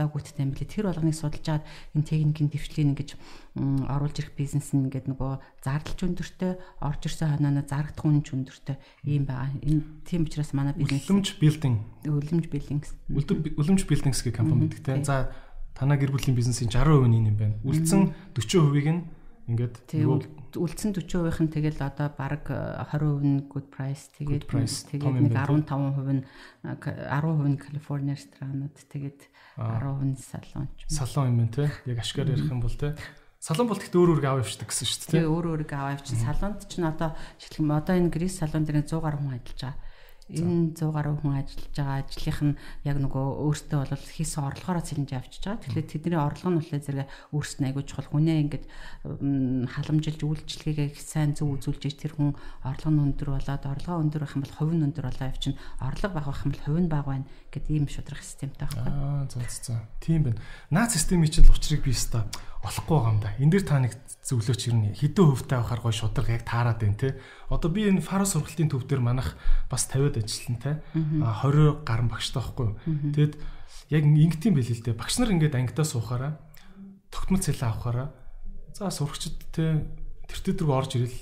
[0.02, 0.70] технологиудтай юм билээ.
[0.74, 3.10] Тэр болгоныг судалж аваад энэ техникийн дэвшлийг ингэж
[3.86, 5.32] оруулж ирэх бизнес нь ингээд нөгөө
[5.62, 9.54] зардалч өндөртэй, орж ирсэн хойноос зарагдах үнэ ч өндөртэй ийм байгаа.
[9.62, 11.78] Энэ тийм учраас манай бизнес үлэмж билдинг
[12.10, 15.06] үлэмж билдингс үлэмж билдингс гэх компани гэдэг тийм.
[15.06, 15.30] За
[15.78, 17.56] танаа гэр бүлийн бизнесийн 60% нь юм байна.
[17.62, 19.02] Үлдсэн 40%ийг нь
[19.50, 19.76] ингээд
[20.54, 26.26] үлдсэн 40% нь тэгэл одоо баг 20% нь good price тэгээд тэгээд нэг 15% нь
[26.66, 29.20] 10% нь California ресторанууд тэгээд
[29.58, 31.72] 10% нь салон ч салон юм те.
[31.86, 32.96] Яг ашгаар ярих юм бол те.
[33.42, 35.26] Салон бол тэгт өөр өөр аваа явчихдаг гэсэн шүү дээ те.
[35.26, 36.22] Өөр өөр аваа явчих.
[36.22, 39.91] Салонд ч н одоо шилхэм одоо энэ Грис салон дээр 100 гаруй хүн ажиллаж байгаа
[40.32, 42.56] энэ 100 гаруй хүн ажиллаж байгаа ажлынх нь
[42.88, 45.64] яг нөгөө өөртөө бол хийсэн орлогоороо цэлэнж авчиж байгаа.
[45.68, 48.66] Тэгэхээр тэдний орлого нь болохоор зэрэг өөрсдөө айгуу чухал хүнээ ингээд
[49.72, 52.32] халамжилж үйлчлэгээ сайн зөв үзүүлж тэр хүн
[52.64, 55.54] орлого нь өндөр болоод орлогоо өндөр байх юм бол хувь нь өндөр болоо явчин
[55.84, 58.88] орлого бага байх юм бол хувь нь бага байна гэдэг ийм шудрах системтэй байхгүй.
[58.88, 59.76] Аа за за.
[60.00, 60.40] Тийм байна.
[60.72, 62.24] Наад системийн чинь учрыг би өстой
[62.64, 63.30] олохгүй байгаа юм да.
[63.42, 64.90] Энд дэр та нэг зөвлөөч ирнэ.
[64.94, 67.18] Хэдэн хувьтай байхаар гой шудраг яг таарад байна те.
[67.50, 69.34] Одоо би энэ фаро сургалтын төв дээр манах
[69.70, 70.72] бас 50-д ажиллана те.
[71.26, 72.76] А 20 гарan багштай байхгүй юу.
[73.18, 73.34] Тэгэд
[73.90, 74.94] яг ингэтийн бэл л дээ.
[74.94, 76.38] Багш нар ингээд ангидаа суухаараа
[77.10, 78.08] тогтмол цалин авахаараа
[78.78, 79.90] за сурагчд те
[80.30, 81.18] тэр төдрөг орж ирэл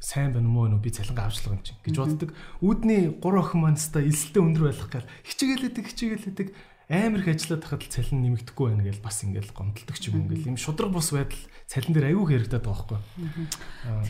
[0.00, 2.30] сайн байна мó нөө би цалингаа авчлага юм чинь гэж боддог.
[2.64, 6.48] Үүдний 3 охин маань өстой элсэлтэй өндөр байх гал хичээгэлээдэг хичээгэлээдэг
[6.88, 10.58] амар их ажиллаад тахад цалин нэмэгдэхгүй байна гэж бас ингээл гомдолдог ч юм ингээл юм
[10.58, 11.38] шудраг бус байдал
[11.70, 12.98] цалин дээр аюу хэрэгтэй байгаа байхгүй.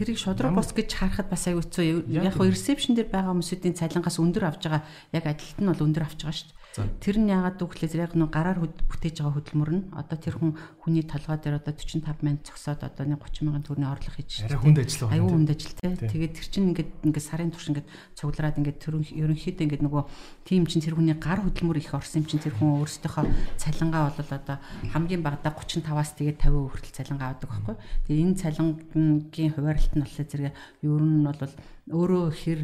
[0.00, 2.08] Тэрийг шудраг бус гэж харахад бас аюу хэцүү.
[2.08, 4.82] Яг хөө ресепшн дээр байгаа хүмүүсийн цалингаас өндөр авч байгаа
[5.12, 6.59] яг ажилт нь бол өндөр авч байгаа шүү дээ.
[6.70, 11.02] Тэр нь яагаад дүүхлээс яг нэг гараар бүтээж байгаа хөдөлмөр нь одоо тэр хүн хүний
[11.02, 14.62] толгой дээр одоо 45 мянган зөксөөд одоо нэг 30 мянган төгрөгийн орлого хийж байна.
[14.62, 15.14] Хүнд ажил байна.
[15.18, 15.88] Аюу хүнд ажил те.
[15.98, 20.02] Тэгээд тэр чинь ингээд ингээд сарын турш ингээд цуглараад ингээд тэр ерөнхийдөө ингээд нөгөө
[20.46, 23.26] тим чинь тэр хүний гар хөдөлмөр их орсон юм чинь тэр хүн өөрсдийнхөө
[23.58, 24.56] цалингаа бол одоо
[24.94, 27.76] хамгийн багадаа 35-аас тэгээд 50% хүртэл цалингаа авдаг байхгүй.
[28.06, 30.54] Тэгээд энэ цалингийн хуваарлалт нь болохоор зэрэг
[30.86, 31.50] ер нь бол
[31.90, 32.60] өөрөө хэр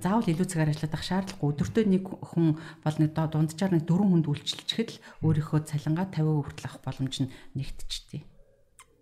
[0.00, 4.30] заавал илүү цагаар ажиллаад ах шаардлагагүй өдөртөө нэг хүн бол нэг дунджаар нэг дөрвөн хүнд
[4.32, 8.22] үйлчилчихэд л өөрийнхөө цалингаа 50% хүртэл авах боломж нь нэгтчихдээ.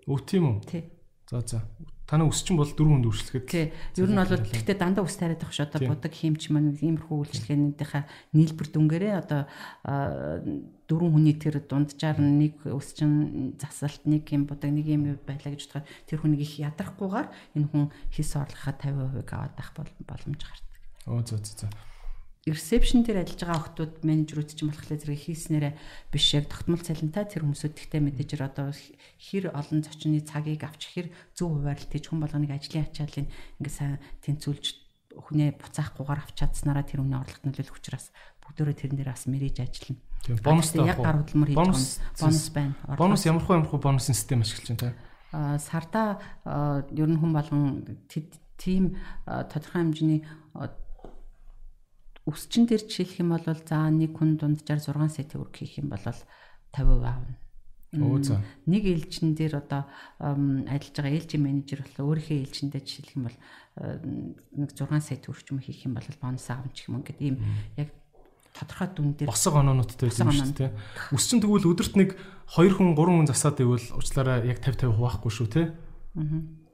[0.09, 0.57] Өв тийм үү?
[0.67, 0.83] Тий.
[1.31, 1.61] За за.
[2.09, 3.47] Танаа өсчин бол дөрвөн хүнд үйлчлэхэд.
[3.53, 3.69] Тий.
[4.01, 8.33] Ер нь бол гэхдээ дандаа ус тариад авах ш одоо будаг хиймч маань иймэрхүү үйлчлэгээнийхээ
[8.33, 9.45] нийлбэр дүнгээрээ одоо
[10.89, 15.89] дөрвөн хүний тэр дунджаар нэг өсчин засалт нэг юм будаг нэг юм байлаа гэж бодоход
[16.09, 17.29] тэр хүнийг их ядрахгүйгээр
[17.61, 20.73] энэ хүн хийс орлогоо 50% аваад авах боломж гардаг.
[21.13, 21.98] Оо зөө зөө
[22.47, 25.75] ресепшн дээр ажиллаж байгаа охтууд менежерүүд ч юм болохоор зэрэг хийснээрээ
[26.13, 31.07] биш яг тогтмол цалинтай тэр хүмүүсүүд тэгтээ мэдээж одоо хэр олон зочны цагийг авч хэр
[31.35, 33.29] зөв хуваарлт хийж хүн болгоныг ажлын ачааллыг
[33.59, 34.65] ингээ сайн тэнцүүлж
[35.19, 38.15] хүнээ буцаахгүйгээр авч чадсанараа тэр хүний орлогот нөлөөлөх учраас
[38.45, 40.01] бүгдөө тэрэн дээр бас мэрэж ажиллана.
[40.23, 41.75] Тийм бонустай яг гар хөдлөмөр хийж байгаа
[42.23, 42.75] бонус байна.
[42.97, 44.95] Бонус ямархуу ямархуу бонусын систем ашиглаж байна тийм.
[45.33, 46.23] А сарда
[46.95, 47.99] ер нь хүн болгон
[48.57, 50.21] тийм тодорхой хэмжээний
[52.29, 56.05] өсчин дээр жишээлх юм бол за нэг хүн дунджаар 6 сет төгрөг хийх юм бол
[56.05, 56.21] 50%
[56.77, 57.35] аавна.
[57.97, 58.45] Оо за.
[58.69, 59.89] Нэг ээлжин дээр одоо
[60.21, 63.39] ажиллаж байгаа ээлжийн менежер болохоор өөрийнхөө ээлжиндээ жишээлх юм бол
[64.61, 67.37] нэг 6 сет төгрөг ч юм хийх юм бол бонус аавна ч юм ингээд ийм
[67.81, 67.89] яг
[68.53, 70.71] тодорхой дүн дээр босго оноонуудтай байсан шүү дээ.
[71.17, 72.13] Өсчин тэгвэл өдөрт нэг
[72.53, 75.63] 2 хүн 3 хүн засаад ивэл уучлаарай яг 50 50 хуваахгүй шүү те.
[76.13, 76.68] Аа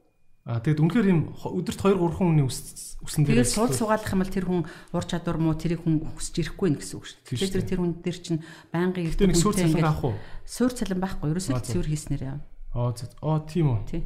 [0.45, 4.29] А тэгэд үнэхээр юм өдөрт 2 3 хүний үсэн дээр Тэгээд суул сугаалах юм бол
[4.29, 7.49] тэр хүн ур чадвар муу тэрийг хүн хүсэж ирэхгүй нэ гэсэн үг шүү дээ.
[7.49, 10.17] Тэгэхээр тэр хүн дээр чинь байнгын их нэг суур цалин авах уу?
[10.45, 11.33] Суур цалин байхгүй.
[11.33, 12.39] Ерөөсөө цэвэр хийснээр яа.
[12.77, 12.93] Аа
[13.25, 14.05] оо тийм үү.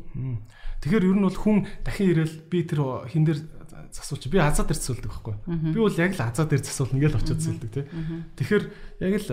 [0.79, 2.81] Тэгэхээр ер нь бол хүн дахин ирээл би тэр
[3.11, 3.41] хин дээр
[3.91, 5.35] засуулч би азаа дээр засуулдаг байхгүй.
[5.75, 7.85] Би бол яг л азаа дээр засуулна гэж очиод засуулдаг тий.
[8.39, 8.65] Тэгэхээр
[9.03, 9.29] яг л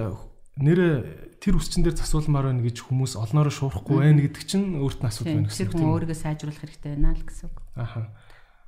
[0.56, 5.10] нэрэ тэр үсчин дээр засуулмаар байна гэж хүмүүс олноороо шуурахгүй байна гэдэг чинь өөрт нь
[5.12, 5.62] асуудал байна гэсэн.
[5.68, 7.58] Тэр хүн өөрийгөө сайжруулах хэрэгтэй байна л гэсэн үг.
[7.76, 8.01] Аха.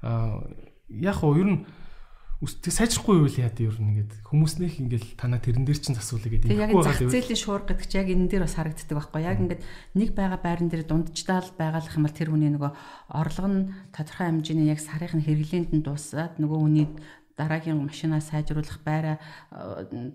[0.04, 0.44] Аа
[0.92, 1.60] яг уу ер нь
[2.38, 6.38] үстэй сайжрахгүй байвал яа дээ ер нь ингээд хүмүүснийх ингээл танаа тэрэн дээр чинь засуулъя
[6.38, 6.54] гэдэг.
[6.54, 9.22] Яг зах зээлийн шуур гэдэг чинь яг энэ дээр бас харагддаг байхгүй.
[9.26, 9.62] Яг ингээд
[9.98, 12.72] нэг байгаа байран дээр дундчдаал байгалах юм бол тэр хүний нөгөө
[13.10, 16.86] орлого нь тодорхой хэмжээний яг сарын хэрэглээнд нь дуусаад нөгөө хүний
[17.38, 19.22] дараагийн машинаа сайжруулах, байраа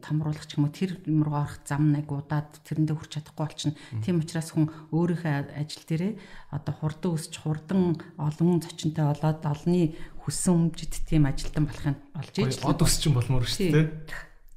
[0.03, 3.79] томруулах ч юм уу тэр юм руу орох зам нэг удаад тэрэндээ хүрч чадахгүй болчихно.
[4.03, 6.12] Тийм учраас хүн өөрийнхөө ажил дээрээ
[6.51, 9.95] одоо хурдан өсч хурдан олон зочинтой болоод олонний
[10.27, 13.87] хүссэн өмжид тийм ажилтан болохын болж иж од өсч юм болмоор шүү дээ.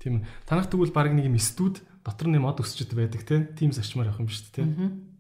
[0.02, 0.26] Тийм.
[0.50, 3.26] Танах тэгвэл баг нэг юм студ дотор нэм од өсчд байдаг.
[3.26, 5.15] Тим зарчмаар явах юм шүү дээ.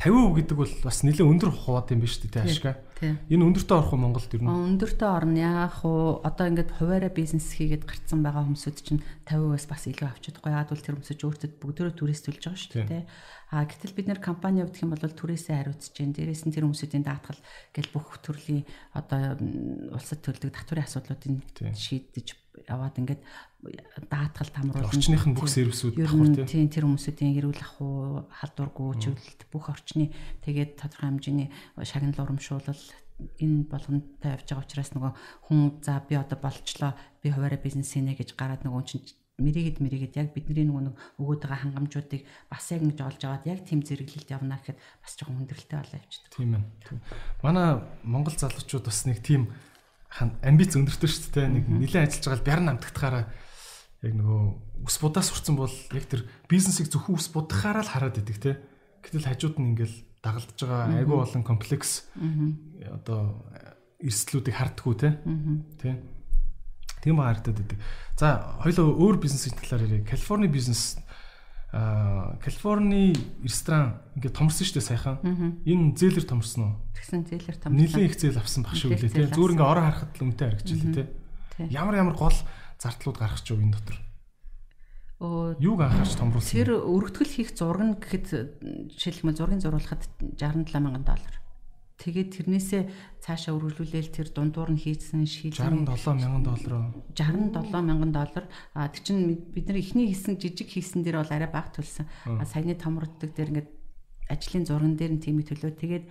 [0.00, 2.80] 50% гэдэг бол бас нэлээд өндөр хуваад юм биш үү те ашиг.
[3.04, 4.48] Энэ өндөртөө орох уу Монголд ер нь?
[4.48, 6.24] Өндөртөө орно яах уу?
[6.24, 10.52] Одоо ингээд хуваараа бизнес хийгээд гарцсан байгаа хүмүүсүүд чинь 50%-аас бас илүү авч чадахгүй.
[10.56, 13.04] Яагаад бол тэр хүмүүсд өөртөө бүгдөө туристүүлж байгаа шүү дээ.
[13.52, 16.16] А гэтэл бид нэр компани явуулах юм бол түрээсээ хариуцж जैन.
[16.16, 17.40] Дээрээс нь тэр хүмүүсийн даатгал
[17.76, 18.64] гэл бүх төрлийн
[18.96, 19.36] одоо
[19.96, 21.44] улсад төлдөг татварын асуудлуудыг
[21.76, 23.22] шийдэж яваад ингээд
[24.08, 24.88] даатгал тамруулна.
[24.88, 30.12] Орчных нь бүх сервисүүд давхар тийм тэр хүмүүсийн эрүүл ахуй, халдваргүй чиглэлт бүх орчны
[30.44, 31.48] тэгээд тодорхой хэмжээний
[31.84, 32.82] шагнал урамшуулал
[33.40, 35.12] энэ болгонтой явж байгаа учраас нөгөө
[35.48, 39.04] хүн за би одоо болчлоо би хуваараа бизнес хийнэ гэж гараад нөгөө чинь
[39.40, 43.60] мэрэгэд мэрэгэд яг бидний нөгөө нэг өгөөд байгаа хангамжуудыг бас яг ингэж олж аваад яг
[43.64, 46.32] тийм зэрэглэлд явна гэхэд бас жоохон хүндрэлтэй болоо явчихдаг.
[46.36, 46.64] Тийм ээ.
[47.40, 47.68] Манай
[48.04, 49.48] Монгол залуучууд бас нэг тийм
[50.18, 51.48] амбиц өндөртөө шүү дээ.
[51.48, 53.24] Нэг нэлээд ажиллаж байгаа л бяр намтагтахаараа
[54.02, 54.40] яг нөгөө
[54.84, 58.52] ус будаас сурцсан бол яг тэр бизнесийг зөвхөн ус будахаараа л хараад идэг те.
[59.04, 62.08] Гэтэл хажууд нь ингээл дагалдж байгаа айгүй болон комплекс
[62.80, 63.44] одоо
[64.00, 65.08] эрсдлүүдийг хардггүй те.
[65.80, 66.00] Тэ.
[67.00, 67.78] Тийм харагдаад идэг.
[68.16, 70.08] За хоёлоо өөр бизнесийн талаар ярив.
[70.08, 71.00] Калифорни бизнес
[71.70, 73.14] Калифорни
[73.46, 75.22] ресторан ингээд томорсон шүү дээ сайхан.
[75.62, 76.74] Энэ зээлэр томорсон уу?
[76.98, 77.78] Тэгсэн зээлэр томорсон.
[77.78, 79.30] Нилийн их зээл авсан баг шүү лээ тий.
[79.30, 81.06] Зүгээр ингээд ороо харахад л үнэтэй харагдчихлээ тий.
[81.70, 82.34] Ямар ямар гол
[82.82, 83.98] зардлууд гарах ч юу энэ дотор.
[85.20, 86.50] Оо юуг анхаарч томруулсан?
[86.50, 88.26] Тэр өргөтгөл хийх зураг нь гэхэд
[88.96, 91.39] жишээлбэл зургийг зурулахад 67 мянган доллар.
[92.00, 92.82] Тэгээд тэрнээсээ
[93.20, 96.72] цаашаа үргэлжлүүлээл тэр дундуур нь хийсэн шийдэл 67 мянган доллар.
[97.12, 98.44] 67 мянган доллар.
[98.72, 102.08] А тэр чинь бид нар ихний хийсэн жижиг хийсэн дээр бол арай бага төлсөн.
[102.48, 103.70] Саяны томроддаг дээр ингээд
[104.32, 106.04] ажлын зурган дээр нь тийм төлөө тэгээд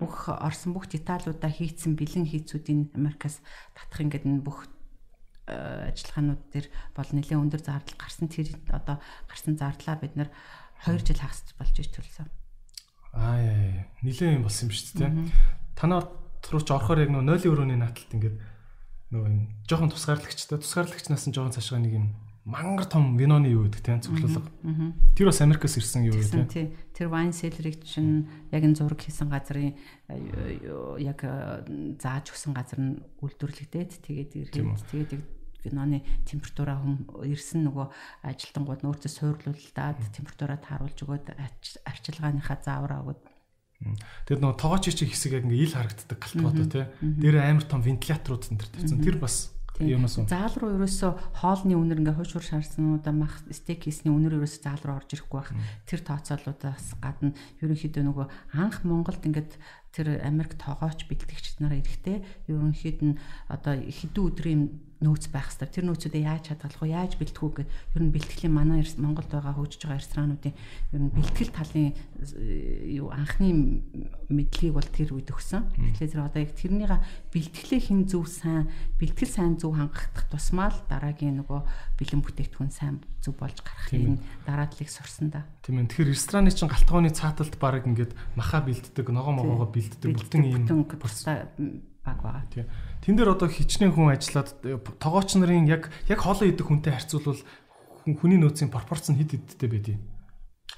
[0.00, 3.44] бүх орсон бүх деталуудаа хийцэн бэлэн хийцүүдийн Америкаас
[3.76, 4.70] татах ингээд энэ бүх
[5.46, 10.30] ажиллагаанууд дээр бол нэлээд өндөр зардал гарсан тэр одоо гарсан зардлаа бид нар
[10.86, 12.26] 2 жил хагас болж иж төлсөн.
[13.16, 15.12] Аа яа нилээн юм болсон юм шүү дээ.
[15.74, 16.04] Танаа
[16.52, 18.36] руу ч орохоор яг нөө 0 өрөөний нааталт ингээд
[19.10, 22.06] нөгөө юм жоохон тусгаарлагчтай тусгаарлагчнаас нь жоохон цаашгаа нэг юм
[22.46, 24.46] мангар том виноны юу гэдэг тийм цуглуулга.
[25.18, 26.70] Тэр бас Америкаас ирсэн юу гэдэг тийм.
[26.94, 29.74] Тэр wine cellar-ыг чинь яг энэ зураг хийсэн газрын
[30.06, 30.62] э,
[31.02, 31.66] яг э,
[31.98, 35.10] зааж өгсөн газар нь үйлдвэрлэгдээд тэгээд ирээд тэгээд
[35.66, 37.86] виноны температураа хүм ирсэн нөгөө
[38.30, 41.26] ажилтангууд нь өөртөө суйрлуулдаад температураа тааруулж өгөөд
[41.84, 43.22] арчилгааныхаа заавраа өгөөд
[44.24, 46.84] Тэгээд нөгөө тоогооч чи хэсэг яг ингээ ил харагддаг галтгоотой тий.
[47.04, 49.04] Дээр амар том вентиляторууд энэ төр тавьсан.
[49.04, 49.52] Тэр бас
[49.84, 50.24] юмас уу.
[50.24, 54.96] Заал руу ерөөсөө хоолны үнэр ингээ хойшуур шаарснуудаа мах стейк хийсний үнэр ерөөсөө заал руу
[54.96, 55.52] орж ирэхгүй байх.
[55.84, 59.60] Тэр тооцоолуудаас гадна ерөнхийдөө нөгөө анх Монголд ингээд
[59.92, 63.20] тэр Америк тоогооч бэлтгэгчд нараа ирэхдээ ерөнхийд нь
[63.52, 64.62] одоо хэдэн өдрийн
[65.00, 65.68] нөөц байх хэрэгтэй.
[65.68, 66.96] Тэр нөөцүүдээ яаж хадгалах вэ?
[66.96, 71.12] Яаж бэлтгэх үү гэх ер нь бэлтгэлийн манай Монголд байгаа хөгжиж байгаа ресторануудын ер нь
[71.12, 73.84] бэлтгэл талын э, юу анхны
[74.32, 75.68] мэдлэгийг бол тэр үед өгсөн.
[75.76, 80.80] Тэгэхээр тэр одоо яг тэрнийга бэлтгэлээ хин зөв сайн, бэлтгэл сайн зөв хангах тусмаа л
[80.88, 81.60] дараагийн нөгөө
[82.00, 84.16] бэлэн бүтээгдэхүүн сайн зөв болж гарахын
[84.48, 85.44] дараадлыг сурсан да.
[85.60, 85.92] Тийм ээ.
[85.92, 90.64] Тэгэхээр рестораны чинь галтгооны цааталт баг ингээд маха бэлддэг, ногоо могоогоо бэлддэг бүтэн ийм
[92.06, 92.46] баг байгаа.
[92.54, 92.70] Тийм.
[93.02, 94.48] Тэн дээр одоо хичнээн хүн ажиллаад
[95.02, 97.42] тоогооч нарын яг яг хоолоо идэх хүнтэй харьцуулбал
[98.06, 100.00] хүний нөөцийн пропорц нь хэд хэдтэй байдгийг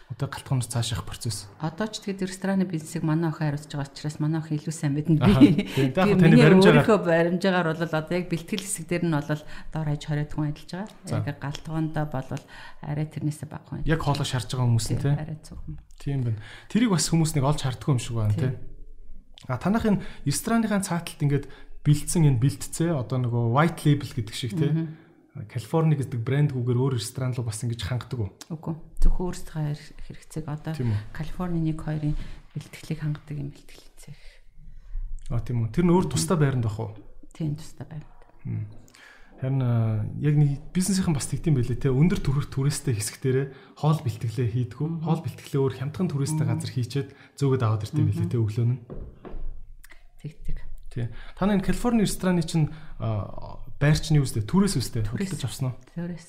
[0.09, 1.53] Одоо галтгоомж цааш явах процесс.
[1.61, 5.21] Одоо ч тэгээд рестораны бизнесийг манай охин хариуцж байгаа учраас манай охин илүү сайн мэднэ
[5.21, 5.69] би.
[5.69, 10.33] Тэгээд таны баримжаагаар баримжаагаар бол одоо яг бэлтгэл хэсэг дээр нь бол доор хаяж 20
[10.33, 11.29] хүн ажиллаж байгаа.
[11.29, 12.31] Яг галтгоондоо бол
[12.89, 13.85] арай тэрнээсээ бага хүн.
[13.85, 15.13] Яг хоолоо шарж байгаа хүмүүс нь тийм.
[15.13, 15.77] Арай зөвхөн.
[16.01, 16.41] Тийм байна.
[16.73, 18.57] Тэрийг бас хүмүүс нэг олж харддаг юм шиг байна тийм.
[19.49, 21.47] А танах энэ рестораныхаа цааталт ингээд
[21.83, 24.95] бэлдсэн энэ бэлтцээ одоо нөгөө white label гэдэг шиг тийм
[25.47, 28.31] Калифорни гэдэг брэндгүүгээр өөр ресторан руу бас ингэж хангадаг уу?
[28.51, 28.75] Үгүй.
[28.99, 29.63] Зөвхөн өөрсдөө
[30.03, 30.75] хэрэгцээг одоо
[31.15, 32.15] Калифорни 1 2-ын
[32.59, 34.19] бэлтгэлийг хангадаг юм бэлтгэлийн цех.
[35.31, 35.71] А тийм үү.
[35.71, 36.91] Тэр нь өөр тусдаа байранд байх уу?
[37.31, 38.67] Тийм тусдаа байранд.
[39.39, 39.63] Харин
[40.19, 43.47] яг нэг бизнесийнхэн бас тэгдэм байлээ те өндөр төрөх түрээстэй хэсэг дээрээ
[43.79, 45.07] хоол бэлтгэлээ хийдгүү.
[45.07, 48.83] Хоол бэлтгэлээ өөр хямдхан түрээстэй газар хийчээд зөөгд аваад ирдэм байлээ те өглөө нь.
[50.29, 50.59] Тэгдэг.
[50.93, 51.09] Тий.
[51.37, 52.69] Та энэ Калифорни рестораны чинь
[52.99, 55.75] байрчны үстэй түрээс үстэй хөдөлж авсан уу?
[55.95, 56.29] Түрээс.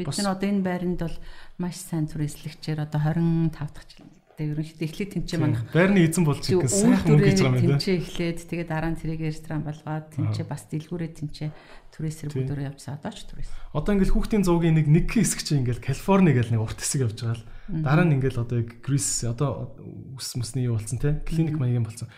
[0.00, 1.16] Бид нар одоо энэ байранд бол
[1.60, 4.00] маш сайн түрээслэгчээр одоо 25 дахь
[4.40, 7.76] Тэгээ ерөнхийдөө эхлээд тэнцээ манах байрны эзэн болж ирэх сайхан мөнгө гэж байгаа юм да.
[7.76, 11.48] Тэнцээ эхлээд тэгээ дараа нь тэрийг ресторан болгоод тэнцээ бас дэлгүүрээ тэнцээ
[11.92, 13.50] түрээсэр бүдөрөө явжсан одоо ч түрээс.
[13.76, 17.20] Одоо ингээл хүүхдийн зуугийн нэг нэг хэсэг чинь ингээл Калифорни гэл нэг урт хэсэг явж
[17.20, 17.44] байгаа л
[17.84, 19.76] дараа нь ингээл одоо Грис одоо
[20.16, 22.08] ус мөсний юу болсон те клиник маягийн болсон.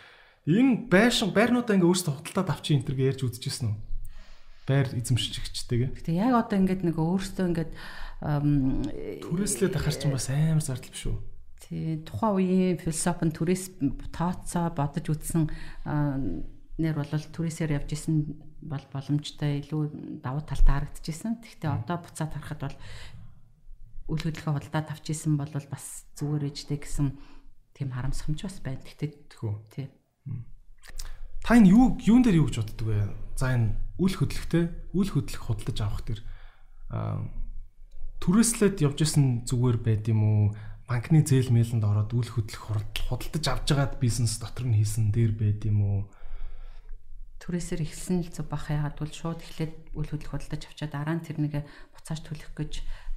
[0.42, 3.78] Энэ байшин байрнуудаа ингээ өөрсдөө худалдаад авчих энэ төр ярьж үзчихсэн үү?
[4.66, 5.90] Байр эзэмшигчтэйгээ.
[6.02, 7.72] Гэтэ яг одоо ингээд нэг өөрсдөө ингээд
[9.22, 11.18] түрээслээд ахаар чинь бас амар зардал биш үү?
[11.62, 13.64] Тий, тухайн үеийн философи нь түрээс
[14.10, 15.46] тооцоо бодож үзсэн
[15.86, 18.34] нэр бол түрээсээр явж исэн
[18.66, 21.38] бол боломжтой илүү давуу талтай харагдчихсэн.
[21.38, 22.76] Гэхдээ одоо буцаад харахад бол
[24.10, 27.06] үйл хөдлөлгөө худалдаад авч исэн бол бас зүгээр ээжтэй гэсэн
[27.78, 28.82] тийм харамсамж бас байна.
[28.82, 29.54] Гэхдээ тхүү.
[29.70, 29.86] Тий.
[31.42, 33.10] Та энэ юу юун дээр юу гэж боддөг вэ?
[33.34, 34.64] За энэ үйл хөдлөлттэй
[34.94, 36.20] үйл хөдлөх худалдаж авах тэр
[38.22, 40.42] түрээслээд явж исэн зүгээр байд юм уу?
[40.92, 45.64] банкны зээл мэлэнд ороод үл хөдлөх худалдаж авч байгаад бизнес дотор нь хийсэн дээр байд
[45.64, 46.00] юм уу?
[47.40, 51.24] Түрээсээр ихсэн л зүг бах яагаад бол шууд эхлээд үл хөдлөх худалдаж авчаад дараа нь
[51.24, 51.64] тэр нэг
[51.96, 52.72] буцааж төлөх гэж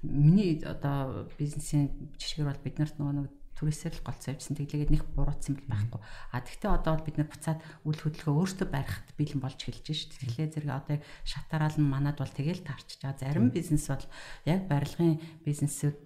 [0.07, 3.27] миний одоо бизнесийн жишгээр бол бид нарт нөгөө нэг
[3.57, 4.55] түрээсээр л голцоо явьсан.
[4.59, 6.01] Тэглээгээд нэг буруутсан бил байхгүй.
[6.31, 10.11] А тэгвэл одоо бид нар буцаад үл хөдлөгөө өөртөө барихад бэлэн болж эхэлж шít.
[10.19, 13.17] Тэгэхээр зэрэг одоо шатараал нь манад бол тэгэл таарч байгаа.
[13.17, 14.05] Зарим бизнес бол
[14.45, 15.97] яг барилгын бизнесүүд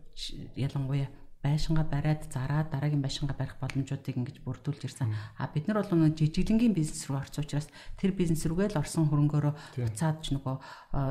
[0.56, 1.10] ялангуяа
[1.45, 5.13] байшингаа бариад зараад дараагийн байшингаа барих боломжуудыг ингэж бүрдүүлж ирсэн.
[5.37, 7.69] А бид нар бол нэг жижиглэнгийн бизнес рүү орсон учраас
[8.01, 10.57] тэр бизнес рүүгээ л орсон хөрөнгөөрөө буцаад ч нөгөө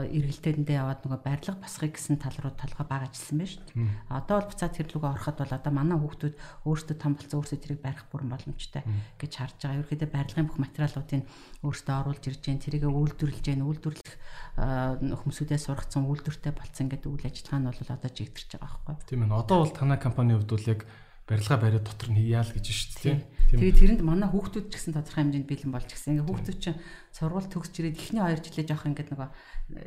[0.10, 3.86] эргэлтээндээ яваад нөгөө барилга басхыг гэсэн тал руу талгаа баг ажилласан байна шүү дээ.
[4.10, 6.36] Одоо бол буцаад тэр рүүгээ ороход бол одоо манай хүүхдүүд
[6.66, 8.84] өөрсдөө том болсон өөрсдөө тэрийг барих бүрэн боломжтой
[9.22, 9.78] гэж харж байгаа.
[9.86, 11.22] Ерөөхдөө барилгын бүх материалуудыг
[11.62, 14.14] өөрсдөө оруулж ирж जैन тэрийг үйлдвэрлэж जैन үйлдвэрлэх
[14.54, 19.10] хүмүүсүүдээ сургацсан үйлдвэртэй болцсон гэдэг үйл ажиллагаа нь бол одоо жигдэрч байгаа байхгүй.
[19.10, 19.34] Тийм ээ.
[19.34, 20.81] Одоо бол танай компани хувьд бол яг
[21.29, 23.21] барилга бариад дотор нь хийяа л гэж шүү дээ.
[23.53, 26.17] Тэгээд тэрэнд манай хүүхдүүд ч гэсэн тодорхой хэмжээнд бэлэн болж гисэн.
[26.17, 26.81] Ингээ хүүхдүүд чинь
[27.13, 29.29] сургууль төгсч ирээд эхний 2 жилээ жоох ингээд нөгөө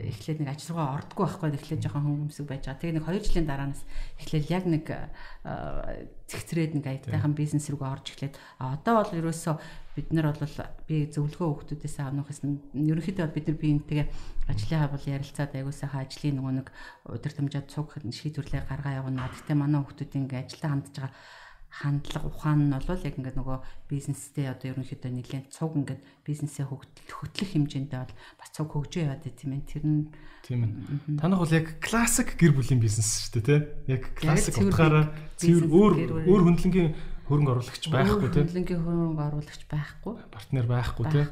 [0.02, 2.82] эхлээд нэг ажил руугаа ордгоо байхгүй эхлээд жоохон хүмүүсэг байж байгаа.
[2.82, 3.82] Тэгээ нэг 2 жилийн дараанаас
[4.22, 4.86] эхлээд яг нэг
[6.30, 9.56] цэгцрээд нэг аятайхан бизнес рүүгээ орж эхлээд одоо бол ерөөсөө
[9.98, 10.58] бид нар бол
[10.88, 14.08] би зөвлөгөө хүүхдүүдээс авнахаас нь ерөнхийдөө бид нар биентэйгээ
[14.52, 16.68] ажлынхаа бол ярилцаад аягуулсаа ажлын нөгөө нэг
[17.08, 19.32] удирдамжаа цуг шийдвэрлээ гаргаа явна.
[19.32, 21.12] Гэхдээ манай хүүхдүүд ингээ ажилдаа хандж байгаа
[21.72, 27.50] хандлага ухаан нь бол яг ингээд нөгөө бизнестэй одоо ерөнхийдөө нэлээд цуг ингээд бизнесээ хөтлөх
[27.56, 29.56] хэмжээндээ бол бас цуг хөгжөө яваад байт юм.
[29.64, 30.12] Тэр нь
[30.44, 31.16] тийм ээ.
[31.16, 33.60] Танах бол яг классик гэр бүлийн бизнес шүү дээ, тий?
[33.96, 35.94] Яг классик утгаараа цэвэр өөр
[36.28, 36.92] өөр хөндлөнгийн
[37.32, 38.44] хөрөнгө оруулагч байхгүй тий?
[38.44, 40.16] Хөндлөнгийн хөрөнгө оруулагч байхгүй.
[40.28, 41.26] Партнер байхгүй тий?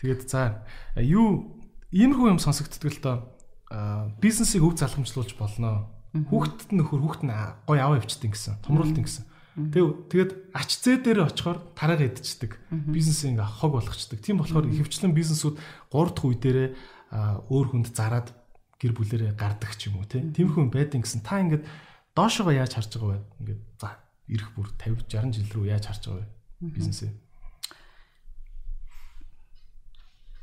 [0.00, 0.64] Тэгээд за
[1.04, 1.55] юу
[1.94, 3.16] иймэрхүү юм сонсогддог л доо
[4.22, 5.90] бизнесийг өв залхамжлуулж болно.
[6.16, 7.34] Хүүхдэд нөхөр хүүхд нь
[7.66, 8.54] гоё аваа явчихдээ гэсэн.
[8.64, 9.24] Томруулт гэсэн
[9.56, 12.60] Тэг тэгээд ач зээ дээр очихоор тараар идчихдэг.
[12.92, 14.20] Бизнесийг ингээ хог болгочдөг.
[14.20, 16.68] Тийм болохоор хөвчлэн бизнесүүд 3 дахь үе дээрээ
[17.48, 18.36] өөр хүнд зарад
[18.76, 21.64] гэр бүлэрээ гардаг ч юм уу тийм хүн байдэн гэсэн та ингээд
[22.12, 23.24] доошоо яаж харж байгаа вэ?
[23.40, 23.96] Ингээд за
[24.28, 26.28] ирэх бүр 50 60 жил рүү яаж харж байгаа
[26.60, 27.10] вэ бизнесээ?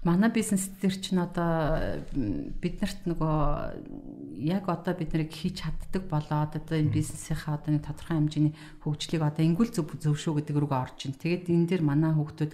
[0.03, 2.03] Манай бизнес дээр чинь одоо
[2.59, 3.35] биднэрт нөгөө
[4.43, 9.23] яг одоо бид нарыг хийж чаддаг болоод одоо энэ бизнесийнхаа одоо нэг тодорхой хэмжээний хөгжлийг
[9.23, 11.15] одоо ингүүл зөв зөв шүү гэдэг рүүгээ орж ин.
[11.15, 12.51] Тэгээд энэ дээр манай хүүхдүүд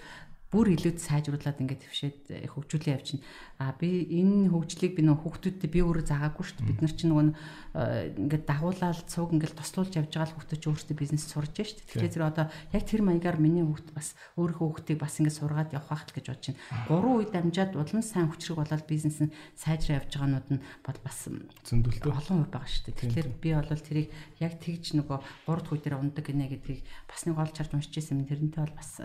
[0.49, 3.21] бүр илүү сайжруулад ингээд твшээд э, хөгжүүлээ явчихна.
[3.61, 6.69] А би энэ хөгжлийг би нөгөө хүүхдүүдтэй би өөрөө заагаагүй шүү дээ.
[6.73, 10.71] Бид нар чинь нөгөө э, ингээд дагуулаад цуг ингээд тослуулж явж байгаа л хүүхдүүд чинь
[10.73, 11.85] өөрсдөө бизнес сурж байна шүү дээ.
[11.93, 14.07] Тэгэхээр зэрэг одоо яг тэр маягаар миний хүүхд бас
[14.41, 16.61] өөрийнхөө хүүхдийг бас ингээд сургаад явах хахт гэж бодож байна.
[16.89, 21.17] Гурван үед амжаад улам сайн хүчрэг болоод бизнес нь сайжраа явж байгаанууд нь бол бас
[21.29, 22.97] зөндөлтөө олон үе байгаа шүү дээ.
[23.05, 24.09] Тэгэхээр би бол тэрийг
[24.41, 27.93] яг тэгж нөгөө гурав дахь үе дээр ундаг гинэ гэдгийг бас нэг олж харж уншиж
[27.93, 28.29] байсан юм.
[28.29, 28.97] Тэрнтэй бол бас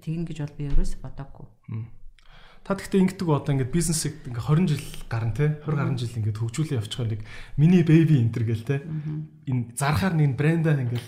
[0.00, 1.46] тэгнэ гэж бол би ерөөс бодоагүй.
[2.64, 6.40] Та тэгтээ ингэдэг одоо ингээд бизнесийг ингээ 20 жил гарна те 20 гаруй жил ингээд
[6.40, 7.20] хөгжүүлээ явчихсан нэг
[7.60, 8.80] мини бэби энтер гэл те
[9.44, 11.04] энэ зархаар нэг брэндаа ингээд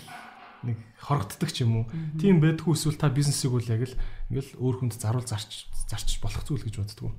[0.69, 1.85] нэг хорогддог ч юм уу.
[2.21, 3.97] Тийм байдгүй эсвэл та бизнесийг үл яг л
[4.29, 7.17] ингээл өөр хүнд заруул зарч зарч болох зүйл гэж боддгоо.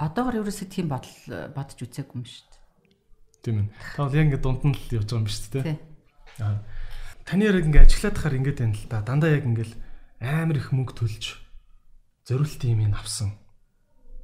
[0.00, 1.12] Одоогор ерөөсөө тийм бодол
[1.52, 2.64] бодож үзээгүй юм шүү дээ.
[3.44, 3.72] Тийм ээ.
[4.00, 5.64] Та бол яг ингээд дунд нь л явж байгаа юм шүү дээ.
[5.68, 5.80] Тийм.
[6.40, 6.64] Аа
[7.30, 8.98] таны яг ингээ ажиллаад хахаар ингээд байна л да.
[9.06, 9.74] Дандаа яг ингээл
[10.18, 11.38] амар их мөнгө төлж
[12.26, 13.38] зориулт юм ин авсан.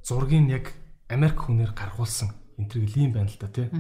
[0.02, 0.66] Зургийг яг
[1.06, 2.34] Америк хүнээр гаргуулсан.
[2.58, 3.70] Энтэргэл юм байна л да тий.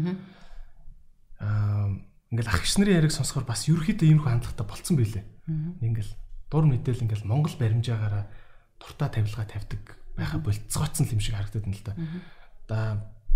[1.42, 1.90] Аа
[2.30, 5.26] ингээл ах гис нарын яриг сонсохоор бас ерөөхдөө ийм хандлагатай болцсон байлээ.
[5.82, 6.12] Ингээл
[6.46, 8.30] дур мэдээл ингээл Монгол баримжаагаараа
[8.78, 9.82] дуртай тавилга тавьдаг
[10.14, 11.94] байха болцгооцсон юм шиг харагдаад байна л да.
[12.70, 12.78] Да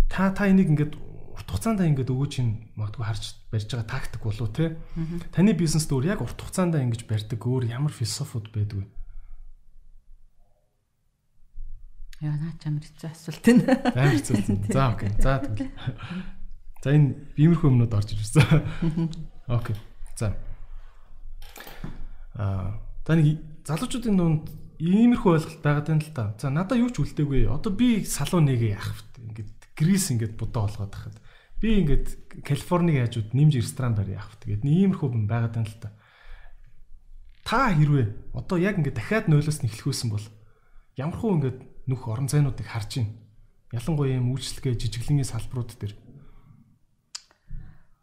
[0.07, 0.95] та та энийг ингээд
[1.33, 4.77] урт хугацаанд ингэж өгөөж ин магадгүй харж барьж байгаа тактик болов те.
[5.31, 8.85] Таны бизнес дөр яг урт хугацаанд ингэж барьдаг өөр ямар философиуд байдгүй.
[12.21, 13.65] Яа наа чамд хэцүү асуулт энэ.
[13.97, 14.37] Амар хэцүү.
[14.75, 15.09] За окей.
[15.17, 15.73] За тэгвэл.
[16.85, 18.61] За энэ иймэрхүү юмнууд орж ирсэн.
[19.57, 19.73] Окей.
[20.13, 20.37] За.
[22.37, 26.25] Аа, таны залуучуудын дунд иймэрхүү ойлголт байгаад байна л та.
[26.37, 27.49] За надаа юу ч үлдээгүй.
[27.49, 29.25] Одоо би салуу нэгээ яах вэ?
[29.29, 31.17] Ингээд Грис ингээд будаа болгоод тахад.
[31.57, 34.21] Би ингээд Калифорник хажууд нэмж ресторан барь вэ?
[34.21, 35.89] Тэгээд иймэрхүү юм байгаад байна л та.
[37.41, 40.25] Та хэрвээ одоо яг ингээд дахиад нойлоос нэхлэхүүсэн бол
[41.01, 41.59] ямархуу ингээд
[41.89, 43.17] нүх орон зайнуудыг харж байна.
[43.73, 45.93] Ялангуяа юм үйлчлэгээ жижиглэнгийн салбарууд дээр.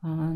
[0.03, 0.35] Аа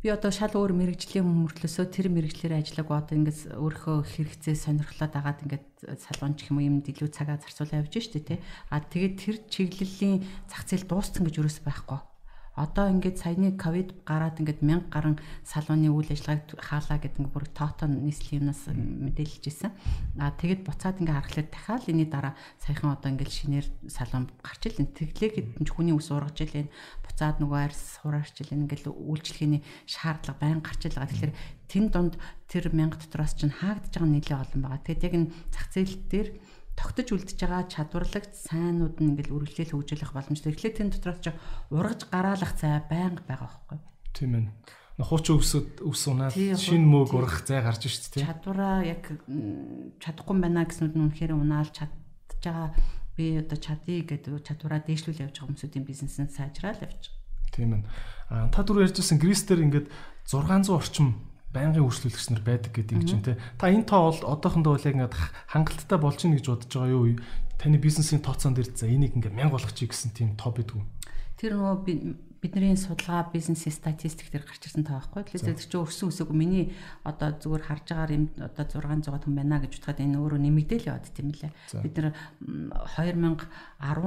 [0.00, 5.44] би одоо шал өөр мэрэгжлийн мөртлөөсөө тэр мэрэгчлэр ажиллаг одоо ингээд өөрийнхөө хэрэгцээ сонирхлоод агаад
[5.44, 5.66] ингээд
[6.00, 8.38] салуунч юм юм илүү цагаа зарцуулаа явж штэ тий.
[8.72, 12.09] А тэгээд тэр чиглэлийн зах зээл дууссан гэж юус байхгүй
[12.60, 15.16] одоо ингээд саяны ковид гараад ингээд 1000 гаруй
[15.48, 19.72] салууны үйл ажиллагааг хаалаа гэдэг бүр тоотоо нийслэлийн юмнаас мэдээлж ирсэн.
[20.20, 24.76] А тэгэд буцаад ингээд харахад дахиад энэ дараа саяхан одоо ингээд шинээр салуун гарч ил
[24.92, 29.64] тэглээ гэдэг нь хүний ус ургаж ил энэ буцаад нөгөө арьс сураарч ил ингээд үйлчлэгээний
[29.88, 31.08] шаардлага байн гарч ил байгаа.
[31.16, 31.34] Тэгэхээр
[31.72, 34.84] тэн донд тэр 1000 дотроос чинь хаагдж байгаа нэлээд олон байгаа.
[34.84, 36.28] Тэгэд яг энэ зах зээл дээр
[36.80, 40.56] тогтож үлдэж байгаа чадварлагт сайнууд нь ингээл үргэлжлэл хөгжүүлэх боломжтой.
[40.56, 41.28] Тэгэхээр тэн дотроос ч
[41.68, 43.78] ургаж гараалах зай байнга байгаа байхгүй.
[44.16, 44.48] Тийм ээ.
[45.00, 48.24] Хуучин өвсөд өвс унаад шин мөөг ургах зай гарч ирж тийм.
[48.24, 49.04] Чадвараа яг
[50.00, 51.92] чадахгүй байна гэснүүд нь үнэхээр унаал чадж
[52.40, 52.72] байгаа
[53.16, 57.20] би одоо чадъя гэдэг чадвараа дээшлүүл явж байгаа хүмүүсийн бизнесэнд сайжраал явж байгаа.
[57.52, 57.82] Тийм ээ.
[58.52, 59.88] Та түрүү ярьжсэн Гристер ингээд
[60.28, 63.38] 600 орчим байнгын үйлчлүүлэгч нар байдаг гэдэг юм чинь те.
[63.58, 65.16] Та энэ тоо бол одоохондоо бол яг ингээд
[65.50, 67.18] хангалттай болж ийн гэж бодож байгаа юу?
[67.58, 70.86] Таны бизнесийн тооцоон дээр за энийг ингээд мянга болгочих гэсэн тийм тоо бидгүй.
[71.36, 75.36] Тэр нөгөө бидний судалгаа бизнесийн статистик дээр гарч ирсэн таа байхгүй.
[75.36, 76.64] Тэгэхээр чинь өссөн өсөөгүй миний
[77.04, 81.06] одоо зүгээр харж байгаагаар юм одоо 600 хүн байна гэж бодоход энэ өөрөө нэмэгдээл яваад
[81.12, 81.52] тийм лээ.
[81.84, 82.16] Бид нэр
[82.96, 83.44] 2010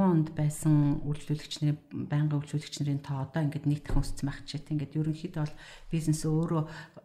[0.02, 0.74] онд байсан
[1.06, 1.78] үйлчлүүлэгчнэрийн
[2.10, 4.66] байнгын үйлчлүүлэгчнэрийн тоо одоо ингээд нэг дахин өссөн байх чийт.
[4.74, 5.58] Ингээд ерөнхийдөө бол
[5.94, 6.64] бизнес өөрөө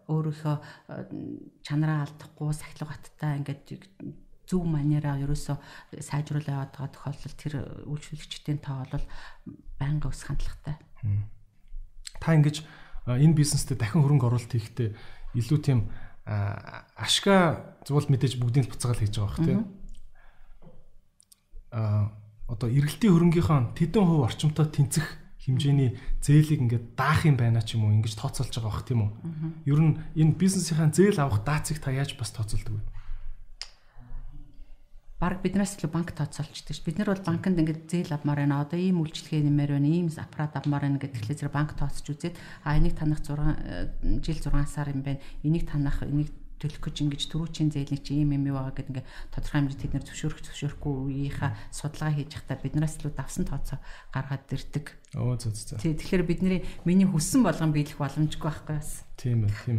[0.08, 0.56] өөрийнхөө
[1.60, 3.68] чанараа алдахгүй сахилга баттай ингээд
[4.48, 5.56] зөв манераа ерөөсөө
[6.00, 7.54] сайжруулаад байгаа тохиолдолд тэр
[7.84, 9.04] үйлчлүүлэгчдийн тоо бол
[9.76, 10.87] байнга өсөх хандлагатай.
[12.20, 12.62] Та ингэж
[13.06, 14.92] энэ бизнестэй дахин хөрөнгө оруулалт хийхдээ
[15.38, 15.88] илүү тийм
[16.28, 19.60] ашгаа зөвл мэдээж бүгдийг л буцаагаал хийж байгаа бах тийм.
[21.72, 22.12] А
[22.48, 25.04] одоо эргэлтийн хөрөнгийнхөө тэдэн хувь орчимтой тэнцэх
[25.48, 29.10] хэмжээний зээлийг ингээд даах юм байна ч юм уу ингэж тооцоолж байгаа бах тийм үү.
[29.64, 32.82] Ер нь энэ бизнесийнхаа зээл авах даацыг та яаж бас тооцоолдог вэ?
[35.18, 36.86] Баг биднээс илүү банк тооцоолчдаг ш.
[36.86, 38.62] Бид нар бол банкнд ингээд зээл авмаар байна.
[38.62, 39.90] Одоо ийм үйлчлэгээ нэмэр байна.
[39.90, 43.90] Ийм аппарат авмаар байна тэгэхээр зэрэг банк тооцож үзээд а энийг танах 6 э,
[44.22, 45.18] жил 6 сар юм байна.
[45.42, 46.30] Энийг танах энийг
[46.62, 49.92] төлөх гэж ингэж төрүүчийн зээлийн чи ийм юм юу байгаа гэдэг ингээ тодорхой хэмжээнд тэд
[49.94, 53.78] нэр зөвшөөрөх зөвшөөрөхгүй үеийнхаа судалгаа хийж явахдаа биднээс илүү давсан тооцоо
[54.10, 54.86] гаргаад ирдэг.
[55.14, 55.78] Оо зөө зөө.
[55.78, 59.06] Тий тэгэхээр бидний миний хүссэн болгон биелэх боломжгүй байхгүй бас.
[59.14, 59.78] Тийм ээ тийм.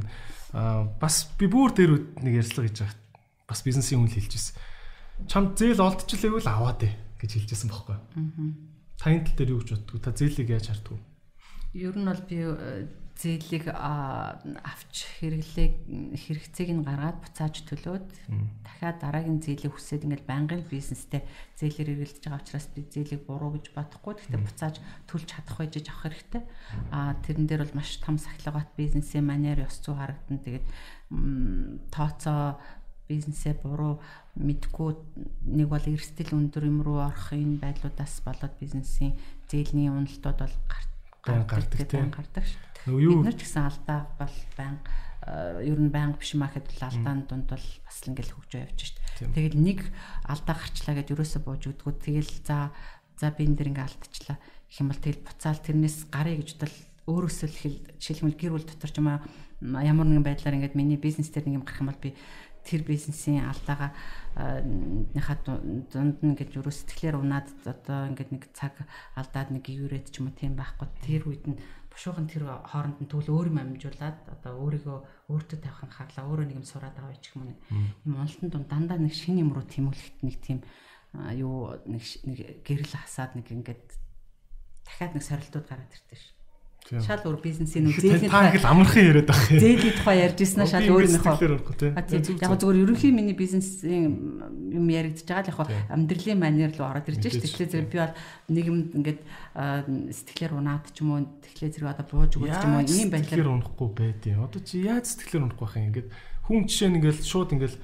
[0.56, 2.96] Аа бас би бүр дээр нэг ярьцлага хийж байгаа.
[3.44, 4.56] Бас бизнесийн хүн хэлжсэн
[5.28, 7.98] чам зээл олдчихлээгүй л аваад ээ гэж хэлжсэн байхгүй.
[7.98, 8.70] Аа.
[9.00, 10.00] Таны тал дээр юу гэж боддгоо?
[10.00, 11.04] Та зээлийг яаж харддаг вэ?
[11.76, 12.88] Ер нь бол би э,
[13.20, 18.08] зээлийг авч хэрэглээ хэрэгцээг нь гаргаад буцааж төлөөд
[18.64, 21.28] дахиад дараагийн зээлийг хүсээд ингээд байнгын бизнестэй
[21.60, 24.16] зээлээр эргэлдэж байгаа учраас би зээлийг буруу гэж бодохгүй.
[24.24, 26.44] Гэхдээ буцааж төлж чадах байж авах хэрэгтэй.
[26.96, 30.40] Аа тэрэн дээр бол маш том сахилгаат бизнесийн манер ёс зүй харагдан.
[30.40, 30.68] Тэгээд
[31.92, 32.56] тооцоо
[33.10, 33.98] бизнесээ буруу
[34.38, 34.90] мэдгүй
[35.50, 39.18] нэг бол эрсдэл өндөр юм руу орох энэ байдлуудаас болоод бизнесийн
[39.50, 40.56] зээлийн уналтууд бол
[41.26, 43.02] гардаг тийм гардаг шүү.
[43.02, 44.86] Бид нар ч гэсэн алдаа бол байнга
[45.26, 48.80] э, ер нь байнга биш махэд бол алдааны дунд бол бас л ингээл хөгжөө явж
[48.94, 49.34] шүү.
[49.34, 49.80] Тэгэл нэг
[50.30, 51.94] алдаа гарчлаа гэд ерөөсө бууж өгдгүү.
[51.98, 52.72] Тэгэл за
[53.20, 54.38] за би энэ дэр ингээ алдчихлаа.
[54.70, 56.76] Их юм бол тэгэл буцаал тэрнээс гарыг гэж бол
[57.10, 59.20] өөрөөсөө л жишээлбэл гэр бүл дотор ч юм аа
[59.60, 62.16] ямар нэгэн байдлаар ингээд миний бизнес дээр нэг юм гарах юм бол би
[62.70, 63.92] тэр бизнесийн алдаагаа
[64.38, 68.78] нөха дунд нь гэж юу сэтгэлээр унаад одоо ингээд нэг цаг
[69.18, 70.88] алдаад нэг юурээд ч юм уу тийм байхгүй.
[71.02, 71.58] Тэр үед нь
[71.90, 74.98] бушуухан тэр хооронд нь тэгвэл өөр юм амжуулаад одоо өөрийгөө
[75.34, 77.58] өөртөө тавих анхаарлаа өөрөө нэг юм сураад аваа ч юм уу.
[78.06, 80.60] Юм уналтан дунд дандаа нэг шин юм руу тэмүүлэхэд нэг тийм
[81.36, 83.98] юу нэг нэг гэрэл хасаад нэг ингээд
[84.86, 86.39] дахиад нэг сорилтууд гараад ирдэг ш.
[86.90, 89.62] Шал өөр бизнесийн үү зээлийн та их амархан яриад байх юм.
[89.62, 91.94] Зээлийн тухай ярьж ирсэн шал өөрийнхөө.
[91.94, 94.10] Яг зөвөр ерөнхийн миний бизнесийн
[94.74, 97.46] юм яригдж байгаа л яг амьдралын манер руу ороод ирж байна шүү дээ.
[97.46, 98.16] Тэгэхээр зэрэг би бол
[98.50, 99.22] нийгэмд ингээд
[100.18, 103.38] сэтгэлээр унаад ч юм уу тэгэхээр зэрэг одоо бууж өгөөч ч юм уу ийм байдлаар
[103.38, 106.10] сэтгэлээр унахгүй байдیں۔ Одоо чи яаж сэтгэлээр унахгүй байх юм ингээд
[106.50, 107.76] хүн жишээ нь ингээд шууд ингээд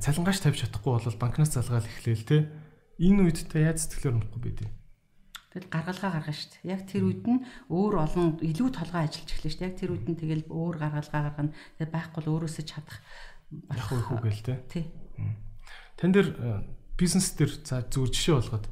[0.00, 2.48] цалингааш тавьж чадахгүй бол банкнаас залгаал эхлээл те.
[2.96, 4.70] Энэ үед та яаж сэтгэлээр унахгүй байдیں۔
[5.56, 6.68] Тэгэл гаргалгаа гаргана шүү дээ.
[6.68, 7.40] Яг тэр үед нь
[7.72, 9.68] өөр олон илүү толгой ажиллаж эхэлнэ шүү дээ.
[9.72, 11.56] Яг тэр үед нь тэгэл өөр гаргалгаа гаргана.
[11.80, 12.98] Тэгээ байхгүй л өөрөөсөө чадах
[13.72, 14.54] яг уу гээл те.
[14.68, 14.84] Тий.
[15.96, 16.60] Тэн дээр э,
[17.00, 18.66] бизнес дээр за зүгээр жишээ болгоод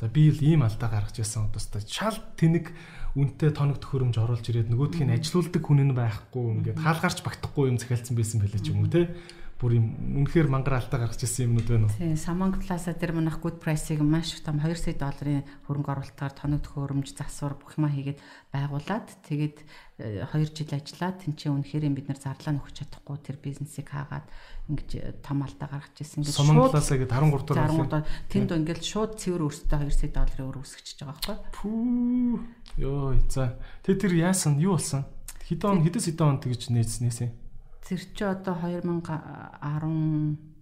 [0.00, 2.72] за би л ийм алдаа гаргаж байсан удаа шал тэнэг
[3.14, 8.16] үнтэй тоног төхөөрөмж оруулж ирээд нөгөөдхийн ажилуулдаг хүн нь байхгүй ингээд хаалгарч багтахгүй юм захиалсан
[8.16, 9.12] байсан байлээ ч юм уу те
[9.60, 9.86] бүр юм
[10.26, 11.94] үнэхээр мангар алдаа гаргаж ирсэн юмнууд байна уу?
[11.94, 16.66] Тийм, Samang Plaza дээр манайх good price-ыг маш том 2 сая долларын хөрөнгө оруулалтаар тоног
[16.66, 18.18] төхөөрөмж засвар бүх юма хийгээд
[18.50, 19.56] байгуулад тэгээд
[19.94, 24.26] 2 э, жил ажиллаад тэнцээ үнэхээр бид нар зарлаа нөхөж чадахгүй тэр бизнесийг хаагаад
[24.66, 28.50] ингэж э, том алдаа гаргаж ирсэн гэж шууд Plaza гээд 13 дор 13 дор тэнд
[28.58, 31.36] ингээл шууд цэвэр өөртөө 2 сая долларын өөр үсгэж байгаа байхгүй?
[31.54, 32.34] Пүү.
[32.82, 33.54] Йоо, за.
[33.86, 34.58] Тэр тэр яасан?
[34.58, 35.06] Юу болсон?
[35.46, 37.43] Хэдэн хэдэн хэдэн он тэгж нээснээсээ?
[37.84, 40.54] Тэр чи одоо 2010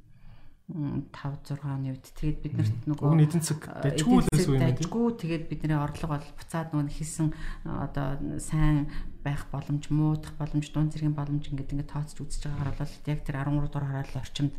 [0.73, 4.79] 5 6 оны үед тэгээд бид нарт нөгөө уг эдийн засаг дажгүй л байсан юм
[4.79, 4.89] тийм
[5.21, 7.29] тэгээд бидний орлого бол буцаад нөгөө хийсэн
[7.67, 8.89] одоо сайн
[9.21, 13.37] байх боломж муудах боломж дунд зэргийн боломж ингээд ингээд тооцож үзэж байгаагаар бол яг тэр
[13.43, 14.55] 13 дугаар хараал орчимд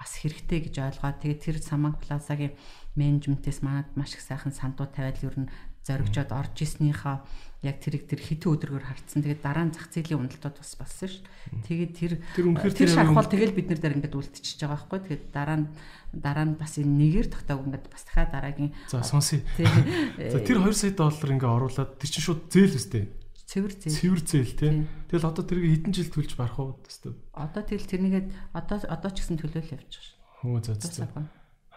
[0.00, 2.56] бас хэрэгтэй гэж ойлгоод тэгээд тэр Саманг Плазагийн
[2.96, 5.50] менежментээс манад маш их сайхан сандуу тавиал ер нь
[5.88, 7.24] зоригжоод орж ирснийхаа
[7.64, 9.18] яг тэрийг тэр хитэн өдрөөр харцсан.
[9.26, 11.26] Тэгээд дараа нь зах зээлийн уналтууд бас болсон шүү.
[11.66, 14.98] Тэгээд тэр тэр үнэхээр тэр шархвал тэгэл бид нар дээр ингээд үлдчихэж байгаа байхгүй.
[15.02, 15.66] Тэгээд дараа нь
[16.14, 19.42] дараа нь бас энэ нэгээр тогтоог ингээд бас дахиад дараагийн За сонсъё.
[19.58, 23.04] Тэр 2 сая доллар ингээд оруулаад тэр чинь шууд зээл үстэй.
[23.48, 23.96] Цэвэр зээл.
[24.06, 24.70] Цэвэр зээл тий.
[25.10, 27.10] Тэгэл одоо тэрийг хэдэн жил төлж барах уу тест.
[27.34, 30.14] Одоо тэгэл тэрнийгээд одоо одоо ч гэсэн төлөөл байгаа шүү.
[30.46, 30.76] Хөө за.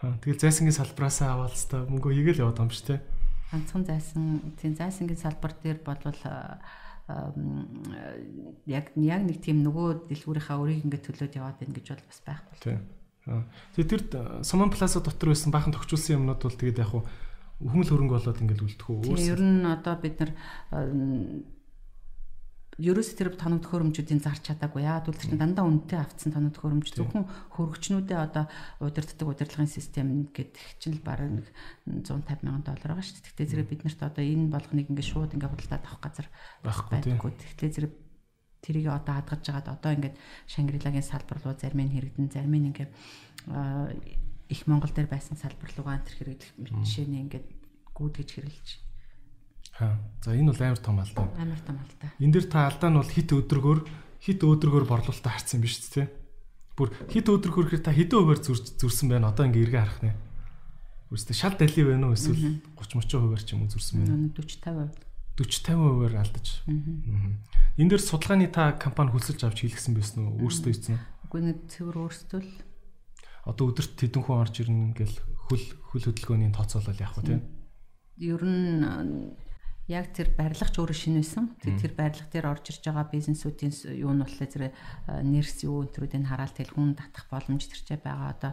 [0.04, 3.00] Аа тэгэл зайсангийн салбараасаа аваад та мөнгө игээл яваад юм шүү тий
[3.52, 6.16] ганцхан зайсан тийм зайсангийн салбар дээр болвол
[8.66, 12.56] яг яг нэг тийм нөгөө дэлгүүрийнхаа өрийг ингээд төлөөд яваад байна гэж бол бас байхгүй.
[12.64, 12.80] Тийм.
[13.76, 14.02] Тэгээ тэр
[14.42, 17.04] Саман Плаза дотор байсан баахан тохижуулсан юмнууд бол тэгээд яг хуу
[17.62, 19.02] хүмүл хөрөнгө болоод ингээд үлдэх үү?
[19.06, 20.32] Тийм ер нь одоо бид нар
[22.80, 24.88] ерөөс тэр тоног төхөөрөмжүүдийн зарч чадаагүй.
[24.88, 28.48] Яагаад гэвэл чинь дандаа үнэтэй авцсан тоног төхөөрөмж зөвхөн хөрөгчнүүдээ одоо
[28.80, 31.46] удирддаг удирдлагын систем гэдэг чинь л бараг нэг
[31.84, 33.26] 150 сая доллар байгаа шүү дээ.
[33.28, 36.28] Тэгтээ зэрэг бид нарт одоо энэ болгоныг ингээд шууд ингээд худалдаад авах газар
[36.64, 37.32] байхгүй.
[37.36, 37.92] Тэгтээ зэрэг
[38.64, 40.16] тэрийг одоо хадгаж жагаад одоо ингээд
[40.48, 42.90] Шангрилагийн салбар руу зарим нь хэрэгдэн зарим нь ингээд
[44.48, 46.56] их Монгол дээр байсан салбар руугаа тэр хэрэглэх
[46.88, 47.46] жишээний ингээд
[47.92, 48.91] гүйдгэж хэрэглэж Аа.
[49.78, 51.26] За энэ бол амар том алдаа.
[51.40, 52.12] Амар том алдаа.
[52.20, 53.80] Энд дэр та алдаа нь бол хит өдрөгөөр
[54.20, 56.06] хит өдрөгөөр борлуулалтаа харсан юм биш үү?
[56.76, 59.32] Бүр хит өдрөгөөр та хэдэн хувиар зүрсэн байна?
[59.32, 60.12] Одоо ингээ эргээ харах нэ.
[61.08, 64.14] Өөрөөсөө шал дали байна уу эсвэл 30 30 хувиар ч юм уу зүрсэн байна?
[64.36, 64.92] 40 50.
[65.40, 66.46] 40 50 хувиар алдаж.
[67.80, 70.48] Энд дэр судалгааны та компани хөлсөлж авч хийлгсэн байсан уу?
[70.48, 71.02] Өөрөөсөө ийцэн үү?
[71.28, 72.52] Үгүй нэг цэвэр өөрсдөө л
[73.48, 75.18] одоо өдөрт хэдэн хүн орж ирнэ ингээл
[75.50, 77.42] хөл хөл хөдөлгөөний тооцоолол яах вэ тийм?
[78.22, 78.84] Ер нь
[79.90, 81.58] яг тэр барилгач өөрөө шинэсэн.
[81.58, 84.72] Тэр барилга дээр орж ирж байгаа бизнесүүдийн юу нь болохоор зэрэг
[85.26, 88.30] нэрс юу өнтрүүдийг хараал тэл хүн татах боломж төрчэй байгаа.
[88.30, 88.52] Одоо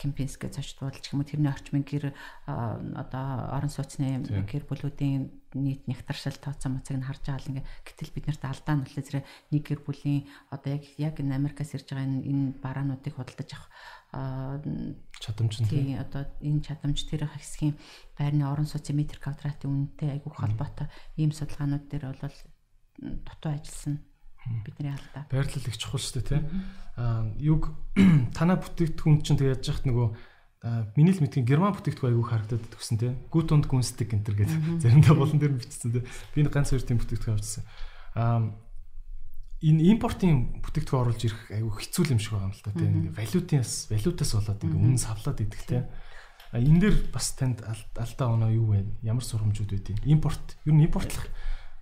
[0.00, 2.16] Кемпинск гэж зочдуулж юм уу тэрний орчмын гэр
[2.48, 5.28] одоо орон сууцны гэр бүлүүдийн
[5.60, 9.04] нийт нягтршил тооцоо моцыг нь харж байгаа л ингээ гэтэл бид нарт алдаа нь болохоор
[9.04, 13.68] зэрэг нэг гэр бүлийн одоо яг яг энэ Америкаас ирж байгаа энэ бараануудыг худалдаж авах
[15.20, 17.76] чадамж нь тийм одоо энэ чадамж тэр хэсгийн
[18.16, 20.88] байрны орон сууцын метр квадратын үнэтэй айгүй холбоотой
[21.20, 22.38] ийм судалгаанууд дээр бол
[22.98, 24.00] дутуу ажилласан
[24.64, 25.28] бидний алдаа.
[25.30, 26.40] Байрлал их чухал шүү дээ тий.
[26.96, 27.68] Аа юг
[28.36, 30.08] танаа бүтээгдэхүүн чинь тэг яаж яхад нөгөө
[30.96, 33.12] миний л мэдгийн герман бүтээгдэхүүн айгүй харагдаад төгсөн тий.
[33.28, 36.04] Гүтунд гүнстик энтер гэдэг заримдаа болон дээр бичсэн тий.
[36.32, 37.64] Би ганц хоёр тийм бүтээгдэхүүн авчихсан.
[38.16, 38.40] Аа
[39.60, 42.88] энэ импортын бүтээгдэхүүн оруулж ирэх айгүй хэцүү юм шиг байгаа юм л та тий.
[43.12, 45.82] Валютаас валютаас болоод ингээ үнэ савлаад идэх тий.
[46.50, 48.88] А энэ дээр бас танд алдаа оноо юу вэ?
[49.04, 51.28] Ямар сурамжууд байдیں۔ Импорт ер нь импортлох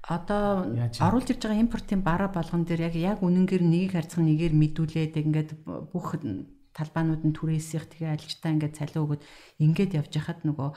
[0.08, 0.64] одоо
[1.04, 5.50] оруулж ирж байгаа импортын бараа болгон дээр яг яг үнэнгээр нэгийг харьцах нэгээр мэдүүлээд ингээд
[5.92, 6.16] бүх
[6.78, 9.22] талбаанууд нь түрээсийнх тэгээ альжтаа ингээд цалин өгöd
[9.58, 10.68] ингээд явж хахад нөгөө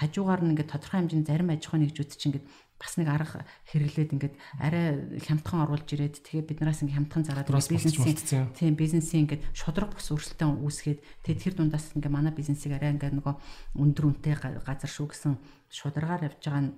[0.00, 2.46] хажуугаар нь ингээд тодорхой хэмжээний зарим аж ахуйн нэгжүүд чинь ингээд
[2.82, 4.86] бас нэг арга хэрэглээд ингээд арай
[5.22, 10.50] хямдхан оруулж ирээд тэгээ биднээс ингээд хямдхан зараад бизнесийн тийм бизнесийн ингээд шудраг бус өөрчлөлтөө
[10.66, 13.34] үүсгээд тэгээ тэр дундаас ингээд манай бизнесийг арай ингээд нөгөө
[13.78, 14.34] өндөр үнэтэй
[14.66, 15.38] газар шүү гэсэн
[15.70, 16.74] шударгаар явж байгаа нь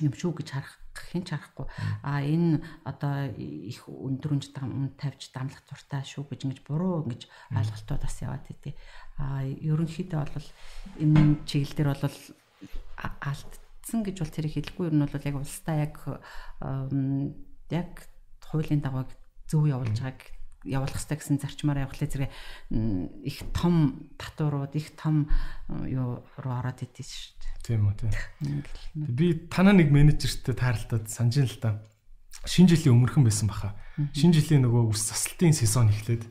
[0.00, 1.66] юм шүү гэж харах хэн ч харахгүй
[2.00, 8.00] а энэ одоо их өндөрөнж дам тавьж дамлах дуртай шүү гэж ингэж буруу ингэж ойлголтууд
[8.00, 8.76] бас яваад идэв.
[9.20, 10.48] А ерөнхийдөө бол
[10.96, 12.16] энэ чиглэл дээр бол
[13.20, 14.84] алдсан гэж бол тэрийг хэлэхгүй.
[14.88, 15.96] Ер нь бол яг улстай яг
[17.68, 17.90] яг
[18.48, 19.04] хуулийн дагуу
[19.48, 22.30] зөв явуулж байгааг явуулах хэрэгтэй гэсэн зарчмаар явахлаа зэрэг
[23.26, 25.28] их том татварууд их том
[25.68, 27.52] юу руу ороод идэв шүү дээ.
[27.62, 28.12] Тийм үү тийм.
[28.94, 31.82] Би танаа нэг менежертэй тааралдаад санаж ин л да.
[32.42, 33.76] Шинэ жилийн өмнөхөн байсан баха.
[34.16, 36.24] Шинэ жилийн нөгөө үс засалтын сезон эхлээд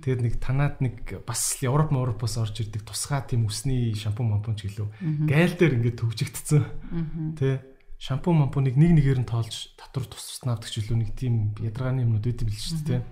[0.00, 4.70] тэгээд нэг танаад нэг бас Европ Европоос орж ирдэг тусгай тийм үсний шампунь мампун ч
[4.70, 5.28] гэлөө.
[5.28, 7.36] Гайл дээр ингээд төвжигдсэн.
[7.36, 7.60] Тэ
[8.00, 12.08] шампунь мампуныг нэг нэгээр нь тоолж татвар тус туснаа авдаг ч гэлөө нэг тийм ядаргааны
[12.08, 13.02] юмнууд үүдээ бил шүү дээ.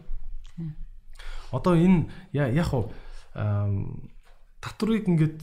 [1.52, 2.92] Одоо энэ яг уу
[4.60, 5.38] татварыг ингээд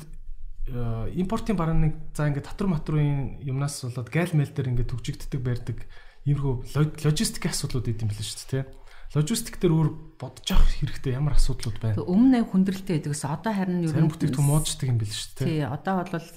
[1.15, 5.77] импортын барааны за ингээд татвар матрын юмнаас болоод гайл мэл дээр ингээд төгжигддэг барьдаг
[6.25, 6.73] иймэрхүү
[7.05, 8.65] логистикийн асуудлууд идэм билээ шүү дээ.
[9.13, 11.99] Логистик дээр өөр бодож авах хэрэгтэй ямар асуудлууд байна?
[12.07, 15.45] Өмнө нь хүндрэлтэй байдагс одоо харин ер нь бүтээгдэхүүн мууддаг юм шүү дээ.
[15.45, 16.29] Тий, одоо бол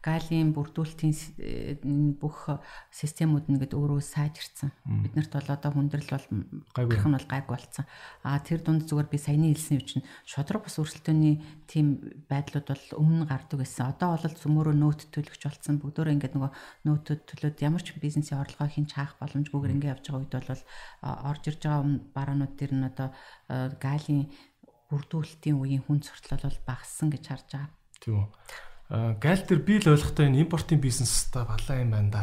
[0.00, 2.48] галийн бүрдүүлэлтийн бүх
[2.90, 4.72] системүүд нэгэд өөрөө сайжирсан.
[4.82, 6.26] Биднэрт бол одоо хүндрэл бол
[6.74, 7.84] гарах нь бол гайг болцсон.
[8.24, 12.86] А тэр дунд зүгээр би саяны хэлсэн юм чинь шодрог бас өрсөлдөөний тийм байдлууд бол
[12.98, 13.92] өмнө гардаг байсан.
[13.92, 15.78] Одоо бол зөмөрөө нөөт төлөгч болцсон.
[15.78, 16.50] Бүгдөө ингээд нөгөө
[16.88, 20.64] нөөтөд төлөөд ямар ч бизнесийн орлогоо хин чаах боломжгүйгээр ингээд явж байгаа үед бол
[21.04, 21.84] орж ирж байгаа
[22.14, 23.08] бараанууд төр нь одоо
[23.78, 24.30] галийн
[24.90, 27.70] бүрдүүлэлтийн үеийн хүн суртал бол багассан гэж харж байгаа.
[28.02, 28.26] Тийм үү.
[29.22, 32.22] Гайл дээр би л ойлгохтой энэ импортын бизнес та балаа юм байна да.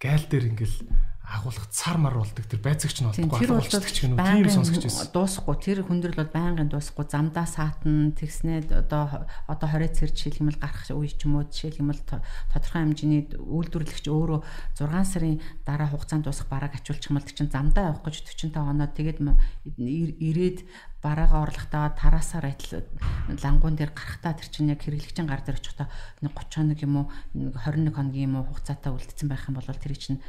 [0.00, 0.76] Гайл дээр ингээл
[1.24, 5.08] агуулгах цар мар болдог тэр байцагч нь болдоггүй болчихдаг ч гэнэ тийм сонсгож байсан.
[5.08, 5.56] Дуусахгүй.
[5.56, 7.08] Тэр хүндрэл бол байнгын дуусахгүй.
[7.08, 12.04] Замдаа саатан тэгснээд одоо одоо 20 цэр жишээлбэл гарах үе ч юм уу жишээлбэл
[12.52, 14.40] тодорхой хэмжээний үйлдвэрлэгч өөрөө
[14.76, 18.88] 6 сарын дараа хугацаанд дуусах бараг ачуулчих юм бол чинь замдаа явах гэж 45 оноо.
[18.92, 19.18] Тэгээд
[19.64, 20.58] ирээд
[21.04, 22.88] бараагаа орлохтаа тараасаар адил
[23.28, 25.88] лангуун дээр гарахтаа тэр чинь яг хэрэглэгчийн гар дээр очихдоо
[26.24, 30.24] 30 хоног юм уу 21 хоногийн юм уу хугацаатай үлдсэн байх юм бол тэр чинь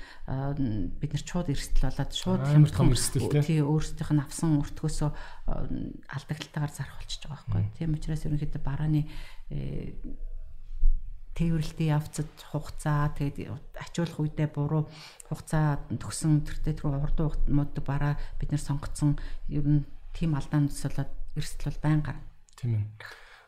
[1.00, 5.10] бид нар шууд эрсдэл болоод шууд амар том эрсдэл тий өөрсдийнх нь авсан өртгөөсөө
[6.12, 7.64] алдагдлалтаагаар зарах болчихж байгаа байхгүй.
[7.80, 9.08] Тийм учраас ерөнхийдөө барааны
[9.56, 9.96] э,
[11.36, 14.88] тээвэрлэлтийн явцад хугацаа тэгээд ачуулах үедээ буруу
[15.28, 17.20] хугацаа төгсөн төртөө тэр урд
[17.52, 19.20] мод бараа бид нар сонгоцсон
[19.52, 19.84] ер нь
[20.16, 22.24] тийм алдаанд болоод эрсдэл бол байн гарна.
[22.56, 22.86] Тийм ээ.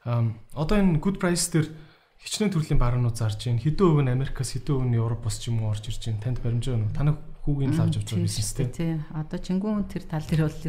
[0.05, 1.71] Аа одоо энэ good price дээр
[2.19, 3.63] хичнээн төрлийн баруунууд зарж байна.
[3.63, 6.21] Хэдэн өв нь Америкаас хэдэн өв нь Европоос ч юм уу орж ирж байна.
[6.21, 6.91] Танд баримжаа уу?
[6.91, 8.71] Танах хүүгийн л авч авч байгаа бизнес тийм.
[8.75, 8.99] Тийм.
[9.15, 10.59] Одоо чингүүн тэр тал дээр бол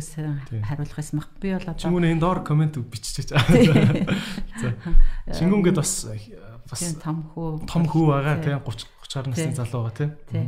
[0.62, 1.28] хариулах юм мах.
[1.42, 4.14] Би бол одоо Чингүүн энэ доор комент биччихэж байгаа.
[4.62, 4.68] За.
[5.34, 6.06] Чингүүн гээд бас
[6.70, 10.46] бас том хүү том хүү байгаа тийм 30 30 насны залуу байгаа тийм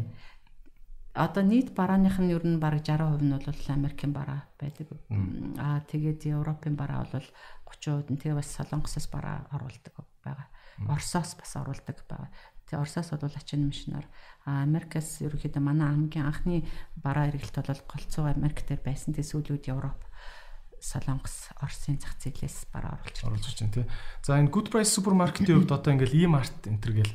[1.14, 4.88] одоо нийт барааных нь ер нь бараг 60% нь бол Америкийн бараа байдаг.
[5.58, 7.28] Аа тэгээд Европын бараа бол
[7.66, 10.46] 30% нь тэгээ бас Солонгосоос бараа оруулдаг байгаа.
[10.86, 12.30] Оросоос бас оруулдаг байгаа.
[12.70, 14.06] Тэгээ Оросоос бол ачин машинаар
[14.46, 16.62] а Америкаас ерөөхдөө манай хамгийн анхны
[16.94, 19.10] бараа эргэлт бол голцоо Америк дээр байсан.
[19.10, 20.00] Тэгээ сүүлүүд Европ
[20.80, 23.86] Солонгос, Оросын зах зээлээс бараа оруулж оруулж байна тий.
[24.24, 27.12] За энэ Good Price супермаркетийн хувьд одоо ингээл e-mart энэ төр гэл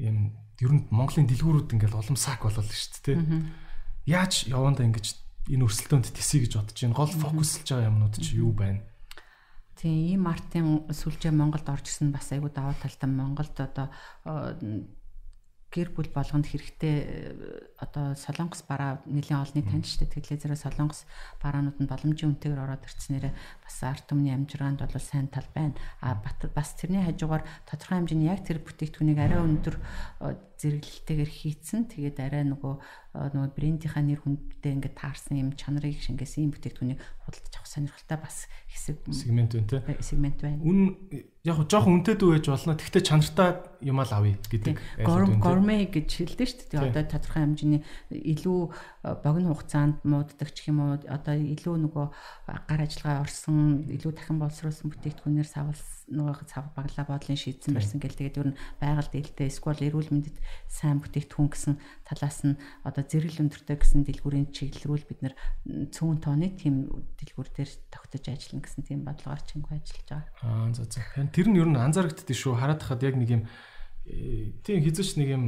[0.00, 3.42] ийм ер нь Монголын дэлгүүрүүд ингээл улам сак болол шүү дээ тий.
[4.08, 5.06] Яаж явандаа ингэж
[5.52, 6.96] энэ өрсөлдөөнд тесий гэж бодож байна.
[6.96, 8.80] Гол фокуслж байгаа юмнууд чи юу байна?
[9.76, 13.92] Тийм, ийм мартын сүлжээ Монголд орж ирсэн бас айгүй даваа талтай Монголд одоо
[15.76, 21.04] гэр бүл болгонд хэрэгтэй одоо солонгос бараа нэлийн олны таньжтай тэглээ зэрэг солонгос
[21.44, 25.76] бараанууд нь боломжийн үнэтэйгээр ороод ирцнээр бас арт түмний амжиргаанд бол сайн тал байна.
[26.00, 29.76] А бас тэрний хажуугаар тодорхой хэмжээний яг тэр бүтээгдэхүүнийг арай өндөр
[30.56, 31.84] зэрэглэлтэйгээр хийцэн.
[31.92, 32.80] Тэгээд арай нөгөө
[33.32, 38.36] нөгөө брендийнхаа нэр хүндтэй ингээд таарсан юм чанарыг шингээсэн юм бүтээгдэхүүнийг худалдаж авах сонирхолтой бас
[38.68, 40.60] хэсэг сегмент байна те сегмент байна.
[40.60, 40.94] Үн
[41.46, 42.76] яг жоохон үнэтэй дүү байж болно.
[42.76, 43.50] Тэгвэл чанартай
[43.80, 44.76] юм аа авъя гэдэг.
[45.40, 46.86] Горме гэж хэлдэг шүү дээ.
[46.92, 48.60] Одоо тодорхой хэмжээний илүү
[49.22, 52.06] богино хугацаанд мууддаг ч юм уу одоо илүү нөгөө
[52.66, 58.18] гар ажиллагаа орсон илүү дахин боловсруулсан бүтээгдэхүүнээр савлсан нөгөө цав баглаа бодлын шийдсэн барьсан гэл
[58.18, 60.38] тэгээд ер нь байгаль дэлтэй эсвэл эрүүл мэндэд
[60.70, 61.74] сайн бүтээгдэхүүн гэсэн
[62.06, 65.34] талаас нь одоо зэрэгл өндөртэй гэсэн дэлгүүрийн чиглэлрүүл бид нэр
[65.90, 70.34] цөөн тооны тийм дэлгүүр дээр тогтож ажиллана гэсэн тийм бодлогоор чингүү ажиллаж байгаа.
[70.42, 71.02] Аа за за.
[71.34, 72.54] Тэр нь ер нь анзаарэгддээ шүү.
[72.54, 73.42] Хараад хахад яг нэг юм
[74.06, 75.44] э, тийм хизэж нэг юм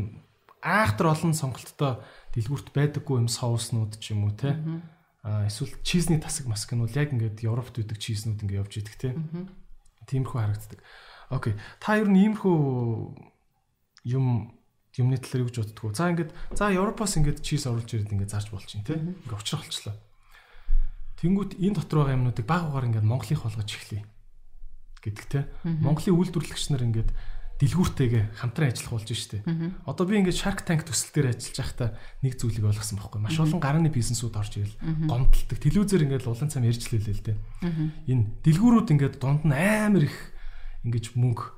[0.63, 2.03] айхтар олон сонголттой
[2.35, 4.59] дэлгүүрт байдаггүй юм соуснууд ч юм уу те.
[5.23, 8.97] Аа эсвэл чизний тасаг маск нь бол яг ингээд Европт үүдэг чизнүүд ингээд явж идэг
[8.99, 9.09] те.
[10.09, 10.81] Тиймэрхүү харагддаг.
[11.31, 11.55] Окей.
[11.83, 12.57] Та ер нь иймэрхүү
[14.09, 14.57] юм
[14.97, 15.95] юмны талаар юу гэж боддгоо.
[15.95, 18.97] За ингээд за Европоос ингээд чиз оруулж ирээд ингээд зарж болчих тий.
[18.97, 19.95] Ингээд учрах болчлоо.
[21.19, 24.03] Тэнгүүт энэ дотор байгаа юмнуудыг баг багаар ингээд Монголынх болгож эхлэе
[25.03, 25.41] гэдэг те.
[25.63, 27.11] Монголын үйлдвэрлэгч нар ингээд
[27.59, 29.43] дэлгүүртэйгээ хамтран ажиллах болж штэ.
[29.83, 31.91] Одоо би ингээд Shark Tank төсөл дээр ажиллаж байхдаа
[32.23, 33.19] нэг зүйлийг ойлгосон байхгүй.
[33.19, 34.79] Маш олон гарааны бизнесүүд орж ирэл
[35.11, 35.59] гомдтолдог.
[35.59, 37.39] Телевизээр ингээд улаан цам ярьж лээ л дээ.
[38.07, 40.17] Энэ дэлгүүрүүд ингээд дунд нь амар их
[40.87, 41.58] ингэж мөнгө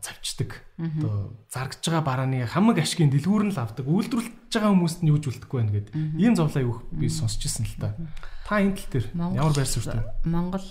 [0.00, 0.50] цавчдаг.
[0.78, 3.86] Одоо заргаж байгаа барааны хамаг ашигын дэлгүүр нь л авдаг.
[3.86, 5.88] Үйлдвэрлэж байгаа хүмүүст нь юу ч үлдэхгүй байна гэд.
[6.16, 7.94] Ийм зовлоо юу би сонсч ирсэн л та.
[8.42, 10.02] Та энэ тал дээр ямар байр суурьтай?
[10.26, 10.68] Монгол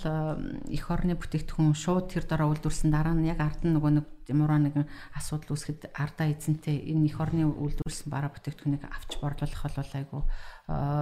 [0.68, 4.60] эх орны бүтээгдэхүүн шууд тэр дараа үйлдвэрсэн дараа нь яг ард нь нөгөө нэг ямарваа
[4.60, 10.20] нэгэн асуудал үүсгэхэд ардаа эзэнтэй энэ эх орны үйлдвэрлсэн бараа бүтээгдэхүүнийг авч борлуулах бол айгу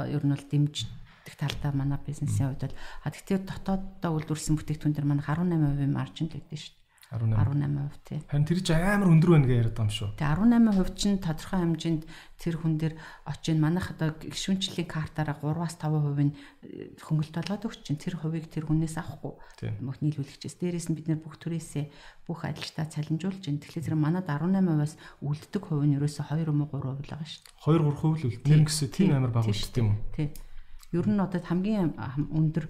[0.09, 5.11] ер нь бол дэмждэг талдаа манай бизнесийн хувьд бол а тэгтээ дотооддоо үйлдвэрлсэн бүтээгдэхүүн дээр
[5.11, 6.80] манай 18% маржин л өгдөө шүү
[7.11, 8.23] 18% тий.
[8.31, 10.11] Харин тэр чинь амар өндөр байна гэж яриад байгаа юм шүү.
[10.15, 12.03] Тий 18% чинь тодорхой хэмжээнд
[12.39, 12.95] тэр хүн дээр
[13.27, 16.33] очиж манайх одоо гişүнчлийн картаараа 3-аас 5% нь
[16.63, 19.35] э, хөнгөлт болоод өгч чинь тэр хувийг тэр хүнээс авахгүй.
[19.83, 21.85] Мөх нийлүүлэгчээс дээрээс нь бид нэр бүх төрөөсөө
[22.31, 26.71] бүх ажилтаа цалинжуулж чинь тэгэхээр зэрэг манад 18%-аас үлддэг хувь нь ерөөсө 2 юм уу
[26.71, 27.59] 3% л байгаа шүү дээ.
[27.59, 28.47] 2 3% л үлддэг.
[28.47, 29.99] Тэр гэсэн тийм амар бага шүү дээ юм уу?
[30.15, 30.29] Тий.
[30.91, 31.95] Ер нь одоо хамгийн
[32.35, 32.67] өндөр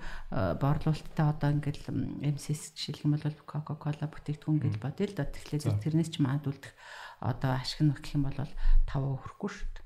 [0.60, 1.88] борлуулалттай одоо ингээл
[2.20, 5.24] MCS жишээлх юм бол Coca-Cola бүтээгдэхүүн гэж бодъё л да.
[5.24, 6.76] Тэгэхээр тэрнээс ч маадуулдах
[7.24, 8.52] одоо ашиг нь гэх юм бол 5
[8.92, 9.84] хүрэхгүй шүү дээ.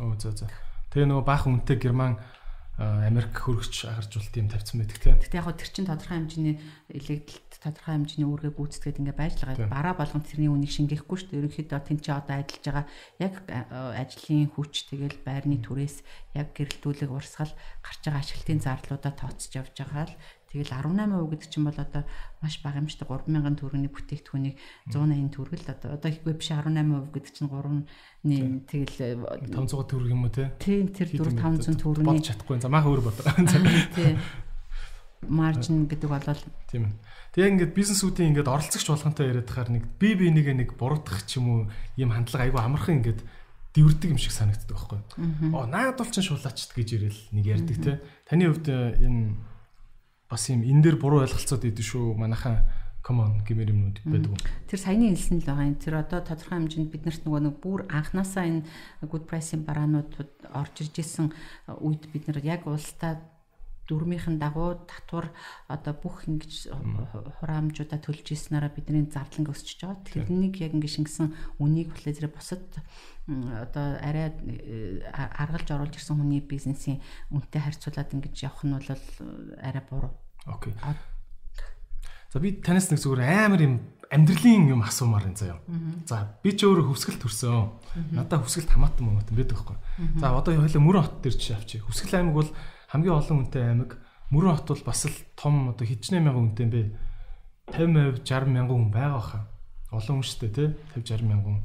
[0.00, 0.48] Оо за за.
[0.96, 2.16] Тэгээ нөгөө баах үнэтэй герман
[2.80, 5.20] Америк хөргөч агаржуулт юм тавьсан байдаг тийм.
[5.20, 6.56] Гэтэ яг тэр чин тодорхой хэмжээний
[6.88, 9.68] илэгдэлт тодорхой хэмжээний үүргээ гүйцэтгээд ингээ байж л байгаа.
[9.68, 11.40] Бараа болгон тэрний үнийг шингээхгүй шүү дээ.
[11.44, 12.86] Ерөнхийдөө тэн чи одоо ажиллаж байгаа
[13.20, 15.96] яг ажлын хүч тэгэл байрны түрээс
[16.32, 17.52] яг гэрэлтүүлэг урсгал
[17.84, 20.16] гарч байгаа ашиглалтын зарлуудаа тооцож явж байгаа л
[20.52, 22.02] Тэгэл 18% гэдэг чинь бол одоо
[22.44, 24.56] маш бага юм шүү дээ 3000 төгрөгийн бүтээгдэхүүнийг
[24.92, 28.38] 180 төгрөг л одоо одоо ихгүй биш 18% гэдэг чинь 3-ны
[28.68, 28.96] тэгэл
[29.48, 30.52] 500 төгрөг юм уу те?
[30.60, 32.60] Тийм тэр 4 500 төгрөгийн болж чадахгүй.
[32.60, 33.32] За мах өөр бодоо.
[33.96, 34.20] Тийм.
[35.22, 36.94] Маржин гэдэг болол тийм ээ.
[37.32, 41.38] Тэгээ ингээд бизнесүүдийн ингээд оролцогч болгонтой яриад хахаар нэг би би нэг нэг буруудах ч
[41.38, 41.60] юм уу
[41.94, 43.22] ийм хандлага айгүй амархан ингээд
[43.72, 45.00] дивэрдэг юм шиг санагддаг байхгүй.
[45.54, 47.92] Оо наад бол чин шулаачд гэж ирэл нэг ярьдаг те.
[48.26, 49.38] Таны хувьд э, энэ
[50.32, 52.16] бас юм энэ дээр буруу ойлголцоод идэв шүү.
[52.16, 52.64] Манайхаа
[53.04, 54.32] common гэмээр юмнууд байдаг.
[54.64, 55.76] Тэр саяны хэлсэн л байгаа юм.
[55.76, 58.64] Тэр одоо тодорхой хэмжээнд биднэрт нөгөө нэг бүр анханасаа энэ
[59.04, 60.08] good price-ийн бараанууд
[60.54, 61.34] орж ирж исэн
[61.68, 63.20] үед бид нар яг улстай
[63.90, 65.34] дөрмийнхэн дагуу татвар
[65.66, 66.70] одоо бүх ингэж
[67.42, 70.06] хураамжуудаа төлж ийснараа бидний зарланг өсөж байгаа.
[70.06, 72.62] Тэрнийг яг ингэ шингэсэн үнийг зэрэг бусад
[73.26, 77.02] одоо арай э, аргалж оруулж ирсэн хүний бизнесийн
[77.34, 78.88] үнэтэй харьцуулаад ингэж явах нь бол
[79.58, 80.14] арай буруу.
[80.46, 80.74] Окей.
[82.32, 83.74] За би танаас нэг зүгээр амар юм
[84.12, 85.60] амьдралын юм асуумаар энэ заяа.
[86.08, 87.76] За би ч өөрөө хөвсгөл төрсөн.
[88.12, 89.76] Надаа хөвсгөлт хамаатан момот байдаг байхгүй.
[90.20, 91.80] За одоо хоёлаа мөрөн хот дээр чи авчи.
[91.80, 92.50] Хөвсгөл аймаг бол
[92.92, 93.90] хамгийн олон хүнтэй аймаг.
[94.32, 96.82] Мөрөн хот бол бас л том одоо хэдчнээ мянган хүнтэй юм бэ?
[97.72, 99.42] 50%, 60 мянган хүн байгаа хаа.
[99.92, 100.68] Олон хүн шүү дээ, тий?
[100.96, 101.64] 50, 60 мянган.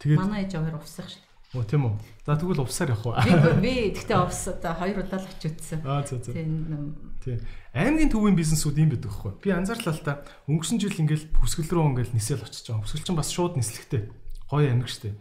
[0.00, 1.29] Тэгээд манай ээж хоёр увсах шүү.
[1.50, 1.94] Оо тийм үү.
[2.22, 3.58] За тэгвэл увсаар явах уу?
[3.58, 5.82] Би гэхдээ увс одоо хоёр удаа л очиж үзсэн.
[5.82, 6.30] Аа за за.
[6.30, 7.42] Тийм.
[7.74, 9.34] Аймгийн төвийн бизнесүүд юм байдаг хгүй.
[9.42, 12.86] Би анзаарлаа л та өнгөрсөн жил ингээл бүсгэл рүү ингээл нисэл очиж байгаа.
[12.86, 14.14] Бүсгэл чинь бас шууд нислэгтэй.
[14.46, 15.18] Гоё аймаг штэ.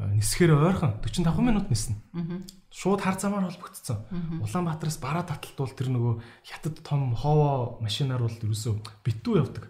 [0.00, 2.00] Нисэхээр ойрхон 45 минут ниснэ.
[2.72, 4.08] Шууд хар замаар холбогдсон.
[4.40, 6.14] Улаанбаатараас бараа таталт бол тэр нөгөө
[6.48, 9.68] хятад том хоовоо машинаар бол ерөөсөө битүү явдаг.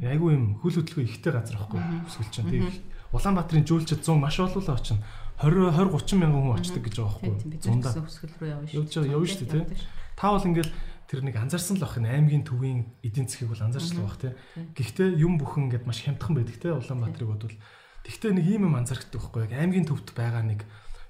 [0.00, 1.76] Айгу юм хөл хөдөлгөөн ихтэй газар ахгүй.
[2.08, 2.48] Бүсгэл чинь.
[2.48, 2.72] Тэгээ
[3.10, 5.02] Улаанбаатарын жүүлчид 100 маш олуулаа очин
[5.42, 7.58] 20 20 30 мянган хүн очдөг гэж байгаа байхгүй.
[7.64, 8.76] Зундаа өсгөл рүү явна шүү.
[8.76, 9.88] Явж байгаа явна шүү дээ тий.
[10.20, 10.72] Та бол ингээл
[11.10, 14.32] тэр нэг анзаарсан л бах энэ аймгийн төвийн эдийн засгийг бол анзаарч л бах тий.
[14.76, 17.56] Гэхдээ юм бүхэн ингээд маш хямдхан байдаг тий Улаанбаатарыг бодвол.
[18.04, 20.60] Тэгвэл нэг ийм юм анзаардаг байхгүй яг аймгийн төвд байгаа нэг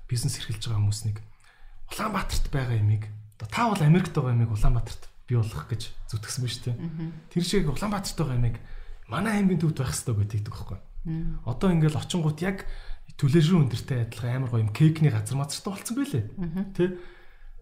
[0.06, 1.16] бизнес эрхэлж байгаа хүмүүс нэг
[1.90, 3.04] Улаанбаатарт байгаа юмыг
[3.36, 6.76] та бол Америкт байгаа юмыг Улаанбаатарт бий болгох гэж зүтгэсэн байна шүү дээ.
[7.34, 8.56] Тэр шиг Улаанбаатарт байгаа юмыг
[9.10, 10.78] манай аймгийн төвд байх хэрэгтэй гэдэг байхгүй.
[11.46, 12.68] Одоо ингээл очингууд яг
[13.16, 16.24] түлээшрүү өндөртэй адилхан амар гоё юм кейкний газар мазартай болцсон байлээ.
[16.76, 16.96] Тэ?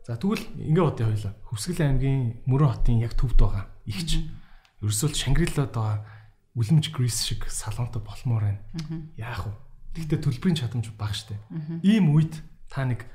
[0.07, 1.35] За тэгвэл ингээ бодъё хоёлаа.
[1.51, 4.23] Хөвсгөл аймгийн Мөрөн хотын яг төвд байгаа ихч.
[4.83, 6.07] Ерөөсөө Шангрилад байгаа
[6.55, 8.63] үлэмж Грис шиг салонтой болмоор байна.
[9.19, 9.55] Яах вэ?
[9.99, 11.39] Тэгтээ төлбөрийн чадамж бага штэ.
[11.83, 12.39] Ийм үед
[12.71, 13.07] та нэг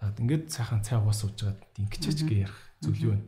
[0.00, 3.24] ингээд сайхан цай угаас сууж байгаад ингэчээч гээ ярих зүйл юу вэ?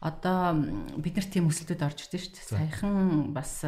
[0.00, 0.56] Одоо
[1.00, 2.48] бид нар тийм өсөлтөд орж ирдэ шүү дээ.
[2.56, 3.64] Саяхан бас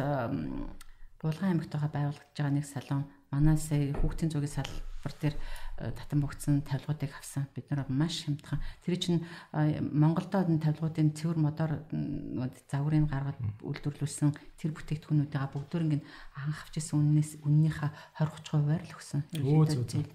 [1.23, 5.35] Булган аймагт байгаа байгуулагдж байгаа нэг салон манай сая хүүхдийн зуугийн салбар дээр
[5.95, 7.47] татан богцсон тавилгуудыг авсан.
[7.55, 8.59] Бид нар маш хямдхан.
[8.85, 9.25] Тэр чинь
[9.79, 11.87] Монголдо энэ тавилгуудын цэвэр модоор
[12.69, 16.03] загварыг гаргаад үйлдвэрлүүлсэн тэр бүтээгдэхүүнүүдээ бүгдөө ингэ
[16.43, 19.21] анх авч ирсэн үннээс үннийхээ 20 30% л өгсөн.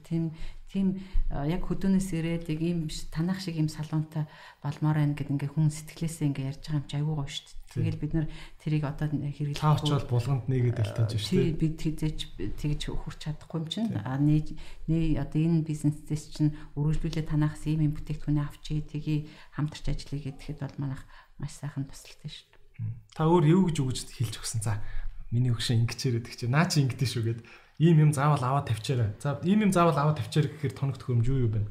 [0.07, 0.25] Тийм
[0.69, 1.01] тийм
[1.33, 2.79] яг хөдөөнөөс ирээд яг ийм
[3.09, 4.29] танах шиг ийм салуунтай
[4.61, 7.57] болмоор байна гэд ингээ хүн сэтгэлээсээ ингээ ярьж байгаа юм чи айгүй гоё шүү дээ.
[7.69, 8.27] Тэгэл бид нар
[8.61, 11.57] тэрийг одоо хэрэглэх та очоод булганд нээгээд альтаж шүү дээ.
[11.57, 12.21] Бид хизээч
[12.61, 13.93] тэгж хурч чадахгүй юм чинь.
[13.97, 14.57] А нээ
[14.89, 20.61] нээ одоо энэ бизнесээс чинь өргөжлүүлээ танахс ийм юм бүтээгдэхүүнээ авчий тгий хамтарч ажиллая гэхэд
[20.65, 21.03] бол манайх
[21.41, 22.59] маш сайхан тусалтай шүү дээ.
[23.17, 24.63] Та өөр юу гэж өгж хэлж өгсөн.
[24.65, 24.81] За
[25.33, 27.41] миний өгшөө ингэчээрээ тэг чи наа чи ингэдэж шүү гэд
[27.79, 29.15] ийм юм заавал аваад тавьчаарай.
[29.23, 31.71] За ийм юм заавал аваад тавьчаарай гэхээр тоног төхөөрөмж юу юу байна?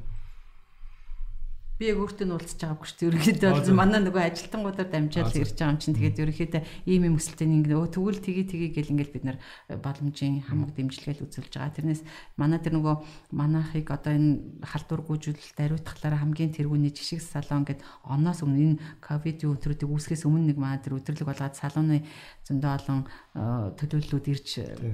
[1.78, 3.38] Би яг өөртөө уулзч байгаагүй шүү дээ.
[3.38, 7.78] Ерөнхийдөө манай нөгөө ажилтангуудаар дамжаал ирж байгаа юм чинь тэгээд ерөнхийдөө ийм юм өсөлтөний ингэ
[7.78, 9.38] өө тэгвэл тгий тгий гэл ингээл бид нар
[9.70, 11.78] э, боломжийн хамаг дэмжлэгээл үзүүлж байгаа.
[11.78, 12.02] Тэрнээс
[12.34, 12.94] манай тэр нөгөө
[13.30, 19.86] манайхыг одоо энэ халдваргүйжүүлэлт ариутгалаараа хамгийн тэргүүний жишг салон гэд оноос өмнө энэ ковидын өдрүүдийг
[19.86, 22.02] үүсгэхээс өмнө нэг манай тэр өдрлөг болгоод салууны
[22.42, 24.48] зөндөө олон э, төлөөллүүд ирж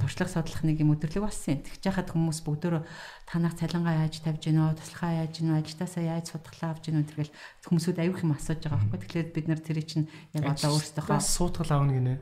[0.04, 1.64] туршлага судлах нэг юм өдрлөг болсон юм.
[1.64, 2.84] Тэгж яхад хүмүүс бүгдөө
[3.24, 7.32] танах цалингаа яаж тавьж гинөө, туслахаа яаж гинөө, ажилтаасаа яаж судглаа авч гинөө тэргээл
[7.62, 8.98] хүмүүсүүд аюух юм асууж байгаа байхгүй.
[9.06, 12.14] Тэгэхээр бид нар тэрийг чинь яг одоо өөрсдөө суутгал аавна гинэ.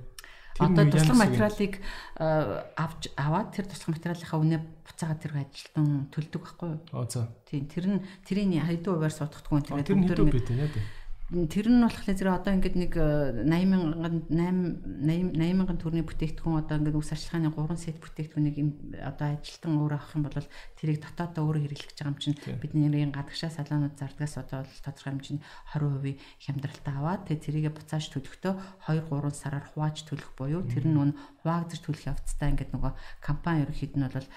[0.60, 1.74] Одоо туслах материалыг
[2.20, 6.80] авч аваад тэр туслах материалынхаа үнэ буцаагаад тэр ажилтан төлдөг байхгүй юу?
[6.92, 7.32] Аа за.
[7.48, 11.01] Тийм тэр нь тэрийн хайдуу хуваар суудахгүй тэгээд тэр нь яа дээ
[11.32, 16.76] тэр нь болохоор зэрэг одоо ингээд нэг 80 мянган 8 80 мянган төгрөгийн бүтээгдэхүүн одоо
[16.76, 18.56] ингээд үс ашигlaаны 3 сет бүтээгдэхүүнийг
[19.00, 20.44] одоо ажилтан өөр авах юм бол
[20.76, 26.20] тэрийг дотоодоо өөрөө хэрэглэж байгаа юм чинь бидний гадагшаа салонууд зардагаас одоо тодорхой хэмжээний 20%
[26.44, 28.52] хямдралтай аваад тэгээ тэрийгэ буцааж төлөхдөө
[28.92, 32.92] 2 3 сараар хувааж төлөх буюу тэр нь нүүн хуваагдаж төлөх явцдаа ингээд нөгөө
[33.24, 34.28] компани ерөөхдөө нь бол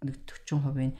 [0.00, 0.96] нэг 40% нь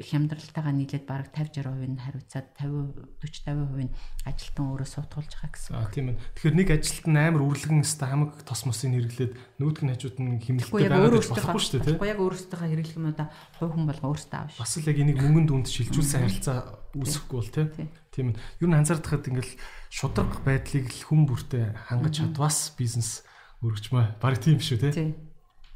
[0.00, 3.92] хямдралтайгаа нийлээд бараг 50 60% нь хариуцаад 50 40 50% нь
[4.24, 5.72] ажилтан өөрөө суудгуулж байгаа гэсэн.
[5.76, 6.20] Аа тийм ээ.
[6.38, 11.12] Тэгэхээр нэг ажилтан амар үрлэгэн өстэй хамаг тос мосыг хэрэглээд нь хажууд нь хэмнэлттэй байгаа
[11.12, 12.04] гэж болохгүй шүү дээ тийм.
[12.06, 13.28] Яг өөрөөсөө хэрэглэх юм удаа
[13.58, 14.58] хувь хүн болго өөрөөсөө авах.
[14.62, 16.58] Бас л яг энийг мөнгөнд дүнд шилжүүлсэн харилцаа
[16.96, 17.68] үүсэхгүй бол тийм.
[18.12, 18.36] Тийм ээ.
[18.60, 19.54] Ер нь анзаардахад ингээл
[19.88, 23.24] шудраг байдлыг л хүн бүртээ хангаж чадвас бизнес
[23.64, 24.20] өргөжмөө.
[24.20, 25.16] Бараг тийм шүү тийм.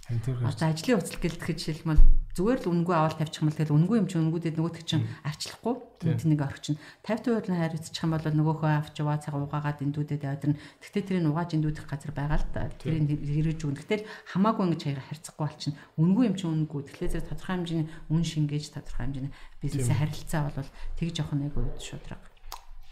[0.06, 1.98] Одоо ажлын уцал гэлтгэж шилмэл
[2.36, 5.74] зүгээр л үнгүй аваад тавьчих юм бол тэгэл үнгүй юм чи үнгүүдэд нөгөөтг чинь арчлахгүй.
[6.04, 6.76] Тэнэг орох чинь.
[7.00, 11.32] 50% нь хариуцчих юм бол нөгөөхөө авч яваа цаг угаагаад эндүүдэд аваад нь тэгтээ тэрийг
[11.32, 12.68] угааж эндүүдэх газар байгаа л да.
[12.76, 13.80] Тэрийг хэрэгж өгнө.
[13.80, 14.04] Гэтэл
[14.36, 16.80] хамаагүй ингэж хаяга харьцахгүй болчихно үнгүй юм чи үнгүй.
[16.84, 19.32] Тэгэхээр зэрэг тодорхой хэмжээний үн шингээж тодорхой хэмжээний
[19.64, 22.20] бизнесээ харилцаа бол тэгж явах нэг үед шудраг.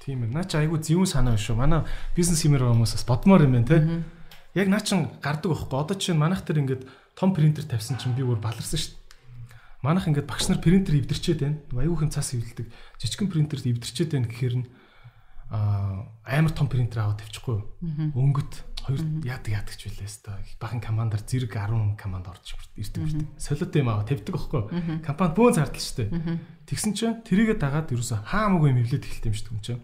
[0.01, 0.33] Тийм ээ.
[0.33, 1.61] Наа чи айгу зөвүүн санаа шүү.
[1.61, 1.85] Манай
[2.17, 3.77] бизнес хэмээр хүмүүсээс бодмоор юм байна те.
[4.57, 5.77] Яг наа чин гардаг байхгүй.
[5.77, 9.04] Одоо чинь манайх тэр ингээд том принтер тавьсан чинь би өөр баларсан шүү
[9.85, 9.89] дээ.
[9.93, 11.61] Манайх ингээд багш нар принтер эвдэрчээд байна.
[11.77, 12.73] Аюух юм цаас эвдэлдэг.
[13.05, 14.67] Жижигхэн принтерт эвдэрчээд байна гэхээр нь
[15.53, 17.61] аа амар том принтер аваад тавьчихгүй.
[18.17, 23.29] Өнгөт хоёр яадаг яадаг ч үлээс та бахан командаар зэрэг 10 команд орж ирдэг ирдэг.
[23.37, 24.63] Солиот юм аваа тавьдаг байхгүй.
[25.05, 26.41] Компани бөөн зардал дээ.
[26.69, 29.81] Тэгсэн чинь тэрийгэ дагаад ерөөсө хаамаагүй юм эвлээд эхэлт юм дээ юм чинь.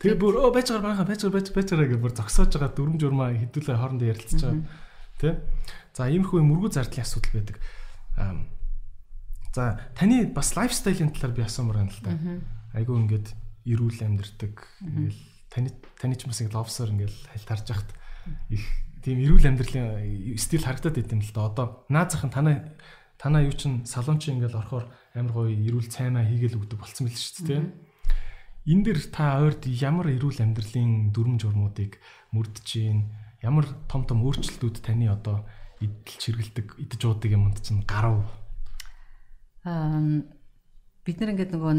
[0.00, 0.52] Тэгээ бүр оо
[0.84, 4.64] байхаа байж байгаа байж байгаа гэж бүр зогсоож байгаа дүрм журмаа хідүүлээ хоорондоо ярилцаж байгаа.
[5.16, 5.40] Тэ?
[5.96, 7.56] За иймэрхүү мөргүү зардлын асуудал байдаг.
[9.56, 12.12] За таны бас лайфстайлын талаар би асуумаар байна л да.
[12.76, 13.32] Айгу ингээд
[13.64, 14.52] эрүүл амьдэрдэг.
[14.84, 17.90] Ингээл таны таны ч бас ингээд ловсоор ингээд хальтарж яхад
[18.52, 18.60] их
[19.00, 21.48] тийм эрүүл амьдралын стил харагдаад байт юм л да.
[21.48, 22.76] Одоо наад захын танаа
[23.16, 27.16] танаа юу чин салон чи ингээд орохоор амар гоё эрүүл цаймаа хийгээл өгдөг болцсон мэл
[27.16, 27.64] шүү дээ.
[28.68, 31.96] Энэ дэр та ойрд ямар эрүүл амьдралын дүрм журмуудыг
[32.36, 33.08] мөрдөж гин
[33.40, 35.48] ямар том том өөрчлөлтүүд таны одоо
[35.80, 38.20] идэл чиргэлдэг идэж уудаг юмд чинь гарав
[39.66, 41.72] бид нар ингээд нөгөө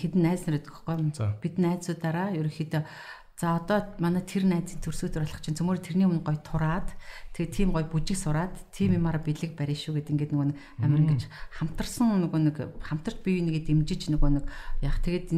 [0.00, 2.82] хідэн найз нар гэдэг байхгүй бид найзуудаараа ерөөхдөө
[3.38, 6.90] За одоо манай тэр найзын төрсөдөр болох чинь цөмөр тэрний өмнө гой тураад
[7.38, 10.50] тэгээ тийм гой бүжиг сураад тийм юмараа бэлэг барина шүү гэдэг ингээд нөгөө
[10.82, 11.22] амир ингэж
[11.54, 14.44] хамтарсан нөгөө нэг хамтарч бие бинийгээ дэмжиж нөгөө нэг
[14.82, 15.30] яг тэгээд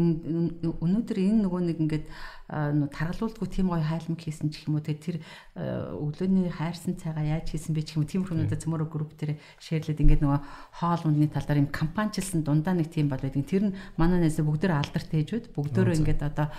[0.64, 2.04] өнөөдөр энэ нөгөө нэг ингээд
[2.50, 5.16] таргалуулдгүй тийм гоё хайлмаг хийсэн ч юм уу тэгээ тэр
[5.54, 10.02] өглөөний хайрсан цайгаа яаж хийсэн бэ ч юм уу тийм хүмүүстээ цөмөрө групп дээр шеэрлээд
[10.02, 10.40] ингээд нөгөө
[10.82, 14.74] хоол ундны талаар юм кампаничилсан дундаа нэг тийм бол байдаг тэр нь манай найзаа бүгдөө
[14.74, 16.50] алдарт ээжүүд бүгдөө ингээд одоо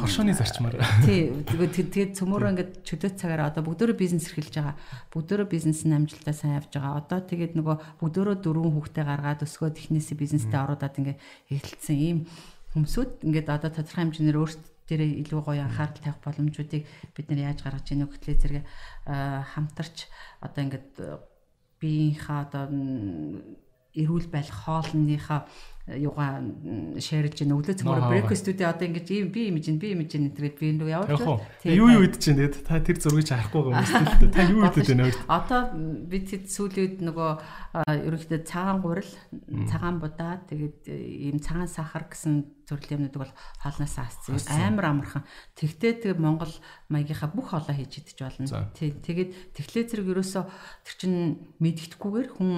[0.00, 0.80] хоршооны зарчмаар.
[1.04, 4.76] Тий тэгээд цөмөрө ингээд чөлөөт цагаараа одоо бүгдөө бизнес эрхэлж байгаа.
[5.10, 7.00] Бүгдөө бизнес нь амжилтаа сайн явж байгаа.
[7.00, 11.18] Одоо тэгээд нөгөө бүгдөө дөрвөн хүүхдээ гаргаад өсгөөд технээсээ бизнестэй оруудаад ингээд
[11.48, 11.96] эхэлсэн.
[11.96, 12.18] Ийм
[12.76, 16.82] хүмүүсүүд ингээд одоо тодорхой хэмжээгээр өөрсдөө дээрээ илүү гоё анхаарал тавих боломжуудыг
[17.14, 18.64] бид нар яаж гаргаж ийнө гэхлээр зэрэг
[19.54, 19.96] хамтарч
[20.42, 20.90] одоо ингээд
[21.78, 22.64] биеийнхаа одоо
[23.94, 25.46] эрүүл байх хоолныхаа
[25.98, 26.44] юугаа
[27.00, 30.94] шеэрлж ийн өглөө цөмөр брекфастүүдээ одоо ингэж ийм би имиж би имиж нэтрээд би нөгөө
[30.94, 31.22] явуулж
[31.66, 34.34] юу юу идэж чинь тэгээд та тэр зургийг харахгүй байгаа юм шүү дээ.
[34.34, 35.60] Та юу идэж байна вэ одоо
[36.06, 37.30] бид хэд сүүлийн үед нөгөө
[38.06, 39.12] ерөнхийдөө цагаан гурил
[39.66, 45.26] цагаан будаа тэгээд ийм цагаан сахар гэсэн төрлийн юмнууд бол хоолноос асцсан амар амархан.
[45.58, 46.54] Тэгтээ тэг Монгол
[46.86, 48.70] маягийнхаа бүх хоолоо хийж идэж болно.
[48.78, 50.46] Тэгээд тэгэхээр зэрэг ерөөсө
[50.86, 51.14] тэр чин
[51.58, 52.54] мэдгэдэггүйгээр хүн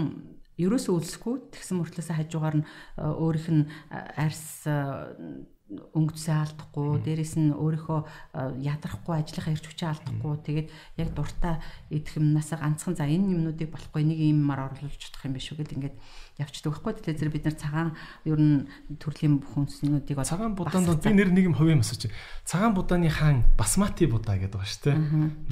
[0.62, 1.34] ерөөсөө үлсэхгүй.
[1.52, 7.00] Тэгсэн мөртлөөсөө хажуугаар нь э, өөрийнх нь э, арьс э, өнгөцөө алдахгүй.
[7.00, 10.32] Дээрэс нь өөрийнхөө ядрахгүй ажлынхаа эрч хүчээ алдахгүй.
[10.44, 10.68] Тэгээд
[11.00, 15.48] яг дуртай идэх юмнасаа ганцхан за энэ юмнуудыг болохгүй нэг юмар оруулж чадах юм биш
[15.52, 15.96] үү гэд ингээд
[16.44, 16.92] явчихдаг байхгүй.
[17.00, 17.90] Тэгээд зэрэг бид нар цагаан
[18.28, 18.68] ер нь
[19.00, 22.12] төрлийн бүхэнснүүдийг цагаан будаанд би нэр нэг юм хувийн асууч
[22.44, 24.96] цагаан будааны хаан басмати будаа гэдэг ба шүү дээ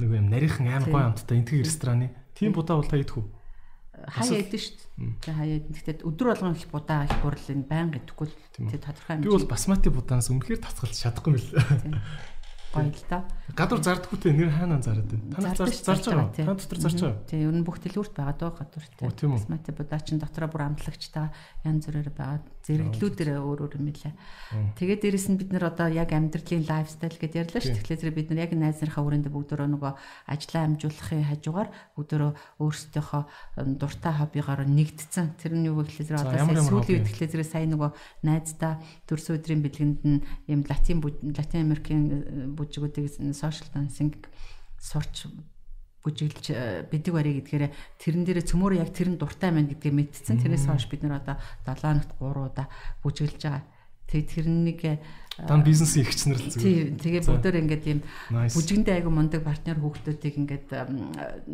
[0.05, 2.13] нэг юм нарийнхан аим гой амттай энтгэн рестораны.
[2.37, 3.40] Тийм будаа бол та идэх үү
[3.91, 5.13] хаяа идэв шүү дээ.
[5.21, 5.71] Тэгээ хаяа идэв.
[5.75, 9.23] Тэгэхдээ өдөр болгон их будаа их бурал энэ байнга идэхгүй л тэгээ тодорхой юм.
[9.23, 11.49] Би бол басмати будаанаас үнэхээр тасгалж чадахгүй мэл
[12.71, 13.27] гоё л да.
[13.51, 15.35] Гадуур зардггүйтэй нэр хаанаа зарад байна.
[15.35, 16.31] Та нар зарж зарж байгаа.
[16.31, 17.27] Та дотор зарж байгаа.
[17.27, 18.95] Тий, ер нь бүх дэлгүүрт байгаа дөө гадуурт.
[19.27, 21.35] Басмати будаачин дотроо бүр амтлагчтай
[21.67, 22.39] янз бүрээр байгаа.
[22.61, 24.13] Зэрэглүүдээр өөр өөр юм лээ.
[24.77, 27.81] Тэгээд дээрэс нь бид нар одоо яг амьдралын лайфстайл гэдээ ярьлаа шүү.
[27.81, 29.93] Тэгэхээр бид нар яг найз нарынхаа өрөөндөө бүгдөө нөгөө
[30.29, 32.31] ажлаа амжуулахын хажуугаар бүгдөө
[32.61, 33.23] өөрсдийнхөө
[33.81, 35.41] дуртай хоббигоор нэгдсэн.
[35.41, 37.89] Тэр нь юу гэхлээр одоо сүүлийн үед гэхлээр сая нөгөө
[38.21, 38.77] найздаа
[39.09, 44.13] төрс өдрийн бэлгэнд нь юм латин латин Америкийн бүжгүүдийг social dancing
[44.77, 45.29] сурч
[46.01, 47.65] бүжиглж э, бидэг барь гэдгээр
[48.01, 50.41] тэрэн дээрээ цөмөр яг тэр нь дуртай байна гэдгээ мэдсэн.
[50.41, 52.67] Тэрнээс хойш бид нар одоо 7 хоногт 3 удаа
[53.05, 53.63] бүжиглж байгаа.
[54.09, 54.81] Тэгээ тэрнийг
[55.39, 56.97] дан бизнесийн ихчнэр л зүгээр.
[56.97, 56.99] Тийм.
[56.99, 57.99] Тэгээ бүгдээр ингээд ийм
[58.29, 60.67] бүжгэндээ айгу мундаг партнер хүүхдүүдийг ингээд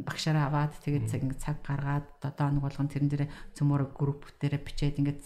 [0.02, 4.98] багшаараа аваад тэгээд ингээд цаг гаргаад 7 хоног болгон тэрэн дээрээ цөмөр групп дээрээ бичээд
[4.98, 5.22] ингээд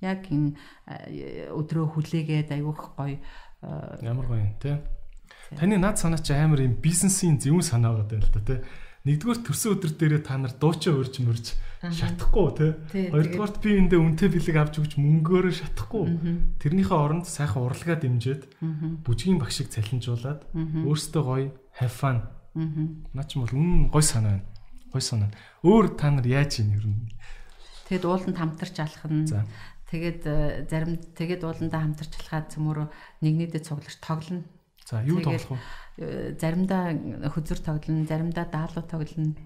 [0.00, 0.56] яг энэ
[0.88, 3.20] э, өдрөө хүлээгээд айгуух гоё
[4.00, 4.80] Ямар гоё юм те.
[5.56, 8.56] Таны над санаа чи амар юм бизнесийн зөвүүн санаа байгаа даа л да те.
[9.00, 11.46] Нэгдүгээр төрсөн өдөр дээрээ та нар дуучаа урьж мөрж
[11.80, 12.66] шатахгүй те.
[13.08, 16.04] Хоёрдугаарт би эндээ үнэтэй бэлэг авч өгч мөнгөөрөө шатахгүй.
[16.60, 18.44] Тэрнийхээ оронд сайхан урлагаа дэмжиж
[19.02, 21.48] бүжгийн багшиг цалинжуулаад өөртөө гоё
[21.80, 22.28] have fun.
[22.54, 24.46] Наа ч юм бол үнэн гоё санаа байна.
[24.92, 25.30] Гоё санаа.
[25.64, 27.08] Өөр та нар яаж юм ер нь?
[27.88, 29.24] Тэгэд ууланд хамтарч алах нь
[29.90, 32.86] Тэгээд э, зарим тэгээд ууландаа хамтарч алхаад цөмөрөө
[33.26, 34.46] нэгнийдээ цуглаж тоглоно.
[34.90, 35.58] За юу тоглох вэ?
[36.00, 36.96] Э, заримдаа
[37.30, 39.38] хөзөр тоглоно, заримдаа даалуу тоглоно.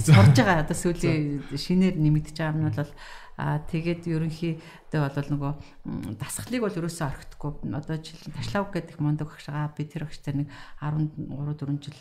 [0.00, 2.92] Сурж байгаа одоо сүүлийн шинээр нэмэгдэж байгаа юм бол
[3.36, 5.52] аа тэгээд ерөнхийдөө бол нөгөө
[6.16, 7.52] дасгалыг бол ерөөсөө орхихгүй.
[7.68, 10.48] Одоо жишээ ташлав гэдэг мундаг багшгаа би тэр багштай нэг
[10.80, 11.98] 13 4 жил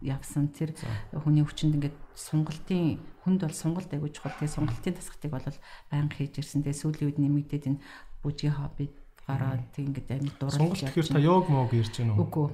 [0.00, 0.72] явсан тэр
[1.12, 4.34] хүний хүчинд ингээд сунгалтын хүнд бол сунгалт айгуу чухал.
[4.38, 5.46] Тэгээ сунгалтын тасгалтыг бол
[5.92, 6.64] байнга хийж ирсэн.
[6.64, 7.82] Тэгээ сүүлийн үед нэмэгдээд энэ
[8.22, 8.90] бүжгийн хобби
[9.30, 10.90] гараад ингээд амиг дурлаж явж байна.
[10.90, 12.26] Тэгэхээр та йог мог ярьж байна уу?
[12.26, 12.46] Үгүй.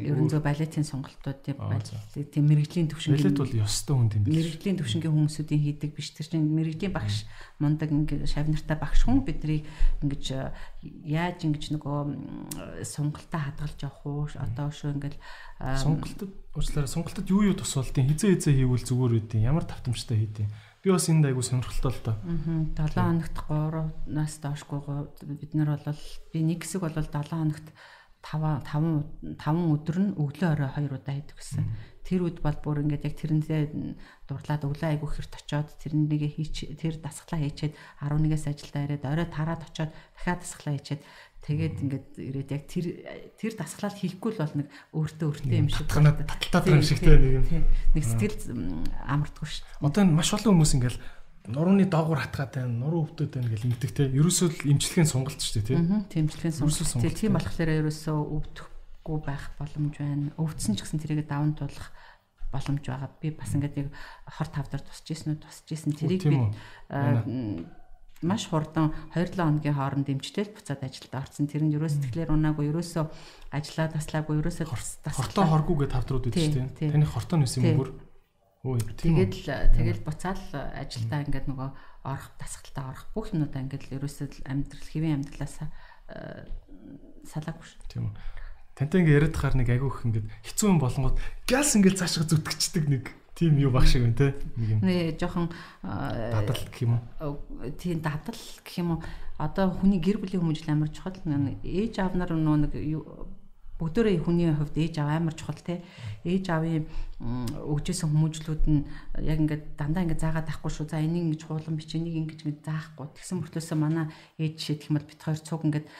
[0.00, 4.32] Ерөн зөв балетын сонголтууд тийм мэрэгжлийн төвшингийн балет бол ёстой хүн юм биш.
[4.32, 7.28] Мэрэгжлийн төвшингийн хүмүүсүүдийн хийдэг биш тэр чинь мэрэгжлийн багш
[7.60, 9.68] мундаг ингээд шавнартай багш хүн биднийг
[10.00, 10.24] ингээд
[11.04, 11.98] яаж ингэж нөгөө
[12.88, 14.26] сонголтаа хадгалж явах уу?
[14.32, 15.16] Одоо шүү ингээд
[15.60, 20.48] сонголтод уучлаарай сонголтод юу юу тусвалдیں۔ Хизээ хизээ хийвэл зүгээр үүдیں۔ Ямар тавтамжтай хийдیں
[20.84, 22.16] Би бас энд айгу сонирхолтой л доо.
[22.76, 23.32] Аа 7 хоногт
[24.04, 24.84] 3-наас доошгүй
[25.40, 25.96] бид нар бол
[26.28, 27.72] би нэг хэсэг бол 7 хоногт
[28.20, 31.64] 5 5 5 өдөр нь өглөө орой 2 удаа хийдэг гэсэн.
[32.04, 33.62] Тэр үед бол бүр ингээд яг тэрэндээ
[34.28, 37.72] дурлаад өглөө айгу хэрт очоод тэрнийг хийч тэр дасглаа хийчээд
[38.04, 41.00] 11-ээс ажилдаа ирээд орой тараад очоод дахиад дасглаа хийчээд
[41.44, 42.86] Тэгээд ингээд ирээд яг тэр
[43.36, 47.68] тэр дасгалал хийхгүй л бол нэг өөртөө өөртөө юм шиг таталтаа юм шигтэй нэг юм.
[47.92, 48.40] Нэг сэтгэл
[49.04, 49.84] амардгүй шүү.
[49.84, 50.96] Одоо энэ маш олон хүмүүс ингээд
[51.52, 54.08] нурууны доогуур хатгаатай нуруу өвдөд байна гэж ингэдэг те.
[54.08, 55.76] Ерөөсөө л имчилгээний сонголт шүү дээ тий.
[56.16, 57.12] Тэмчилгээний сонголт.
[57.12, 60.32] Тийм болохоор ерөөсөө өвдөхгүй байх боломж байна.
[60.40, 61.92] Өвдсөн ч гэсэн тэрийг даван туулах
[62.48, 63.12] боломж байгаа.
[63.20, 63.92] Би бас ингээд яг
[64.32, 66.40] хор тавдар тусч ийсэн үү тусч ийсэн тэрийг би
[68.24, 71.44] маш хурдан 2-7 хоногийн хооронд дэмжлэл буцаад ажилд орсон.
[71.44, 73.04] Тэр нь ерөөс тэгэхээр унаагүй ерөөсөө
[73.52, 74.66] ажиллаа таслаагүй ерөөсөө
[75.12, 76.72] хортоо хоргуугээ тавдрууд өгч тийм.
[76.72, 77.92] Таны хортоо нэс юм бүр.
[78.64, 79.20] Өө тийм.
[79.28, 81.68] Тэгэл тэгэл буцаал ажилдаа ингээд нөгөө
[82.08, 85.68] орох тасгалтаа орох бүх юмудаа ингээд ерөөсөө амьдрал хэвийн амьдралаасаа
[86.08, 86.48] э,
[87.28, 87.80] салаагүй шүү.
[87.92, 88.16] Тийм.
[88.72, 93.04] Тантай ингээд яриад хаар нэг агиух ингээд хэцүү юм болонгууд галс ингээд цаашаа зүтгэждэг нэг
[93.34, 94.34] тийм юу баг шиг байна те.
[94.56, 94.80] Нэг юм.
[94.80, 95.50] Нэ жоохон
[95.82, 97.38] дадал гэх юм уу?
[97.78, 99.02] Тийм дадал гэх юм уу?
[99.38, 101.18] Одоо хүний гэр бүлийн хүмүүжил амар чухал.
[101.18, 102.74] Ээж аав нар нөгөө нэг
[103.74, 105.82] бүгдөө хүний хувьд ээж аав амар чухал те.
[106.22, 106.86] Ээж аавын
[107.18, 108.86] өгчээсэн хүмүүжлүүд нь
[109.18, 110.86] яг ингээд дандаа ингээд заагаад байхгүй шүү.
[110.86, 113.10] За энийг ингэж хуулан бич, энийг ингэж ингэж заахгүй.
[113.18, 114.06] Тэгсэн мөртлөөсөө манай
[114.38, 115.90] ээж шийдэх юм бол бит хоёр цуг ингээд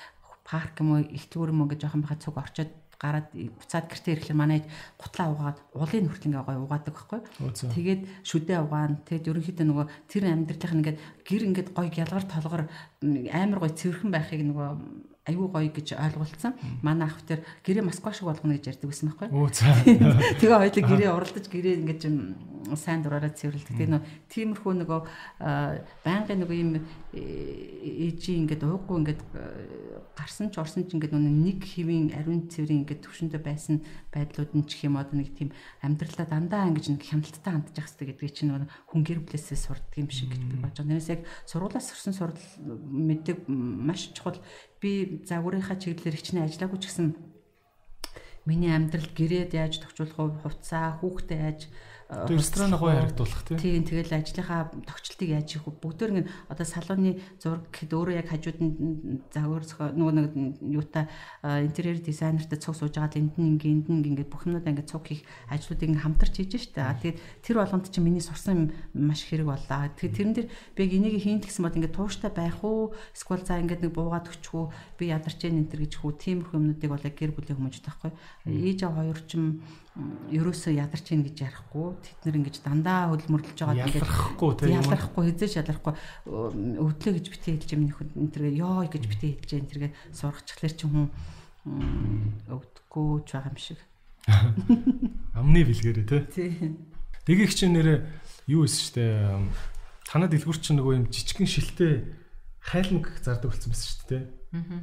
[0.47, 2.71] парк юм уу, ихтгүүр юм уу гэж жоохон бахад цуг орчоод
[3.05, 4.61] гараад буцаад гэртээ ирэхлээр манай
[4.97, 7.21] гутлаа угаад уулын хүртэл ингээ гоё угаадаг байхгүй.
[7.77, 9.05] Тэгээд шүдээ угаана.
[9.05, 10.99] Тэгээд ерөнхийдөө нөгөө тэр амьдралынх нь ингээд
[11.29, 12.63] гэр ингээд гоё гялгар толгор
[13.05, 14.69] амар гоё цэвэрхэн байхыг нөгөө
[15.25, 16.53] аюу гоё гэж ойлгуулсан.
[16.85, 19.29] Манай ах тэр гэрээ Москва шиг болгоно гэж ярьдаг байсан байхгүй.
[20.41, 22.03] Тэгээ хоёул гэрээ уралдаж гэрээ ингэж
[22.77, 23.73] сайн дураараа цэвэрлдэг.
[23.73, 25.01] Тэгээ нөө тиймэрхүү нөгөө
[26.05, 26.71] байнгын нөгөө юм
[27.13, 27.21] э,
[28.09, 29.23] ээжийн ингээд ууггүй ингээд
[30.17, 34.89] гарсан ч орсон ч ингээд нэг хэвийн ариун цэврийн ингээд төвшөндөө байсан байдлууд нь ч
[34.89, 35.53] юм одоо нэг тийм
[35.85, 39.97] амьдралаа дандаа ингэж нэг хяналттай хандж явах хэрэгтэй гэдгийг чинь нөгөө хүн гэр бүлээсээ сурдаг
[40.01, 40.89] юм шиг гэж би бодож байгаа.
[40.89, 44.41] Тэрнээс яг сургуулаас сурсан сурал мэддэг маш чухал
[44.85, 47.09] би загварынхаа чиглэлээр хичнээн ажиллаагүй ч гэсэн
[48.45, 50.45] миний амьдралд гэрээд яаж тохиолох вэ?
[50.45, 51.61] Хувцаа, хүүхдээ яаж
[52.09, 53.59] ресторан гоё харагдуулах тийм.
[53.59, 55.81] Тийм тэгэл ажлынхаа тогтчлтыг яаж хийх вэ?
[55.81, 60.27] Бүгдээр ингэ одоо салууны зураг гэхэд өөрөө яг хажууд нь загвар нөгөө нэг
[60.61, 61.09] юутай
[61.43, 65.09] интерьер дизайнертай цуг сууж байгаа энд нь ингэ энд нь ингэ бүх юмудаа ингэ цуг
[65.09, 66.93] хийх ажлуудыг ингэ хамтарч хийж штэ.
[67.01, 69.89] Тэгээд тэр болгонд чинь миний сурсан юм маш хэрэг боллаа.
[69.97, 72.93] Тэгээд тэрэн дээр би энийг хийн гэсэн бод ингэ тууштай байх уу?
[73.17, 74.67] Эсвэл за ингэ нэг буугаад өччих үү?
[75.01, 78.13] Би ядарч энэ төр гэж хүү тиймэрхүү юмнуудыг бол яг гэр бүлийн хүмүүж таахгүй.
[78.45, 79.65] Ээж аваа хоёр ч юм
[80.35, 81.95] ерөөсөө ядарч ийн гэж ярихгүй.
[82.03, 85.95] Тэд нэр ингэж дандаа хөлмөрлөж байгаа ингээд ялархгүй тийм ялархгүй хизээш ялархгүй
[86.83, 90.75] өвдлөө гэж битээ хэлж юм нөхөд энэ тэргээ ёо гэж битээ хэлж энэ тэргээ сургацчлаар
[90.75, 91.07] чи хүн
[92.51, 93.81] өвдөхгүй ч байгаа юм шиг.
[95.39, 96.23] Амны бэлгэрээ тий.
[96.35, 96.95] Тийм
[97.25, 98.05] Дэгийг чинь нэрээ
[98.53, 99.41] юу эс штэ
[100.05, 101.93] танад дэлгүр чинь нөгөө юм жижигхэн шилтэй
[102.61, 104.25] хайлмаг зардаг болсон байсан шүү дээ.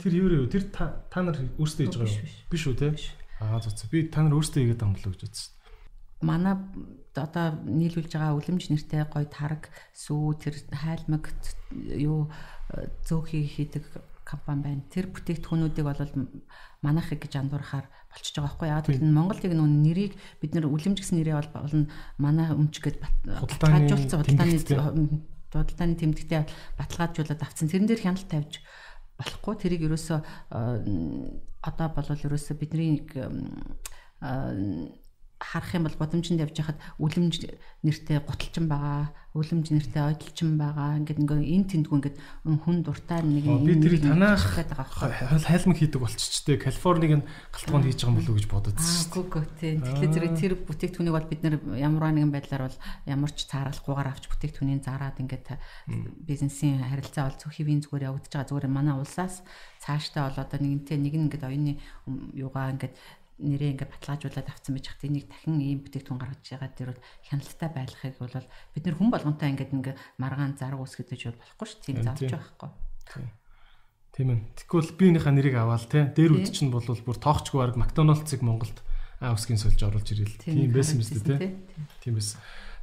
[0.02, 0.50] Тэр юу вэ?
[0.50, 2.50] Тэр та нар өөрсдөө хийж байгаа юу?
[2.50, 2.66] Биш.
[2.66, 2.90] үү те?
[3.42, 3.90] Аа зөв.
[3.90, 5.50] Би та нар өөрсдөө хийгээд байгаа юм болоо гэж бодсон.
[6.22, 6.54] Манай
[7.18, 11.34] одоо нийлүүлж байгаа үлэмж нэртэй гой тараг сүү тэр хайлмаг
[11.98, 12.30] юу
[13.10, 13.90] зөөхий хийдэг
[14.22, 14.86] компани байна.
[14.94, 16.30] Тэр бүтээгдэхүүнүүдийг бол
[16.86, 18.86] манайхыг гэж андуурахаар болчихж байгаа байхгүй яа.
[18.86, 21.90] Тэгэхээр Монголыг нүүн нэрийг бид нэр үлэмж гэсэн нэрээ бол болно
[22.22, 26.42] манай өмч гэд баталгаажуулсан худалдааны худалдааны тэмдэгтээ
[26.80, 27.68] баталгаажуулаад авцсан.
[27.68, 28.62] Тэрэн дээр хяналт тавьж
[29.22, 29.56] болохгүй.
[29.62, 30.20] Тэрийг ерөөсөө
[31.70, 33.06] одоо болвол ерөөсөө бидний
[35.42, 37.50] харах юм бол гудамжинд явж хахад үлэмж
[37.82, 41.02] нэртэй гуталчин байгаа, үлэмж нэртэй ойдлчин байгаа.
[41.02, 46.62] Ингээд ингээ эн тэндгүй ингээд хүн дуртай нэг юм би тэр танах хайлмаг хийдэг болчихчтэй.
[46.62, 49.32] Калифорник нь галтгоонд хийж байгаа юм болов уу гэж бододсон шүү дээ.
[49.34, 49.78] Гүг тийм.
[49.82, 52.78] Тэгэхээр зэрэг тэр бүтээгдэхүүнийг бол бид нэр ямар нэгэн байдлаар бол
[53.10, 55.48] ямар ч цааралгүйгээр авч бүтээгдэхүүнийг зараад ингээд
[56.22, 58.50] бизнесийн харилцаа бол зөвхөн зүгээр явагдаж байгаа.
[58.52, 59.42] Зүгээр манай улсаас
[59.82, 61.74] цаашдаа бол одоо нэгэнтээ нэг нь ингээд оюуны
[62.38, 62.94] юугаа ингээд
[63.42, 67.70] нэрээ ингээд баталгаажуулаад авсан байж хат энийг дахин ийм бүтээгдэхүүн гаргаж байгаа дээр бол хяналттай
[67.74, 68.48] байлгахыг бол
[68.78, 72.70] бид нэр хүн болгонтой ингээд ингээд маргаан зарг үсгэж бол болохгүй ш тийм заавч байхгүй.
[74.12, 74.40] Тийм ээ.
[74.60, 78.78] Тэгвэл би энийхээ нэрийг аваад те дээр үд чинь бол бүр тоохчгүй баг Макдоналдсыг Монголд
[79.24, 80.38] аа үсгийн сольж оруулж ирэл.
[80.38, 81.58] Тийм байсан юм зү те.
[82.04, 82.38] Тийм байсан.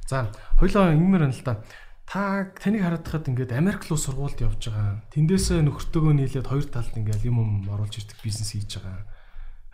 [0.09, 1.61] За хоёлоо ингэмэр байна л да.
[2.09, 5.05] Та таныг харагдахад ингээд Америк руу сургуульд явж байгаа.
[5.13, 9.05] Тэндээсээ нөхөртөөгөө нийлээд хоёр талд ингээд юм юм оруулж ирдэг бизнес хийж байгаа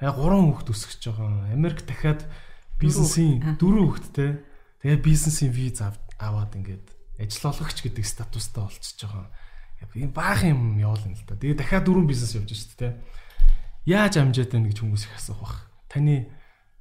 [0.01, 1.53] яг гурван хүүхд өсгөж байгаа.
[1.55, 2.27] Америк дахиад
[2.79, 4.43] бизнесийн дөрөв хүүхдтэй.
[4.83, 5.79] Тэгээ бизнесийн виз
[6.19, 6.85] аваад ингээд
[7.19, 9.31] ажиллагч гэдэг статустай болчихж байгаа.
[9.95, 11.39] Энэ баах юм явуулна л да.
[11.39, 12.93] Тэгээ дахиад дөрөв бизнес явж шүү дээ.
[13.85, 15.57] Яаж амжаад байна гэж хүмүүс их асуух бах.
[15.87, 16.27] Таны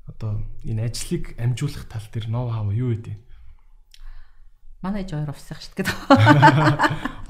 [0.08, 3.14] одоо энэ ажлыг амжуулах тал дээр ноу хав юу вэ?
[4.84, 5.88] Манай ээж хоёр увсах шүү дээ.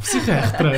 [0.03, 0.75] Увсахын айхтраа.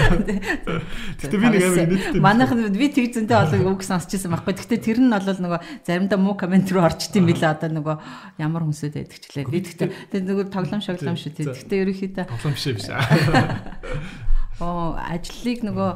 [1.17, 2.21] Гэтэ би нэг амар нийттэй.
[2.21, 4.53] Манайх би тэг зөнтэй болог үг сонсчихсан байхгүй.
[4.61, 7.97] Гэтэ тэр нь бол нөгөө заримдаа муу комент руу орчт юм билээ одоо нөгөө
[8.45, 9.49] ямар хүмүүсэд байдаг ч лээ.
[9.49, 11.65] Би гэтэ тэр нөгөө тоглоом шоглоом шүү дээ.
[11.65, 12.93] Гэтэ ерөөхдөө тоглоом биш биш.
[14.61, 15.91] Оо ажлыг нөгөө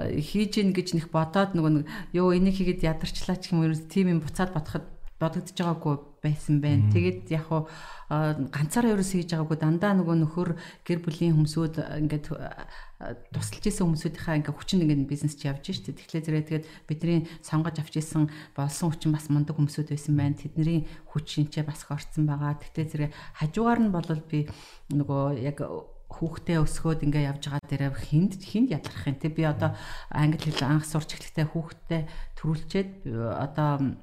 [0.00, 3.72] э, хийж гин гэж нэх бодоод нөгөө нэг ёо энийг хийгээд ядарчлаа ч юм уу
[3.72, 4.84] тийм юм буцаад бодоход
[5.16, 6.86] бодогдож байгаагүй байсан байна.
[6.94, 7.66] Тэгээд яг хуу
[8.08, 10.50] ганцаараа ерөөс хийж байгаагүй дандаа нөгөө нөхөр
[10.86, 11.74] гэр бүлийн хүмүүсүүд
[12.06, 12.26] ингээд
[13.34, 15.98] тусалж исэн хүмүүсийнхаа ингээд хүчин ингээд бизнес ч явж штэ.
[15.98, 20.38] Тэгэхээр зэрэг тэгээд бидний сонгож авч исэн болсон хүчин бас мундаг хүмүүсүүд байсан байна.
[20.38, 22.62] Тэдний хүч шинчээ бас хорцсон байгаа.
[22.62, 23.10] Тэгэхээр зэрэг
[23.42, 24.46] хажуугаар нь бол би
[24.94, 25.58] нөгөө яг
[26.12, 29.72] хүүхдээ өсгөөд ингээ явж байгаа дээрээ хинд хинд ядлах юм те би одоо
[30.12, 32.00] англи хэл анх сурч эхлэхдээ хүүхдээ
[32.36, 33.96] төрүүлчээд одоо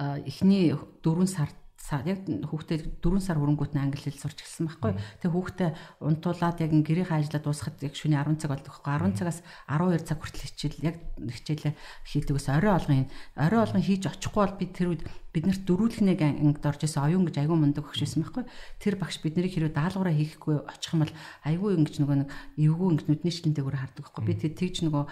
[0.00, 0.72] эхний
[1.04, 4.92] 4 сард сар яг хүүхдээ 4 сар хөрөнгөт нь англи хэл сурч эхэлсэн байхгүй.
[5.24, 5.70] Тэгээ хүүхдээ
[6.04, 9.10] унтуулад яг гэрийнхээ ажлаа дуусгахад яг шөнийн 10 цаг болдог байхгүй.
[9.10, 11.74] 10 цагаас 12 цаг хүртэл хичээл яг хичээлээ
[12.04, 16.82] хийдэгээс орой олгын орой олгын хийж очихгүй бол бид тэр үед биднэрт дөрүүлхнэг ангид орж
[16.86, 18.44] исэн оюун гэж айгүй мундаг багш байсан байхгүй.
[18.82, 21.14] Тэр багш биднийг хэрвээ даалгавраа хийхгүй очих юм бол
[21.46, 22.28] айгүй ингэж нөгөө нэг
[22.58, 24.24] эвгүй ингэж нүдний шилэнтэйгээр хардаг байхгүй.
[24.26, 25.04] Би тэр тэгж нөгөө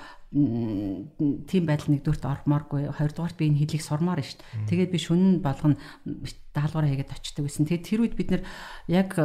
[1.49, 4.69] тийм байдал нэгдүгürt ормооргүй хоёрдугаарт би энэ хэлийг сурмаар шүү дээ.
[4.69, 5.81] Тэгээд би шүн болгоно
[6.53, 7.65] даалгавраа хийгээд очдөг гэсэн.
[7.71, 8.43] Тэгээд тэр үед бид нэр
[8.93, 9.17] яг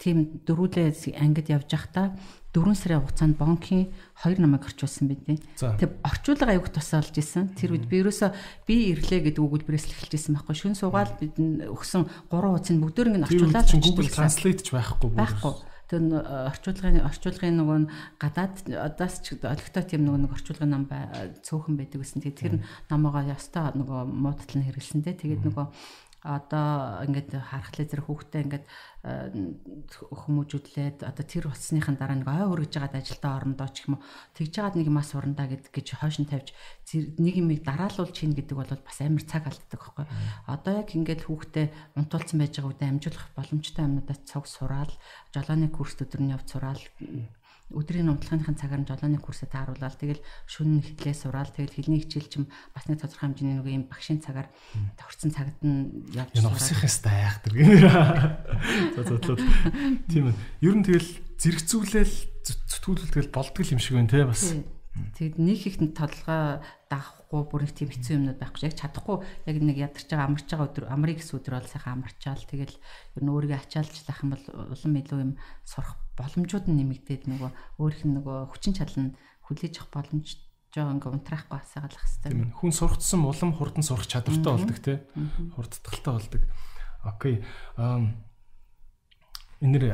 [0.00, 2.16] тийм дөрүүлээ ангид явж байхдаа
[2.52, 3.88] 4 сарын хугацаанд бонкийн
[4.20, 5.40] 2 намайг орчуулсан бидний.
[5.56, 7.56] Тэг орчуулга аяг тусаалж исэн.
[7.56, 8.28] Тэр үед би ерөөсө
[8.68, 10.56] би ирлээ гэдэг өгүүлбэрээс л эхэлж исэн байхгүй.
[10.60, 15.10] Шүн суугаал бид өгсөн 3 хуудсыг бүгдөө ингэ орчуулаад Google Translate ч байхгүй.
[15.16, 15.54] Байхгүй.
[15.92, 16.08] Тэр
[16.52, 17.78] орчуулгын орчуулгын нөгөө
[18.20, 20.84] гадаад одоос ч олигтой тийм нөгөө нэг орчуулгын нам
[21.44, 22.24] цөөхөн байдаг гэсэн.
[22.24, 22.54] Тэгээд тэр
[22.88, 25.20] намаагаа ястаа нөгөө муудтал нь хэрэгэлсэнтэй.
[25.20, 25.66] Тэгээд нөгөө
[26.22, 28.66] одоо ингээд харахлаа зэрэг хүүхдээ ингээд
[29.02, 34.06] хүмүүжүүлээд одоо тэр болсныхын дараа нэг ой өргөж жагаад ажилдаа орондоо ч юм уу
[34.38, 36.54] тэгж жагаад нэг юм ас урандаа гэд гэж хойш нь тавьж
[37.18, 40.06] нэг юм дараалуулж хийн гэдэг бол бас амар цаг алддаг байхгүй.
[40.46, 44.94] Одоо яг ингээд хүүхдээ унтуулсан байж байгаа үедээ амжуулах боломжтой юмнуудаа цог сураал
[45.34, 46.78] жолооны курс өдөр нь явж сураал
[47.72, 52.46] өдрийн унтлагынхын цагаар нь жолооны курсээ тааруулаад тэгэл шөнө хитлээ сураал тэгэл хэлний хичээлчим
[52.76, 54.48] бас нэг тодорхой хэмжээний нэг юм багшийн цагаар
[54.96, 56.52] тохирсон цагт нь явж сураад.
[56.52, 57.76] Энэ усхийн хэвээр айхтар гэнэ.
[58.96, 59.34] За за за.
[60.08, 60.36] Тийм ээ.
[60.60, 64.52] Ер нь тэгэл зэрэгцүүлэл зүтгүүлэл тэгэл болдгол юм шиг байна те бас.
[64.92, 66.60] Тэгэд нэг их толгой
[66.92, 70.68] даахгүй бүр их тийм хэцүү юмнууд байхгүй яг чадахгүй яг нэг ядарч байгаа амарч байгаа
[70.68, 74.44] өдөр амрыг гэсэн өдөр бол сайхан амарчаал тэгэл ер нь өөрийгөө ачаалж лах юм бол
[74.68, 75.32] улам илүү юм
[75.64, 77.50] сурах боломжууд нь нэмэгдээд нөгөө
[77.80, 79.16] өөрийнх нь нөгөө хүчин чадал нь
[79.48, 80.28] хүлээж авах боломж
[80.72, 82.56] жоо ингээ унтраахгүй асаагалах Тийм хэрэгтэй.
[82.56, 84.96] хүн сурцсан улам хурдан сурах чадвартай болдог тий.
[85.56, 86.42] Хурдтгалтай болдог.
[87.04, 87.44] Окей.
[89.62, 89.84] Энэ нэр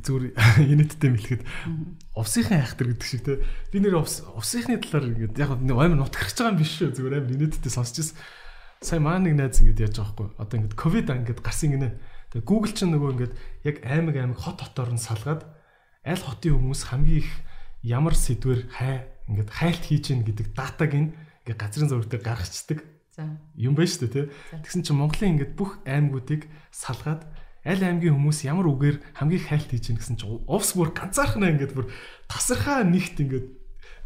[0.00, 0.24] зүгээр
[0.72, 1.42] инэттэй мэлэхэд.
[2.16, 3.44] Овсынхын айхтар гэдэг шиг те.
[3.68, 6.96] Би нэр овсынхны талаар ингээд яг амар нутгарч байгаа юм биш шүү.
[6.96, 8.16] Зүгээр амар инэттэй сонсч ирсэн.
[8.80, 12.00] Сая маа нэг найз ингээд яаж байгаа хгүй одоо ингээд ковид ингээд гарсан гинэ.
[12.32, 13.34] Тэгээ гугл ч нөгөө ингээд
[13.68, 15.44] яг аймаг аймаг хот хотоор нь салгаад
[16.04, 17.30] аль хотын хүмүүс хамгийн их
[17.84, 22.84] ямар сэдвэр хай ингээд хайлт хийж гин гэдэг датаг ингээд газрын зураг дээр гаргацдаг
[23.56, 24.26] юм байна шүү дээ тий
[24.64, 27.24] Тэгсэн чинь Монголын ингээд бүх аймагуудыг салгаад
[27.64, 31.72] аль аймгийн хүмүүс ямар үгээр хамгийн хайлт хийж гин гэсэн чинь увс бүр ганцаархнаа ингээд
[31.72, 31.88] бүр
[32.28, 33.46] тасархаа нэгт ингээд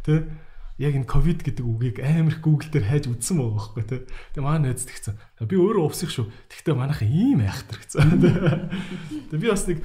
[0.07, 0.31] тэ
[0.79, 4.07] яг энэ ковид гэдэг үгийг амар их Google дээр хайж үзсэн байгаа байхгүй тэ.
[4.31, 5.19] Тэгээ маань найз тэгсэн.
[5.43, 6.31] Би өөрөө увсих шүү.
[6.47, 9.27] Тэгтээ манайхан ийм айхтар гэсэн.
[9.27, 9.83] Тэгээ би бас нэг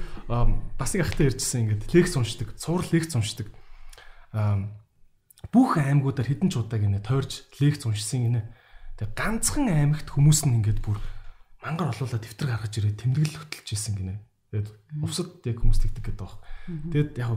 [0.79, 3.51] бас нэг ахтай ярьжсэн ингээд лекц уншдаг, цуврал лекц уншдаг.
[5.51, 8.41] Бүх аймагуудаар хідэн ч удааг инე тойрж лекц уншсан гинэ.
[8.95, 10.95] Тэгээ ганцхан аймагт хүмүүс нь ингээд бүр
[11.65, 14.21] мангар олуулаад дэвтэр гаргаж ирээд тэмдэглэл хөтлөж исэн гинэ.
[14.53, 14.69] Тэгээд
[15.03, 16.39] увсад яг хүмүүс тэгдэг гэдэг баг.
[16.93, 17.29] Тэгээд яг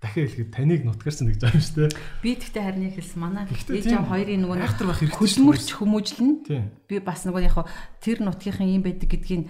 [0.00, 1.98] дахиад хэлэхэд таныг нутгаарсан гэж байгаа юм шүү дээ.
[2.24, 5.20] Би тэгтээ харин хэлсэн манай ээж аав хоёрын нөгөө хайхтар байх хэрэгтэй.
[5.20, 6.30] Хөдөлмөрч хүмүүжлэн.
[6.88, 7.56] Би бас нөгөө яг
[8.00, 9.42] тэр нутгийнхын юм байдаг гэдгийг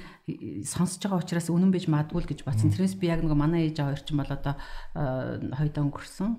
[0.67, 2.73] сонсож байгаа учраас үнэн байж магадгүй л гэж батсан.
[2.75, 4.55] Тэрнээс би яг нөгөө манай ээж аав хоёр ч юм бол одоо
[5.55, 6.31] хоёрдоо өнгөрсөн.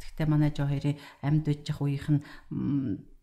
[0.00, 2.20] Тэгтээ манай ээж аав хоёрын амьд байж явах үеийнх нь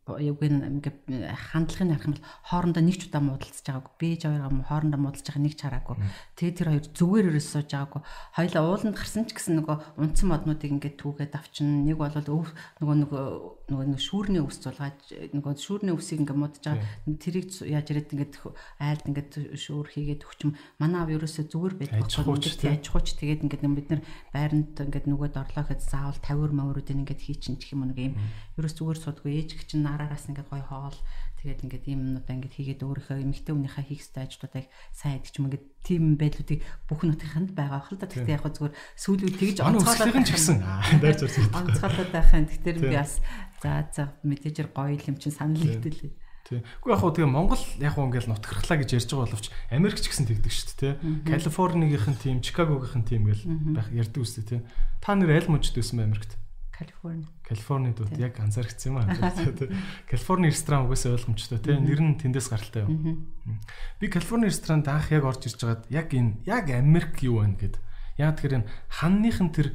[0.06, 3.94] яг ингээд хандлагын харах юм бол хоорондоо нэг ч удаа муудалцаж байгаагүй.
[3.98, 5.96] Бээж хоёроо хоорондоо муудалж байгаа нэг ч хараагүй.
[6.38, 8.02] Тэгээ тэр хоёр зүгээр ерөөс сууж байгаагүй.
[8.38, 11.90] Хоёлаа ууланд гарсан ч гэсэн нөгөө унтсан моднуудыг ингээд түүгээд авчин.
[11.90, 12.54] Нэг бол өв
[12.86, 13.24] нөгөө нөгөө
[13.66, 16.86] нөгөө шүүрний өвс зулгааж нөгөө шүүрний өвсийг ингээд муудаж байгаа.
[17.18, 18.34] Тэрийг яаж ирээд ингээд
[18.78, 20.54] айлд ингээд шүүр хийгээд өгчм.
[20.78, 22.06] Манай ав ерөөсөө зүгээр байдаг.
[22.06, 27.22] Аж хууч тэгээд ингээд бид нар байранд ингээд нөгөөд орлоо гэхэд заавал 50 мөрөдөө ингээд
[27.26, 28.16] хийчин гэх юм нэг юм.
[28.62, 30.98] Ерөөс зүгээр судгүй ээж гэх чинь араараас ингээд гой хоол
[31.40, 35.46] тэгээд ингээд юм юмудаа ингээд хийгээд өөрийнхөө эмэгтэй хүнийхээ хийх ёстой ажлуудыг сайн хийдэг юм.
[35.48, 40.32] Ингээд тийм байдлуудыг бүх нутгийнханд байгаа хэл та тэгтээ яг зүгээр сүүлүүд тэгж онцгойлоод ч
[40.36, 40.58] гэсэн.
[41.00, 43.24] дайр зурс онцгойлоод байхын тэгтэр би бас
[43.64, 46.62] за за мэдээжэр гоё юм чинь санал нэгдэлээ Тий.
[46.86, 50.14] Уу яг хуу тэгээ Монгол яг хуу ингээл нутгархлаа гэж ярьж байгаа боловч Америк ч
[50.14, 50.94] гэсэн тэгдэг шүү дээ, тий.
[51.26, 53.42] Калифорнигийнхэн тим, Чикагогийнхэн тим гэл
[53.74, 54.62] байх ярьдаг үстэй, тий.
[55.02, 56.38] Та нэр аль мужид байсан бэ Америкт?
[56.78, 57.28] Калифорни.
[57.48, 59.08] Калифорнид уу яг анзаарчихсан юм аа.
[60.12, 63.24] Калифорни ресторан угаасаа ойлгомжтой тийм нэр нь тэндээс гаралтай юу.
[64.00, 67.80] Би Калифорни ресторанд анх яг орж ирж байгаад яг энэ яг Америк юу байна гэд.
[68.20, 69.72] Яг тэр энэ ханныхын тэр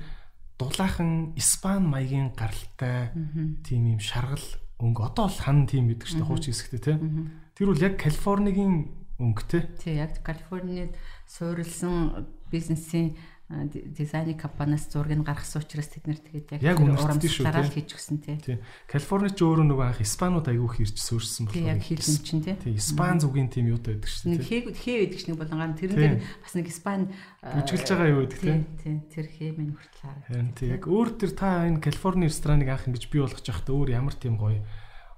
[0.61, 3.17] дулаахан испан маягийн гаралтай
[3.65, 4.45] тийм юм шаргал
[4.77, 7.33] өнгө одоо бол хан тийм гэдэг чинь хууч хэсэгтэй тийм.
[7.57, 9.63] Тэр бол яг Калифорнигийн өнгөтэй.
[9.81, 10.93] Тий яг Калифорнид
[11.25, 13.17] суурилсан бизнесийн
[13.51, 18.39] дизайны компаниас зургийг гаргасан учраас тэд нэр тэгээд яг урамсгалаар л хийж өгсөн тий.
[18.39, 18.59] Тий.
[18.87, 22.55] Калифорнич өөрөө нөгөө анх Испанууд айгүй хэрж суурсан болохоор яг хийлэн чинь тий.
[22.55, 22.79] Тий.
[22.79, 24.39] Испан зүгийн тим юутай байдаг шүү дээ.
[24.39, 27.01] Нэг хээ байдаг ч нэг болонгаар тэрэн дээр бас нэг Испан
[27.43, 28.59] бүжгэлж байгаа юу байдаг тий.
[28.87, 28.95] Тий.
[29.11, 30.31] Тэр хээ минь хүртэл харагдав.
[30.31, 30.69] Харин тий.
[30.71, 34.39] Яг өөр тэр та энэ Калифорни рестораныг анх ингэж бий болгож байхдаа өөр ямар тийм
[34.39, 34.63] гоё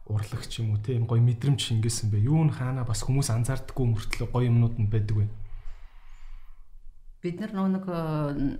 [0.09, 2.24] урлагч юм уу тийм гоё мэдрэмж шингээсэн бэ?
[2.24, 5.26] Юу н хаана бас хүмүүс анзаардаггүй мөртлөө гоё юмнууд нь байдаг вэ?
[7.23, 8.59] Бид нар нэг э,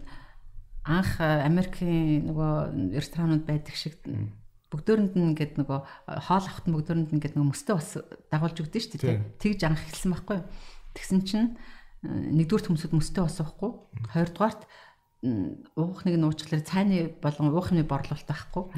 [0.87, 3.99] анх э, Америкийн нөгөө ресторанууд байдаг шиг
[4.71, 7.91] бүгдөөрэнд нь ингээд нөгөө э, хоол авахт нь бүгдөөрэнд нь ингээд нөгөө мөстөө бас
[8.31, 9.19] дагуулж өгдөн шүү дээ.
[9.43, 10.47] Тэгж анх эхэлсэн байхгүй юу?
[10.95, 11.59] Тэгсэн чинь
[12.07, 13.71] нэгдүгээр хүмүүсд мөстөө бас уухгүй.
[14.15, 14.63] Хоёрдугаарт
[15.75, 18.71] уухныг нь уучлаар цайны болон уухны борлуулалт байхгүй.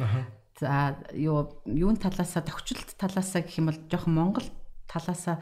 [0.60, 4.48] За юу юун талаасаа тохичлолт талаасаа гэх юм бол жоохон Монгол
[4.88, 5.40] талаасаа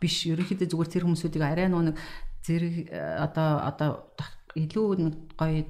[0.00, 1.96] биш ерөнхийдөө зүгээр тэр хүмүүсүүдийг арай нэг
[2.42, 3.90] зэрэг э, одоо одоо
[4.54, 5.62] илүү нэг гоё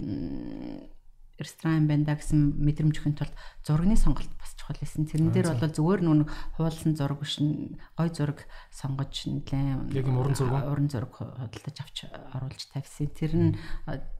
[1.43, 3.35] ресторан байна гэсэн мэдрэмж өгөх тулд
[3.67, 5.09] зургийн сонголт бас чухал байсан.
[5.09, 7.41] Тэрэн дээр бол зүгээр нүг хуулсан зураг биш
[7.99, 11.99] гой зураг сонгож нэлээ яг юм уран зураг уран зураг худалдаж авч
[12.37, 13.11] оруулж тавьсан.
[13.11, 13.51] Тэр нь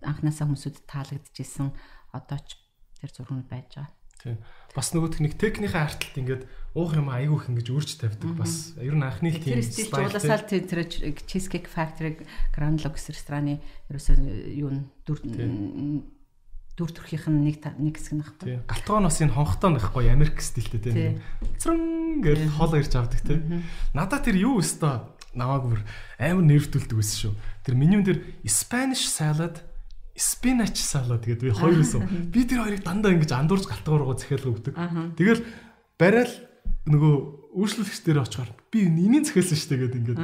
[0.03, 1.71] анханасаа хүмүүсүүд таалагдчихсэн.
[2.17, 2.59] Одоо ч
[2.99, 4.02] тэр зургууд байж байгаа.
[4.23, 4.39] Тийм.
[4.73, 6.43] Бас нөгөөх нэг техникийн арталт ингээд
[6.73, 8.33] уух юм айгүйх ингэж үрж тавьдаг.
[8.39, 10.89] Бас ер нь анхны тийм стил жууласаал тэр
[11.29, 12.17] Cheesecake Factory
[12.55, 13.61] Grand Lux рестораны
[13.93, 14.17] ерөөсөө
[14.57, 14.73] юу
[15.05, 15.21] дүр
[16.73, 18.65] дүр төрхийнх нь нэг нэг хэсэг нахгүй.
[18.65, 21.21] Галтгоон бас энэ хонхтой нэхгүй Америк стилтэй тийм.
[21.61, 23.61] Црэн гэж хоол ирж авдаг тийм.
[23.93, 25.81] Надаа тэр юу өстөө намааг бүр
[26.17, 27.35] амар нервтүүлдэг байсан шүү.
[27.69, 29.61] Тэр менюн дээр Spanish salad
[30.17, 31.97] спинач салат гэдэг би хоёроос
[32.29, 34.75] би тэр хоёрыг дандаа ингэж андуурж галтгааргаа захиалга өгдөг.
[35.17, 35.43] Тэгэл
[35.97, 36.35] барайл
[36.89, 37.15] нөгөө
[37.57, 40.21] үйлчлүүлэгч дээр очихоор би энэний захиалсан шүү дээ гэдэг ингээд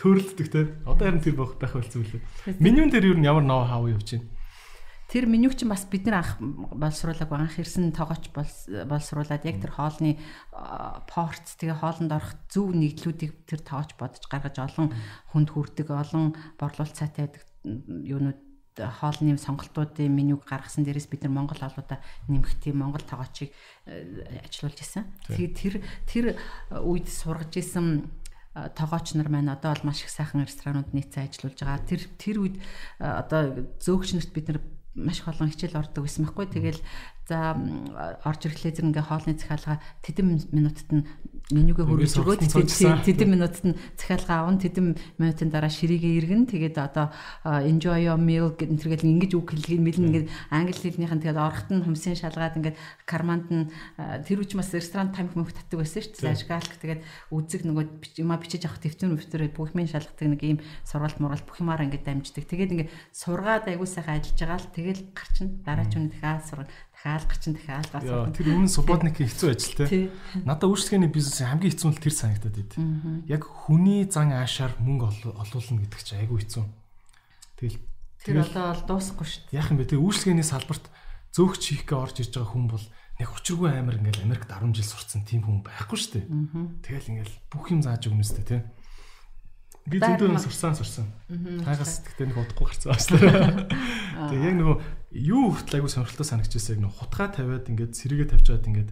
[0.00, 0.60] төрөлддөг те.
[0.86, 2.58] Одоо харин тэр байх байх болсон үлээ.
[2.58, 4.26] Менюн дээр юу н ямар ноу хав явж байна.
[5.10, 10.22] Тэр менюг чинь бас бид нар анх боловсруулаг анх ирсэн тоогооч боловсруулад яг тэр хоолны
[11.10, 14.94] порт тэгээ хоолнд орох зөв нэгдлүүдийг тэр тоогооч бодож гаргаж олон
[15.34, 18.38] хүнд хүрдэг олон борлуулалт цаатай байдаг юунууд
[18.78, 21.98] хоолны сонголтуудын менюг гаргасан дээрээс бид нар Монгол олоодаа
[22.28, 23.50] нэмэх тийм Монгол тоогоочийг
[23.86, 25.04] э, ажилуулж исэн.
[25.26, 25.74] Тэгээд тэр
[26.06, 26.26] тэр
[26.78, 28.06] үед сургаж исэн
[28.54, 31.88] э, тоогооч нар маань одоо бол маш их сайхан ресторанууд нийцээ ажиллаж байгаа.
[31.88, 34.60] Тэр тэр үед э, одоо зөөгч нарт бид нар
[34.94, 36.46] маш их олон хичээл ордог байсан байхгүй.
[36.50, 36.80] Тэгэл
[37.30, 37.54] За
[38.26, 41.06] орж ирэхлээр зэрэг ингээ хоолны захиалга тэдэн минутад нь
[41.54, 42.42] менюгээ хөрвүүлж өгөөд
[43.06, 46.50] тэдэн минутад нь захиалга аван тэдэн минутын дараа ширийгээ иргэн.
[46.50, 47.14] Тэгээд одоо
[47.46, 51.86] enjoy your meal гэдэг тэргээл ингэж үг хэлгийг мэлэн ингээд англи хэлнийхэн тэгээд орохт нь
[51.86, 53.70] хүмсийн шалгаад ингээд карманд нь
[54.26, 56.34] тэр үуч бас ресторан тамхи мөнх татдаг байсан шүү дээ.
[56.34, 57.00] Ажгаалк тэгээд
[57.30, 61.86] үзэг нөгөө юма бичиж авах төвтөн өвтөрөө бүхмийн шалгадаг нэг ийм сургалт мургалт бүх юмараа
[61.86, 62.46] ингээд дамждаг.
[62.46, 66.70] Тэгээд ингээд сургаад аягүй сайхан ажиллаж байгаа л тэгэл гарчин дараа ч үнэ дахиад сургал
[67.00, 68.04] дахиад гарчин дахиад гас.
[68.04, 70.12] Яа тэр өмнө субботникийн хэцүү ажил те.
[70.44, 72.72] Надаа үйлчлэгээний бизнесийн хамгийн хэцүү нь тэр санагдаад байд.
[73.24, 76.64] Яг хүний зан аашаар мөнгө олуулна гэдэг чинь айгүй хэцүү.
[77.56, 77.78] Тэгэл
[78.20, 79.56] тэр одоо бол дуусахгүй шүү дээ.
[79.56, 79.88] Яах юм бэ?
[79.88, 80.84] Тэгээ үйлчлэгээний салбарт
[81.32, 82.86] зөөгч хийхгээ орж ирж байгаа хүн бол
[83.16, 86.26] нэг учиргүй амар ингээл Америкт 10 жил сурцсан тийм хүн байхгүй шүү дээ.
[86.84, 88.56] Тэгэл ингээл бүх юм зааж өгнө өстэй те.
[89.88, 91.06] Би зөндөө сурсан сурсан.
[91.64, 93.64] Таагаас тэгтээ нэг удахгүй гарцсан байна.
[94.28, 94.76] Тэгээ яг нөгөө
[95.32, 98.90] юу хүртэл айгу сонирхолтой санагдчихсан яг нөгөө хутгаа тавиад ингээд сэргээ тавьчаад ингээд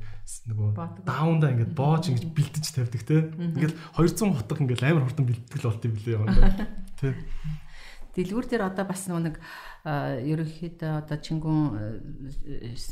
[0.48, 0.68] нөгөө
[1.04, 3.28] даунда ингээд боож ингээд бэлдэж тавьдаг те.
[3.36, 6.32] Ингээд 200 хутга ингээд амар хурдан бэлддэг л болт юм билээ яваа.
[6.98, 7.14] Тэ.
[8.18, 9.38] Дэлгүүр дээр одоо бас нэг
[9.86, 11.58] ерөнхийдөө одоо чингүн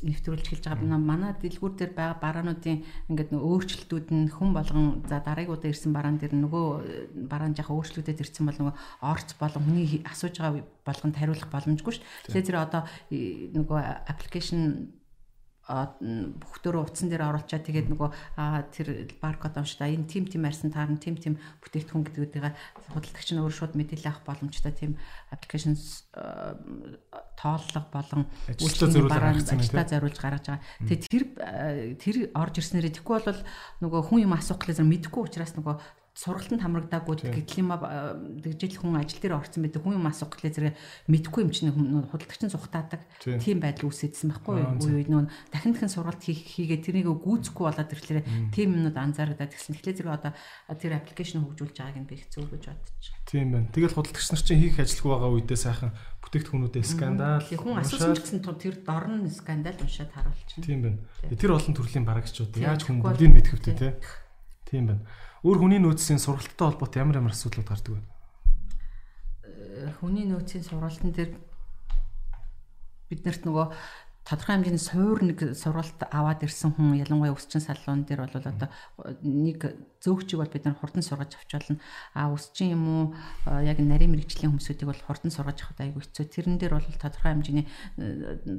[0.07, 5.19] нэвтрүүлж хэлж байгаа манай дэлгүүр дээр байгаа бараануудын ингээд нөө өөрчлөлтүүд нь хүн болгон за
[5.19, 10.01] дараагийн удаа ирсэн бараан дээр нөгөө бараан жаахан өөрчлөлтөд ирсэн бол нөгөө орц болон хүний
[10.07, 12.07] асууж байгаа болгонд хариулах боломжгүй шүү.
[12.31, 14.95] Тэгэхээр зэрэг одоо нөгөө аппликейшн
[15.67, 17.59] бүхтөрөө утсан дээр оруулчаа.
[17.59, 18.11] Тэгээд нөгөө
[18.71, 22.55] тэр баркод уншдаа энэ тим тим арьсан таар нь тим тим бүтээгдэхүүн гэдгүүдийг
[22.95, 24.71] худалдагч нь өөрөө шууд мэдээлэл авах боломжтой.
[24.71, 24.95] Тийм
[25.35, 25.75] аппликейшн
[27.35, 30.63] тооллого болон үйлчлэлээ зориулж гаргаж байгаа.
[30.87, 31.25] Тэгээд тэр
[31.99, 33.43] тэр орж ирснээр тэгэхгүй бол
[33.83, 37.71] нөгөө хүн юм асуух гэхлээр мэдэхгүй учраас нөгөө сургалтанд хамрагдаагүй гэтэл юм
[38.41, 40.75] дэгжил хүн ажил дээр орсон байдаг хүн юм асуух гэхлээр зэрэг
[41.13, 41.69] мэдгүй юм чинь
[42.09, 47.13] худалдагч нь сухтаадаг тийм байдал үүсэжсэн байхгүй юу үе нөө дахин дахин сургалт хийгээд тэрнийг
[47.21, 49.77] гүйцэхгүй болоод ирэхлээр тийм юмнууд анзаарагдаад гэсэн.
[49.77, 50.33] Тэгэхээр зэрэг одоо
[50.73, 52.83] тэр аппликейшн хөгжүүлж байгааг нь би их зөв гэж байна.
[53.29, 53.69] Тийм байна.
[53.77, 55.93] Тэгэл худалдагч нар чинь хийх ажилгүй байгаа үедээ сайхан
[56.25, 60.65] бүтээгдэхүүнүүдэд скандал хүн асуусан гэсэн тэр дор нь скандал уншаад харуулчихна.
[60.65, 60.99] Тийм байна.
[61.37, 63.89] Тэр олон төрлийн барагчууд яаж хүн бүгдийг мэдэх вүтэй те.
[64.65, 65.05] Тийм байна.
[65.45, 68.03] Өөр хүний нөөцийн сургалттай холбоотой ямар ямар асуудлууд гардаг вэ?
[69.45, 71.33] Э, хүний нөөцийн сургалтын дээр
[73.11, 73.67] биднэрт нөгөө
[74.27, 78.69] тодорхой хэмжээний суур нэг сургалт аваад ирсэн хүн ялангуяа өсчин салуун дээр бол одоо
[79.23, 81.79] нэг зөөгчийг бол бид нар хурдан сургаж авч болно.
[82.11, 83.05] А өсчин юм уу
[83.63, 86.27] яг нарийн мэрэгжлийн хүмүүсүүдийг бол хурдан сургаж авах айгүй хэцүү.
[86.27, 87.67] Тэрэн дээр бол тодорхой хэмжээний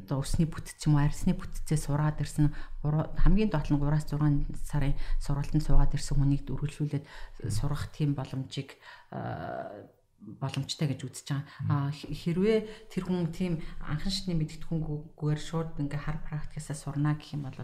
[0.07, 2.56] одоо өсний бүтц юм уу арьсны бүтцээ сураад ирсэн
[2.88, 7.06] хамгийн доод нь 3-6 сарын сургалтанд суугаад ирсэн хүнийг үргэлжлүүлээд
[7.52, 8.80] сургах тийм боломжийг
[10.22, 11.45] боломжтой гэж үзэж байгаа.
[11.69, 17.48] А хэрвээ тэр хүн тийм анхан шатны мэдгэдэггүйгээр шууд ингээ хар практикасаа сурна гэх юм
[17.48, 17.60] бол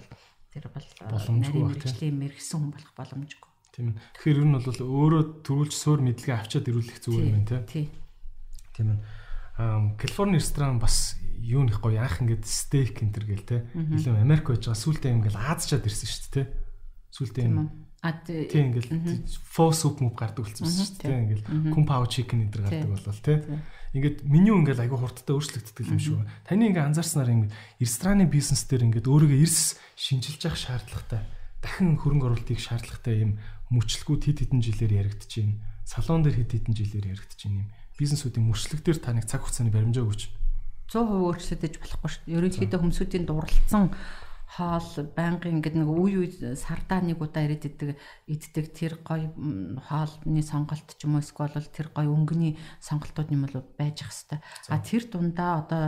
[0.53, 0.87] тэр бол
[1.33, 3.49] нарийн мэрэгжлийн мэрэгсэн хүн болох боломжгүй.
[3.73, 3.97] Тийм ээ.
[4.21, 7.61] Тэгэхээр ер нь бол өөрөө төрүүлж суур мэдлэгээ авчаад ирүүлэх зүгээр юм тий.
[7.65, 7.85] Тий.
[8.77, 8.99] Тийм ээ.
[9.57, 13.57] Аа Калифорни ресторан бас юу нэх гоё анх ингээд стейк энэ төр гээл те.
[13.73, 16.43] Илүү Америк байж байгаа сүултээ юм ингээл Азчаад ирсэн шүү дээ те.
[17.17, 17.57] Сүултээ юм
[18.03, 21.07] А тийм ингээл фо суп мөв гардаг болсон шүү дээ.
[21.07, 23.39] Тийм ингээл кум пау чикен энэ төр гардаг болол тий.
[23.95, 26.19] Ингээд меню ингээл айгүй хурдтай өөрчлөгддөг юм шүү.
[26.43, 31.23] Таны ингээ анзаарснаар ингээд рестораны бизнес дээр ингээд өөрийгөө эрс шинжилж явах шаардлагатай.
[31.63, 33.31] Дахин хөрөнгө оруулалтыг шаардлагатай юм
[33.71, 35.87] мөчлгүүд хэд хэдэн жилээр яригдчихээн.
[35.87, 37.71] Салон дээр хэд хэдэн жилээр яригдчихээн юм.
[37.95, 40.27] Бизнесүүдийн мөчлөг дээр та нэг цаг хугацааны баримжаа өгч
[40.91, 42.23] 100% өөрчлөгдөж болохгүй шүү.
[42.37, 43.95] Ерөнхийдөө хүмүүсийн дурлалцсан
[44.53, 47.89] хоол байнгын ингээд нэг үе үе сардаа нэг удаа ирээд идэг
[48.29, 49.33] иддэг тэр гоё
[49.89, 54.41] хоолны сонголт ч юм уу эсвэл тэр гоё өнгөний сонголтууд юм бол байж ах хэвээр.
[54.69, 55.83] А тэр дундаа одоо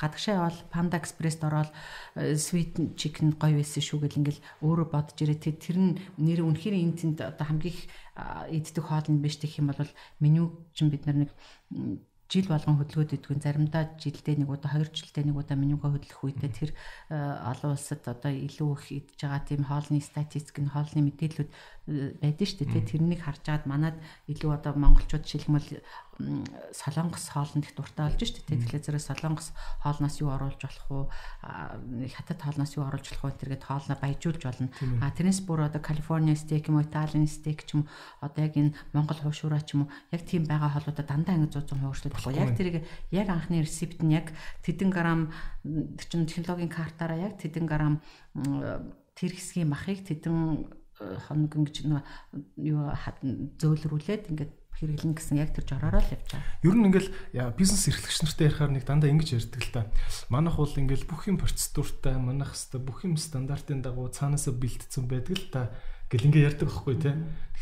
[0.00, 1.72] гадагшаа явал Panda Express-д ороод
[2.16, 6.76] э, sweet chicken гоё байсан шүү гэл ингээл өөрөө бодож ирээ тэр нь нэр үнэхээр
[6.76, 7.76] энэ тэнд одоо хамгийн
[8.52, 11.30] иддэг хоол нь биш гэх юм бол меню чинь бид нар нэг
[12.26, 16.50] жил болгон хөдөлгөөд идэггүй заримдаа жилдээ нэг удаа хоёр жилдээ нэг удаа менюга хөдлөх үедээ
[16.50, 21.50] тэр э, олон улсад одоо илүү их идж байгаа тийм хоолны статистик нь хоолны мэдээлэлүүд
[21.50, 22.90] э, байдаг шүү дээ.
[22.90, 23.96] Тэрнийг харж агаад манад
[24.26, 25.78] илүү одоо монголчууд шилхмэл
[26.16, 28.60] солонгос хоолнд их дуртай болж шүү дээ.
[28.64, 29.52] Тэгэхээр зэрэг солонгос
[29.84, 31.04] хоолноос юу оруулж болох уу?
[32.08, 33.40] Хятад хоолноос юу оруулж болох вэ?
[33.44, 34.72] Тэргээд хоолноо баяжуулж болно.
[35.04, 38.56] А тэрнээс бүр одоо Калифорни стейк юм уу, Италийн стейк ч юм уу, одоо яг
[38.56, 42.32] энэ Монгол хуушураа ч юм уу, яг тийм байгаа хоолуудаа дандаа ингэ 100 100 хууршлагдахгүй.
[42.32, 42.76] Яг тэрийг
[43.12, 44.32] яг анхны рецепт нь яг
[44.64, 45.28] тэдэн грамм
[45.64, 48.00] тэр чин технологийн картаараа яг тэдэн грамм
[48.32, 50.68] тэр хэсгийн махыг тэдэн
[51.00, 52.04] э, хоног ингэж нэг
[52.56, 52.92] юу
[53.60, 56.60] зөөлрүүлээд ингээд хэрэглэн гэсэн яг тэр жороор л явж байгаа.
[56.60, 57.10] Ер нь ингээл
[57.56, 59.82] бизнес эрхлэгч нартай ярихаар нэг дандаа ингэж ярьдаг л та.
[60.28, 65.36] Манайх бол ингээл бүх юм процедуртай, манайх хэвээр бүх юм стандартын дагуу цаанаасаа бэлтцсэн байдаг
[65.40, 65.60] л та
[66.12, 67.16] гэл ингээ ярьдаг байхгүй те.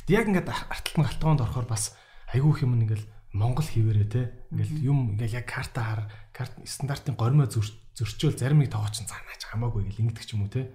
[0.05, 1.95] Тэгэхдээ яг ингээд арталтан галтгоонд орохоор бас
[2.35, 4.23] айгүй юм ингээл Монгол хിവэрээ те.
[4.51, 6.03] Ингээл юм ингээл яг карта хар,
[6.35, 10.74] карт стандартын гормоо зөрчөөл зарим нэг тоогооч цаанааж хамаагүй гэл ингэдэг ч юм уу те.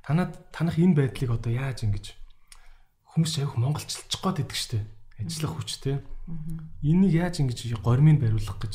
[0.00, 2.16] Танад танах энэ байдлыг одоо яаж ингэж
[3.16, 6.02] хүмүүс аяг монголчилчих гээд идэг штеп ажиллах хүч те.
[6.82, 8.74] Энийг яаж ингэж гормыг бариулах гэж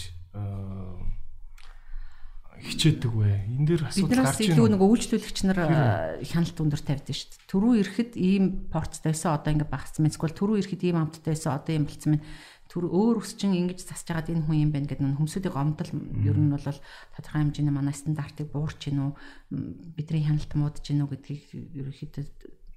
[2.61, 3.31] хичээдэг вэ?
[3.49, 4.38] Энэ дээр асуудал гарч байна.
[4.38, 5.59] Бид нар илүү нэг үйлчлүүлэгч нар
[6.22, 7.49] хяналт өндөр тавьдсан шүү дээ.
[7.49, 10.13] Төрөө ирэхэд ийм портцтайсан одоо ингэ багцсан мэт.
[10.13, 12.26] Эсвэл төрөө ирэхэд ийм амттайсан одоо ийм болцсон мэт.
[12.69, 15.91] Төр өөр өсчин ингэж засаж байгаад энэ хүн юм байна гэдэг нь хүмүүсүүдийн гомдол
[16.23, 19.11] ер нь бол тодорхой хэмжээний манай стандартыг буурч гинүү
[19.99, 22.23] бидний хяналт муудж гинүү гэдгийг ерөөхдөө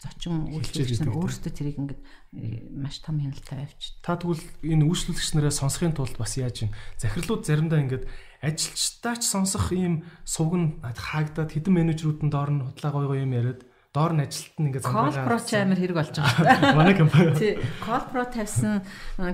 [0.04, 2.02] зочин үйлчлэгч нар өөрсдөө тэрийг ингээд
[2.36, 3.96] э, маш том хяналттай авч.
[4.04, 6.70] Та тэгвэл энэ үйлчлэгч нараа сонсохын тулд бас яаж юм
[7.00, 8.04] захирлууд заримдаа ингээд
[8.44, 13.24] ажилчдаа ч сонсох ийм сувг нь хаагдаад хэдэн менежерүүд нь доор нь худлаа гоё гоё
[13.24, 13.64] юм яриад
[13.94, 16.74] доор нь ажилт нь ингээд замбараа Call Pro ч амар хэрэг болж байгаа.
[16.82, 17.30] Манай компани.
[17.38, 18.82] Тий, Call Pro тавьсан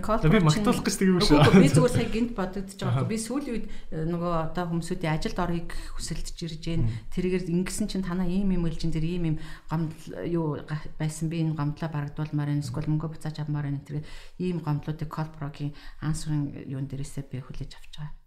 [0.05, 1.65] Call Pro би магтуулах гэж юм шүү.
[1.65, 3.09] Би зүгээр сая гинт бодогдож байгаа.
[3.09, 6.85] Би сүүлийн үед э, нөгөө одоо хүмүүсүүдийн ажилд орохыг хүсэлдэж ирж гэн.
[7.09, 9.37] Тэргээр ингэсэн чинь танаа ийм юм элжин дээр ийм юм
[9.73, 10.61] гомдол юу
[11.01, 14.09] байсан би энэ гомдлоо барагдуулмаар энэ эсвэл мөнгө буцааж авмаар энэ тэргээр
[14.45, 15.73] ийм гомдлуудыг Call Pro-гийн
[16.05, 18.20] ансрын юун дээрээсээ би хүлээж авч байгаа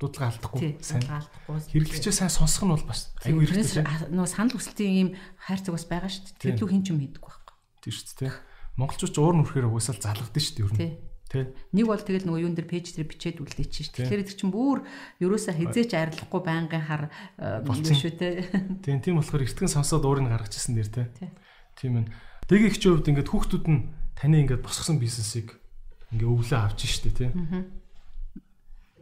[0.00, 5.10] дудлага алдахгүй сайн хэрэглэгчээ сайн сонсох нь бол бас аюу хэрэгтэй нөө санал хүсэлтийн ийм
[5.38, 6.58] хайрцаг бас байгаа шүү дээ.
[6.58, 7.56] Тэр лүү хин ч юм хийдэггүй байхгүй.
[7.86, 8.34] Тийм шүү дээ.
[8.80, 11.10] Монголчууд ч уур нүрхээр угсаал залгадсан шүү дээ ер нь.
[11.30, 11.54] Тэ.
[11.70, 14.10] Нэг бол тэгэл нөгөө юун дээр пэйж дээр бичээд үлдээч шүү дээ.
[14.10, 14.82] Тэгэхээр тэр чинь бүр
[15.22, 17.06] ерөөсөө хизээч арилахгүй байнгын хар
[17.38, 18.82] юм шүү дээ.
[18.82, 21.30] Тийм тийм болохоор эртгэн сонсоод уурыг гаргачихсан дэр тэ.
[21.78, 22.10] Тийм ээ.
[22.50, 25.54] Дэгийн хувьд ингээд хүүхдүүд нь таны ингээд босгосон бизнесийг
[26.10, 27.70] ингээ өвлөө авч шүү дээ тэ.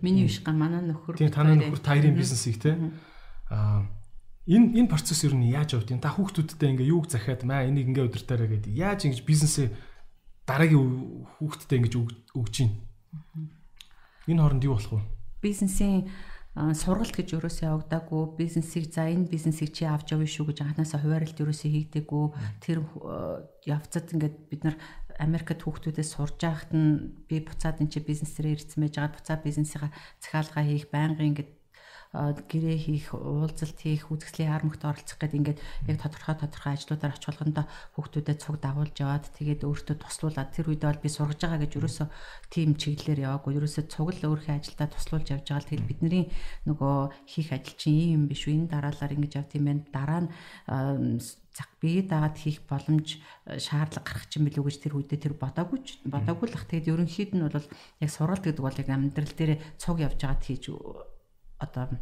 [0.01, 1.19] Миний биш га манай нөхөр.
[1.19, 2.79] Тийм танай нөхөр таирын бизнесийг те.
[3.51, 3.87] Аа
[4.49, 6.01] энэ энэ процесс юу нь яаж явд юм?
[6.01, 8.73] Та хүүхдүүдтэй ингээ юуг захиад маа энийг ингээ удиртаараа гэдэг.
[8.73, 9.69] Яаж ингэж бизнесээ
[10.49, 11.95] дараагийн хүүхдтэй ингэж
[12.33, 12.73] өгж чинь.
[14.25, 15.05] Энэ хооронд юу болох вэ?
[15.45, 16.09] Бизнесийн
[16.57, 21.39] сургалт гэж ерөөсөө явагдаагүй бизнесийг за энэ бизнесийг чи авч явна шүү гэж анханасаа хуваарлт
[21.39, 22.25] ерөөсөө хийгдэггүй
[22.65, 22.83] тэр
[23.63, 24.77] явцад ингээд бид нар
[25.19, 29.93] Америкт хүүхдүүдээс сурж байхад нь би буцаад энэ чи бизнесээр ирсэн байж байгаа буцаад бизнесийнхаа
[30.23, 31.51] захиалгаа хийх байнгын ингээд
[32.09, 35.61] гэрээ хийх, уулзалт хийх, үзэсгэлэн харамгт оролцох гэдэг ингээд
[35.93, 40.89] яг тодорхой тодорхой ажлуудаар очих болгондоо хүүхдүүдэд цуг дагуулж яваад тэгээд өөртөө туслуулаад тэр үедээ
[40.89, 42.09] бол би сургаж байгаа гэж ерөөсөө
[42.49, 43.61] тийм чиглэлээр яваагүй.
[43.61, 46.25] Ерөөсөө цуг л өөрийнхөө ажилдаа туслуулж явж байгаа л тэгээд бидний
[46.65, 46.97] нөгөө
[47.29, 48.57] хийх ажил чинь ийм юм биш үү?
[48.57, 49.85] Энэ дараалал ингэж явт юм байна.
[49.93, 51.21] Дараа нь
[51.59, 56.47] зах бие дагаад хийх боломж шаардлага гарах чинь билүү гэж тэр үедээ тэр бодоогүй бодоогүй
[56.47, 56.71] л бах.
[56.71, 57.67] Тэгээд ерөнхийд нь бол
[57.99, 60.71] яг суралт гэдэг бол яг амьдрал дээр цуг явж байгаад хийж
[61.59, 61.99] одоо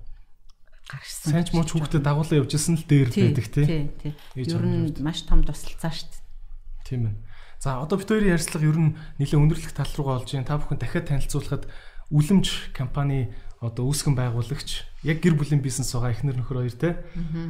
[0.93, 1.33] гарсан.
[1.33, 3.67] Сайн ч мууч хүүхдэд дагуулсан явжсэн л дээр байдаг тий.
[3.97, 4.13] Тий.
[4.37, 6.21] Ер нь маш том тусалцаа дээ.
[6.85, 7.17] Тийм ээ.
[7.59, 10.47] За одоо бид хоёрын ярилцлага ер нь нэлээд өндөрлөх тал руугаа олж байна.
[10.47, 11.65] Та бүхэн дахиад танилцуулахад
[12.13, 13.33] үлэмж компани
[13.67, 16.91] одоо үүсгэн байгуулагч яг гэр бүлийн бизнес байгаа эхнэр нөхөр хоёр те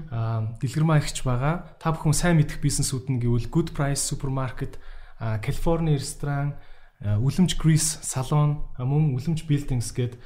[0.08, 1.76] аа дэлгэрмаа ихч байгаа.
[1.76, 4.80] Та бүхэн сайн мэдэх бизнесүүд нь гэвэл Good Price Supermarket,
[5.20, 6.56] California ресторан,
[7.04, 10.16] үлэмж Greece салон, мөн үлэмж Buildings гээд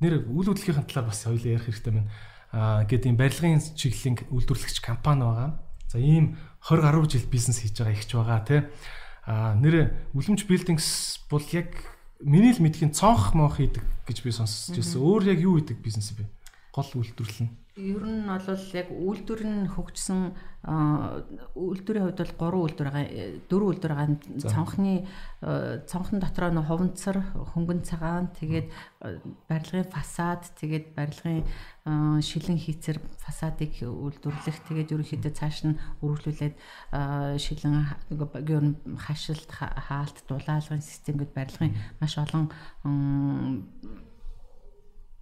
[0.00, 2.10] нэр үйл хөдлөлийн талаар бас хоёулаа ярих хэрэгтэй байна.
[2.52, 5.50] Аа гээд ийм барилгын чиглэлийн үйлдвэрлэгч компани байгаа.
[5.88, 8.56] За ийм 20 гаруй жил бизнес хийж байгаа ихч байгаа те.
[9.24, 11.72] Аа нэр үлэмж Buildings бол яг
[12.24, 15.02] миний л мэдхийн цонх моох хийдэг гэж би сонсож байсан.
[15.02, 16.26] Өөр яг юу хийдэг бизнес бэ?
[16.72, 17.52] Гол үйлдвэрлэл нь.
[17.72, 20.36] Ер нь бол яг үйлдвэр нь хөгжсөн
[21.56, 23.08] үйлдвэрийн хувьд бол гурван үйлдвэр байгаа.
[23.48, 24.08] Дөрвөн үйлдвэр байгаа.
[24.44, 24.92] Цонхны
[25.88, 27.18] цонхон дотроо нөх хуванцар,
[27.56, 28.68] хөнгөн цагаан, тэгээд
[29.48, 31.48] барилгын фасад, тэгээд барилгын
[31.82, 34.58] шилэн хийцэр фасадыг үйлдвэрлэх.
[34.70, 36.54] Тэгээд ерөнхийдөө цааш нь үргэлжлүүлээд
[37.42, 37.74] шилэн
[39.02, 42.46] хашилт, хаалт, дулаалгын систем гэд барилгын маш олон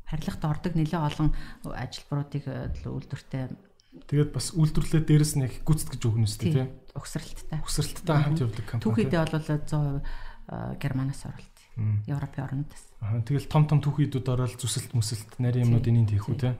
[0.04, 1.32] харилцагт ордог нэлээ олон
[1.64, 2.44] ажилбаруудыг
[2.84, 3.56] үйлдвэртэй
[3.90, 6.70] Тэгээд бас үйлдвэрлэлээ дээрэс нь их гүцэтгэж өгнө үстэй тийм.
[6.94, 7.58] Угсралттай.
[7.58, 8.86] Угсралттай хамт явдаг компани.
[8.86, 11.59] Түүхийдээ бол 100% Германаас оролт.
[11.78, 12.84] Европын орнуудаас.
[13.00, 16.56] Аа тэгэл том том түүхийдүүд ороод зүсэлт мүсэлт нарийн юмнууд энийг хийх үү тийм.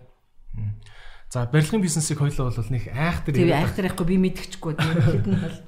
[1.31, 3.47] За барилгын бизнесийг хоёлоо бол нэг айхтар юм.
[3.47, 4.73] Тийм айхтар яахгүй би мэдчихгүй.
[4.75, 5.59] Хэдэн бол.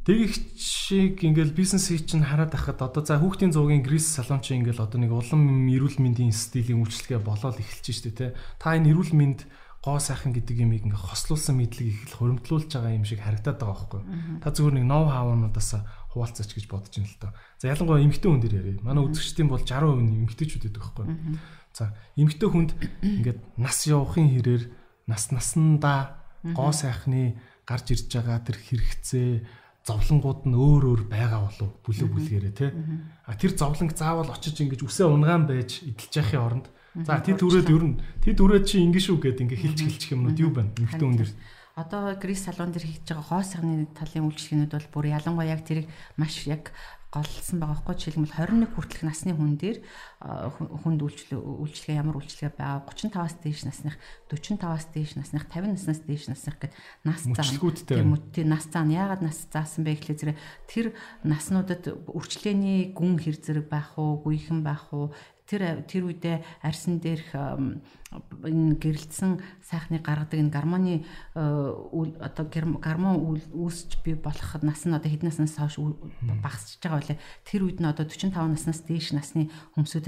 [0.00, 4.64] Тэг их шиг ингээл бизнесийг чинь хараад байхад одоо за хүүхдийн зуугийн грис салон чинь
[4.64, 8.34] ингээл одоо нэг улам эрүүл мэндийн стилийн үйлчлэгээ болоод эхэлж штэ тэ.
[8.58, 9.46] Та энэ эрүүл мэнд
[9.84, 13.76] гоо сайхан гэдэг юмыг ингээ хослуулсан мэдлэг их л хуримтлуулж байгаа юм шиг харагдаад байгаа
[13.80, 14.02] байхгүй.
[14.44, 15.70] Та зүгээр нэг ноу хавнуудаас
[16.10, 17.32] хуваалцаач гэж бодож байна л доо.
[17.58, 18.82] За ялангуяа эмэгтэй хүн дээр ярив.
[18.82, 21.06] Манай үзэгчдийн бол 60% нь эмэгтэйчүүд байдаг байхгүй.
[21.70, 22.70] За эмэгтэй хүнд
[23.02, 24.62] ингээд нас явахын хэрээр
[25.06, 29.30] нас наснда гоо сайхны гарч ирж байгаа тэр хэрэгцээ
[29.86, 32.70] зовлонгууд нь өөр өөр байгаа болов бүлэг бүлгэрээ тий.
[33.24, 36.66] А тэр зовлонг заавал очиж ингэж үсээ унгаан байж идэлж яхахын оронд.
[37.06, 40.38] За тэд түрээд ер нь тэд түрээд чи ингэ шүү гэд ингэ хилч хилчих юмнууд
[40.42, 40.74] юу байна?
[40.74, 41.30] Эмхтэн хүн дэр
[41.82, 45.88] одоо грис салон дээр хийж байгаа хоо сагны талын үйлчлэгнүүд бол бүр ялангуяа яг тэрийг
[46.20, 46.72] маш яг
[47.10, 49.78] голлсон байгаа байхгүй жишээлбэл 21 хүртэлх насны хүн дээр
[50.20, 53.96] хүнд үйлчлэг үйлчлэгээ ямар үйлчлэгээ байгаа 35-аас дээш насных
[54.28, 56.76] 45-аас дээш насных 50 наснаас дээш насных гэд
[57.08, 57.56] нас заан
[58.28, 60.36] тийм нас заан яагаад нас заасан бэ гэхлээр
[60.68, 60.92] тэр
[61.24, 65.08] наснуудад үрчлээний гүн хэр зэрэг байх уу гүйхэн байх уу?
[65.48, 71.42] Тэр тэр үедээ арьсан дээрх энэ гэрэлтсэн сайхныг гаргадаг энэ гормоны э,
[72.22, 75.78] одоо гормон үүсч би болох нас нь одоо хэдэн наснаас хойш
[76.42, 77.18] багасч байгаа байлаа.
[77.46, 79.50] Тэр үед нь одоо 45 наснаас дээш насны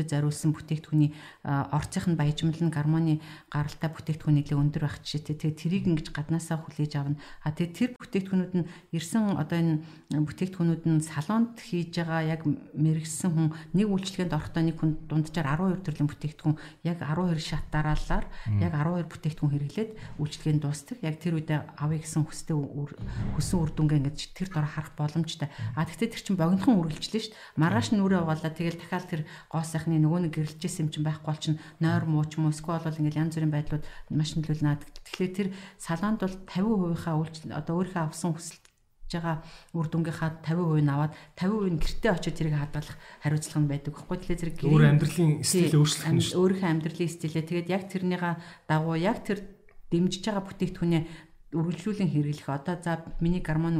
[0.03, 1.11] хүмсүүдэд зориулсан бүтээгдэхүүний
[1.47, 3.15] орцынх нь баяжмал нь гормоны
[3.51, 5.37] гаралтай бүтээгдэхүүн нэлээд өндөр байх жишээтэй.
[5.39, 7.17] Тэгээ тэрийг ингэж гаднаасаа хүлээж авна.
[7.47, 9.75] А тэгээ тэр бүтээгдэхүүнүүд нь ирсэн одоо энэ
[10.11, 13.49] бүтээгдэхүүнүүд нь салонд хийж байгаа яг мэрэгсэн хүн
[13.79, 18.27] нэг үйлчлэгэнд орохдоо нэг хүн дунджаар 12 төрлийн бүтээгдэхүүн яг 12 шатаараа дараалалаар
[18.59, 20.99] яг 12 бүтээгдэхүүн хэрэглээд үйлчлэгээ нь дуустдаг.
[21.03, 25.49] Яг тэр үедээ авъя гэсэн хүстэй хүссэн үр дүнгээ ингэж тэр дор харах боломжтой.
[25.77, 27.61] А тэгтээ тэр чинь богинохон үргэлжлэн шүү дээ.
[27.61, 29.23] Маргааш нүрээ угаалаа тэгэл дахиад тэр
[29.53, 32.55] гоо сайхны нөгөө нэг гэрэлжсэн юм чинь байхгүй бол чинь нойр муу ч юм уу
[32.55, 34.81] эсвэл бол ингээл янз бүрийн байдлууд маш нөлөөлнө.
[34.81, 38.65] Тэгэхээр тэр салаанд бол 50%-ийнхаа үйлчлэл одоо өөрийнхөө авсан хүсэлт
[39.13, 39.45] байгаа
[39.77, 43.93] үр дүнгийнхаа 50% нь аваад 50% нь гэртээ очиж тэрийг хадгалах хариуцлага нь байдаг.
[43.93, 46.41] Тэгэхгүй тэгэхээр зэрэг өөр амьдралын стилээ өөрчлөх нь шүү.
[46.41, 48.35] Өөрийнхөө амьдралын стилээ тэгээд яг тэрнийхээ
[48.73, 49.39] дагуу яг тэр
[49.93, 51.03] дэмжиж байгаа бүтээгдэхүүнээ
[51.53, 52.49] үргэлжлүүлэн хэрэглэх.
[52.49, 53.77] Одоо за миний гормон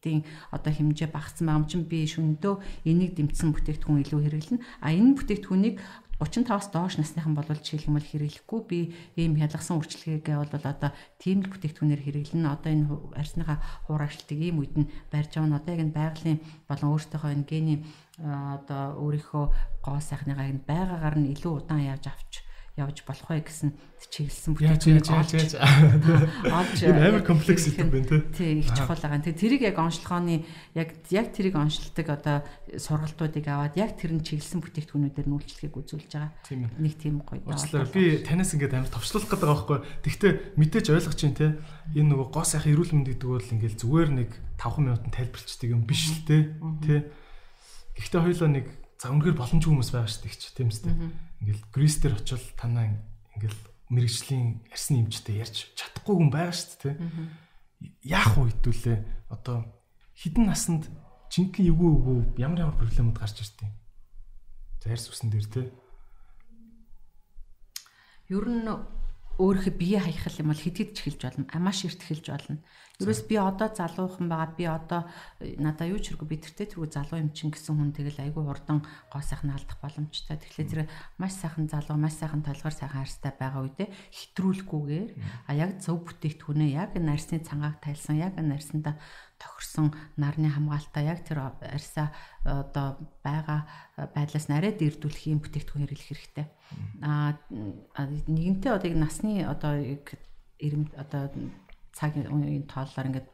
[0.00, 2.54] үйлдвэрлэлтийн одоо хэмжээ багассан байгаа юм чинь би шөндөө
[2.88, 4.64] энийг дэмжсэн бүтээгдэхүүн илүү хэрэглэнэ.
[4.80, 5.76] А энэ бүтээгдэхүүнийг
[6.20, 8.78] 35-аас доош насныхан бол жишээлбэл хэрэглэхгүй би
[9.16, 12.48] ийм хялгасан үйлчлэгээ бол одоо тийм л бүтээгдэхүүнээр хэрэглэнэ.
[12.48, 12.86] Одоо энэ
[13.16, 13.58] арьсныхаа
[13.88, 15.60] хуурайшлтыг ийм үед нь барьж авна.
[15.60, 17.78] Одоо яг энэ байгалийн болон өөртөөхөө энэ гений
[18.20, 19.44] одоо өөрийнхөө
[19.80, 22.44] гоо сайхныгаа энэ байгаагаар нь илүү удаан явж авч
[22.78, 25.32] явж болох вэ гэсэн чиглэсэн бүтээгдэхүүн олж
[26.60, 29.20] олж амар комплекс гэдэг байна тий их чухал байгаа.
[29.26, 30.46] Тэгээ тэрийг яг онцлогооны
[30.78, 36.10] яг яг тэрийг онцлдог одоо сургалтуудыг аваад яг тэр нь чиглэсэн бүтээгдэхүүнүүдээр нь үйлчлэгийг үзүүлж
[36.14, 36.32] байгаа.
[36.78, 37.42] Нэг тийм гоё.
[37.44, 39.78] Уучлаарай би танаас ингээд амар товчлуулах гэдэг байгаа байхгүй.
[40.06, 41.58] Тэгвэл мэдээж ойлгож чинь те
[41.98, 45.82] энэ нөгөө гоо сайхан эрүүл мэнд гэдэг бол ингээд зүгээр нэг 5 минутанд тайлбарчдаг юм
[45.84, 46.54] биш л те.
[46.86, 47.10] Тэ.
[47.98, 48.66] Гэхдээ хоёулаа нэг
[49.00, 50.94] за үнэхээр боломжгүй хүмүүс байгаа шүү дээ тийм үстэй.
[51.40, 52.92] Ингээл Грис дээр очил танаа
[53.36, 56.96] ингээл мэрэгжлийн ярьсан юмчтай ярьж чадахгүй хүн байгаа шүү дээ.
[58.04, 58.98] Яах вэ хэдүүлээ
[59.32, 59.64] одоо
[60.14, 60.92] хідэн насанд
[61.32, 63.70] жинхэнэ эвгүй эвгүй ямар ямар проблемууд гарч иртээ.
[64.84, 65.68] За ярьс үсэн дээр тийм.
[68.28, 68.68] Ер нь
[69.40, 71.48] өөрийнхөө бие хаяхал юм бол хэд хэд ч эхэлж болно.
[71.56, 72.60] Маш эрт эхэлж болно.
[73.00, 74.52] Ерөөс би одоо залуухан байгаа.
[74.52, 75.08] Би одоо
[75.40, 78.44] э, надаа юу ч хэрэггүй би тэртээ тэргүй залуу юм чин гэсэн хүн тэгэл айгүй
[78.44, 80.36] хурдан гоо сайхан алдах боломжтой.
[80.36, 80.82] Тэгэхээр тэр
[81.16, 85.10] маш сайхан залуу, маш сайхан толгор сайхан арьстай байгаа үедээ хитрүүлэхгүйгээр
[85.48, 89.00] а яг зөв бүтээгдэхүүнээ яг нарсны цангааг тайлсан, яг нарсандаа
[89.40, 92.12] тохирсон нарны хамгаалалтаа яг тэр арьсаа
[92.44, 93.64] одоо байгаа
[94.14, 96.46] байдлаас нараад ирдүүлэх юм бүтээгдэхүүн хэрэглэх хэрэгтэй.
[97.00, 97.34] Аа
[98.28, 99.72] нэгэнтээ одоо насны одоо
[100.60, 101.32] ирэм одоо
[101.96, 103.28] цагийн үеийн тооллоор ингээд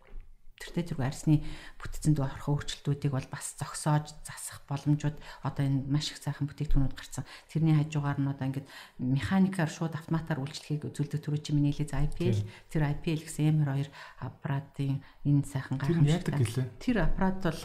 [0.57, 1.45] тэртээ зэрэг арсны
[1.77, 7.29] бүтцэнд орох өөрчлөлтүүдийг бол бас зогсоож засах боломжууд одоо энэ маш их сайхан бүтээгдэхүүнүүд гарсан.
[7.53, 12.41] Тэрний хажуугаар нь одоо ингээд механикаар шууд автоматар үйлчлэхийг үзүүлдэг түрүү чи миний хэлээс IPL
[12.73, 13.93] тэр IPL гэсэн M2
[14.25, 16.73] аппаратын энэ сайхан гайхамшигтай.
[16.81, 17.61] Тэр аппарат бол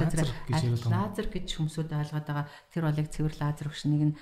[0.92, 2.48] лазер гэж хүмүүсүүд ойлгоод байгаа.
[2.76, 4.14] Тэр бол яг цэвэр лазер биш нэг нь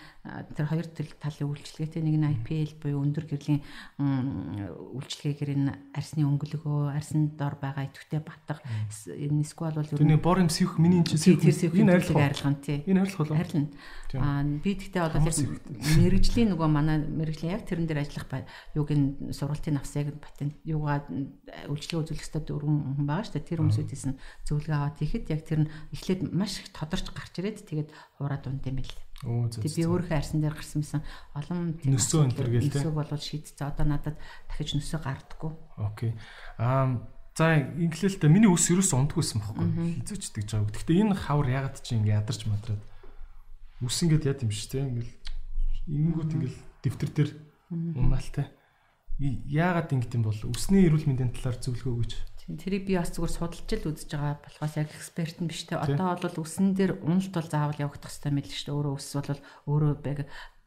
[0.54, 3.64] тэр хоёр талын үйлчлэгээтэй нэг нь IPL буюу өндөр гэрлийн
[3.98, 8.59] үйлчлэгээгээр энэ арсны өнгөлөгөө, арсны дор байгаа идэвхтэй батга
[9.08, 12.84] энэ сквал бол ер нь бор юм сивх миний энэ сивх энэ арилгах арилгана тий.
[12.86, 13.38] Энэ арилгах болов.
[13.38, 13.68] Харин
[14.18, 15.20] аа би тэгтээ бол
[16.00, 21.06] мэрэгжлийн нөгөө манай мэрэгжлийн яг тэрэн дээр ажиллах юуг энэ сургалтын авсаг патент юугаа
[21.70, 23.50] үйлчлэгээ үзүүлэх хэрэгтэй дөрвөн хүн байгаа шүү дээ.
[23.50, 24.20] Тэр хүмүүсээс нь
[24.50, 28.66] зөвлөгөө аваад ихэд яг тэр нь эхлээд маш их тодорч гарч ирээд тэгээд хураад унд
[28.66, 28.96] юм бэл.
[29.20, 31.04] Тэг би өөрөө арьсан дээр гарсан байсан
[31.36, 32.80] олон нөсөө энэ төр гээл тэ.
[32.88, 33.68] Нөсөөг болол шийдчихээ.
[33.68, 34.16] Одоо надад
[34.48, 35.52] дахиж нөсөө гардаггүй.
[35.76, 36.12] Окей.
[36.56, 37.04] Аа
[37.40, 40.04] За инглэлтэй миний ус ерөөс ондгүйсэн байхгүй.
[40.04, 40.76] Хизүүчдэг жааг.
[40.76, 42.84] Гэхдээ энэ хавар ягаад чи ингэ ядарч мадраад
[43.80, 44.84] ус ингээд яд юм шүү те.
[44.84, 45.16] Ингээл
[45.88, 47.32] ингэнгүүт ингээл дэвтэр дээр
[47.96, 48.52] унаалтай.
[49.24, 52.14] Яагаад ингэт юм бол усны эрүүл мэндийн талаар зөвлөгөө өгөөч.
[52.60, 55.80] Тэрийг би бас зүгээр судалж л үзэж байгаа болохоос яг эксперт нь биш те.
[55.80, 58.76] Одоо бол усан дээр уналт бол заавал явагдах хэрэгтэй мэл шүү дээ.
[58.76, 59.40] Өөрөө ус бол
[59.70, 59.94] өөрөө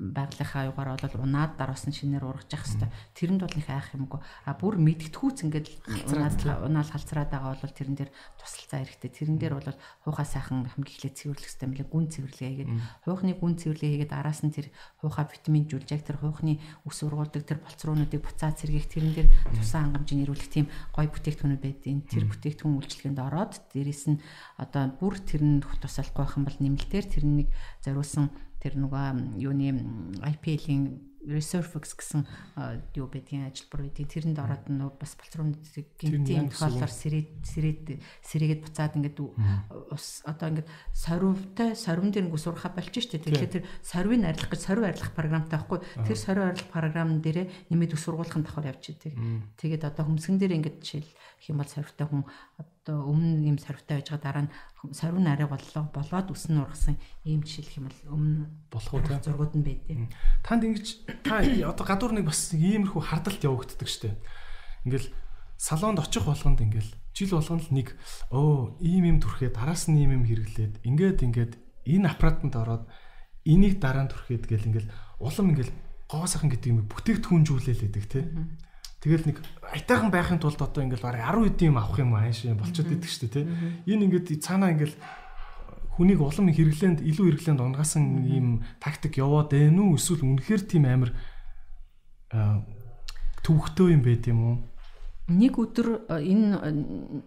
[0.00, 2.90] байгалийнхаа аюугаар бол унаад дараас нь шинээр ургаж явах хэрэгтэй.
[3.14, 4.20] Тэрэнд бол их айх юмгүй.
[4.48, 5.68] А бүр мэдгэдэггүйц ингээд
[6.10, 8.10] унаад унаал халцраад байгаа бол тэрэн дээр
[8.40, 9.10] тусалцаа хэрэгтэй.
[9.12, 9.68] Тэрэн дээр бол
[10.02, 12.70] хуухаа сайхан хамгийн эхлээд цэвэрлэх хэрэгтэй мэлээ гүн цэвэрлэгээ хийгээд
[13.06, 14.66] хуухны гүн цэвэрлэгээ хийгээд араас нь тэр
[14.98, 20.18] хуухаа витамин жуулжяг тэр хуухны ус ургуулдаг тэр болцроонуудыг буцаад сэргийх тэрэн дээр тусаа хангамжийг
[20.26, 24.22] нэрвүүлэх тийм гой бүтээгдэхүүнүүд байдیں۔ Тэр бүтээгдэхүүн үйлчлэгэнд ороод дээрэс нь
[24.58, 27.48] одоо бүр тэр нь тусалахгүй байх юм бол нэмэлтээр тэр нэг
[27.84, 28.30] зориулсан
[28.62, 29.74] тэр нөгөө юуны
[30.22, 32.26] IPL-ийн Resurfix гэсэн
[32.98, 37.84] юу байдгийн ажилбар байдгийг тэрэнд ороод нь бас болцроонуудыг гинтийн тохиолдолор сэрээд сэрээд
[38.26, 43.64] сэрээгээд буцаад ингээд ус одоо ингээд сорвтой сорвн дээр нэг сурхаа болж штэ тэгэхээр тэр
[43.86, 45.78] сорвыг арилгах гэж сорв арилгах програмтай байхгүй.
[46.02, 49.14] Тэр сорв арилгах програм дээрээ нэмээд ус сургуулахын давхар явж идэг
[49.62, 51.10] тэгээд одоо хөмсгөн дээр ингээд жишээл
[51.42, 52.22] их юм бол сорвтой хүн
[52.54, 54.54] одоо өмнө юм сорвтой байж байгаа дараа нь
[54.94, 56.96] сорвн арай боллоо болоод ус нь ургасан
[57.26, 60.06] ийм жишээлх юм бол өмнө болох уу зургууд нь байдیں۔
[60.46, 60.86] Танд ингэж
[61.26, 64.22] та одоо гадуур нэг бас иймэрхүү хардалт явагддаг штеп.
[64.86, 65.10] Ингээл
[65.58, 67.88] салонд очих болгонд ингээл жил болгоно л нэг
[68.30, 71.52] өө ийм юм түрхээ дараас нь ийм юм хэрэглээд ингээд ингээд
[71.90, 72.84] энэ аппаратанд ороод
[73.44, 75.74] энийг дараа нь түрхээд гэл ингээл улам ингээл
[76.06, 78.20] гоо сайхан гэдэг юм бүтээгдэхүүнжүүлэл байдаг те.
[79.02, 79.38] Тэгэл нэг
[79.74, 83.10] айтайхан байхын тулд одоо ингээл барай 10 эдийн юм авах юм ааш юм болчиход идэг
[83.10, 83.44] шүү дээ тий.
[83.90, 84.94] Энэ ингээд цаанаа ингээл
[85.98, 91.10] хүнийг улам хэрэглээнд илүү хэрэглээнд унгасан ийм тактик яваад байна уу эсвэл үнэхээр тийм амар
[93.42, 94.56] төвхтөө юм байт юм уу?
[95.30, 96.70] Нэг өдөр э, энэ э,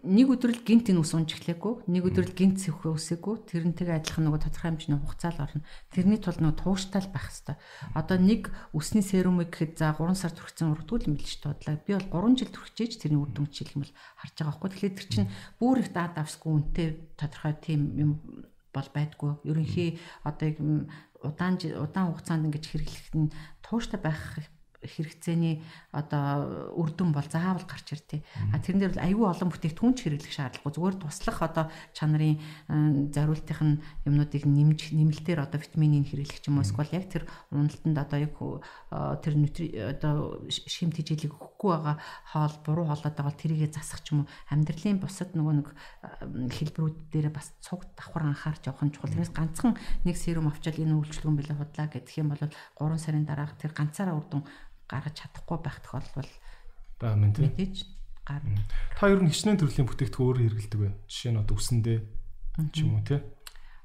[0.04, 3.88] нэг өдөр л гинт энэ ус унж эхлэхгүй нэг өдөр л гинт сөхөө үсэгүй тэрнтэйг
[3.88, 5.64] адилхан нөгөө тодорхой хэмжээний хугацаал орно.
[5.96, 7.56] Тэрний тулд нөгөө тууштай байх хэвээр.
[7.96, 12.36] Одоо нэг үсний серумыг гэхэд за 3 сар түрхсэн урдгүй юм биш тодлаа би бол
[12.36, 14.70] 3 жил түрхчихэж тэрний үр дүн жишээлх юм бол харж байгаа байхгүй.
[14.76, 18.12] Тэгэхээр тэр чинь бүр их даа давсгүй үнтэй тодорхой тийм юм
[18.76, 19.32] бол байдгүй.
[19.48, 19.90] Ерөнхий
[20.28, 20.52] одоо
[21.24, 23.32] удаан удаан хугацаанд ингэж хэрэглэх нь
[23.64, 24.44] тууштай байх
[24.88, 28.22] хэрэгцээний одоо үр дүн бол заавал гарч иртээ.
[28.54, 30.74] А тэрэн дээр бол аюул олон бүтээгдэхүүн ч хэрэглэх шаардлагагүй.
[30.76, 32.40] Зүгээр туслах одоо чанарын
[33.12, 38.20] зориултын юмнуудыг нэмж нэмэлтээр одоо витаминыг хэрэглэх ч юм уу эсвэл яг тэр уналтанд одоо
[38.20, 38.36] яг
[39.24, 41.96] тэр нутри одоо шимт хичээлийг өгөхгүй байгаа
[42.32, 45.68] хоол буруу хоолоод байгаа тэрийгэ засах ч юм уу амьдралын бусад нөгөө нэг
[46.52, 49.12] хэлбэрүүд дээр бас цуг давхар анхаарч явах нь чухал.
[49.12, 49.74] Тэрнээс ганцхан
[50.06, 54.16] нэг серум авчаал энэ үйлчлэгэн билээ худлаа гэх юм бол 3 сарын дараах тэр ганцаараа
[54.18, 54.44] үр дүн
[54.90, 56.32] гаргаж чадахгүй байх тохиолдол
[57.00, 57.46] баа мэн тий.
[57.50, 57.76] Мэдээж
[58.26, 58.44] гар.
[58.98, 60.90] Та ер нь хичнээн төрлийн бүтээгдэхүүн өөр хэрэгэлдэг вэ?
[61.10, 62.00] Жишээ нь одоо үсэндээ
[62.74, 63.22] ч юм уу тий.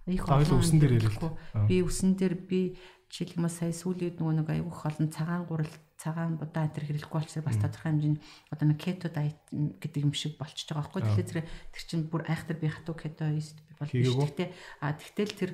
[0.08, 1.32] Их олон үсэн дээр хэрэглэдэг.
[1.68, 2.60] Би үсэн дээр би
[3.10, 7.58] жишээлбэл сая сүүлийн нөгөө нэг аюух олон цагаан гурал цагаан будаа энэ хэрэглэхгүй болчихсон бас
[7.58, 8.22] тодорхой хэмжээний
[8.54, 11.40] одоо нэг keto diet гэдэг юм шиг болчихж байгаа байхгүй тэгэхээр тэр
[11.74, 14.48] тэр чинь бүр айхтар би хатуу ketoist би бол биш гэхдээ
[14.78, 15.50] а тэгтэл тэр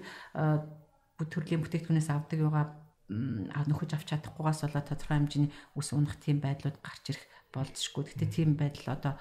[1.16, 6.78] бүх төрлийн бүтээгдэхүүнээс авдаг юугаа нөхөж авч чадахгүйгаас болоод тодорхой хэмжээний ус унах тийм байдлууд
[6.82, 7.24] гарч ирэх
[7.54, 8.02] болцшгүй.
[8.04, 9.14] Гэхдээ тийм байдал одоо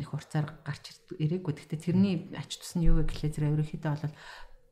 [0.00, 1.52] их урцаар гарч ирээгүй.
[1.54, 4.16] Гэхдээ тэрний ач тус нь юу вэ гэхлээр зэрэг ерөнхийдөө бол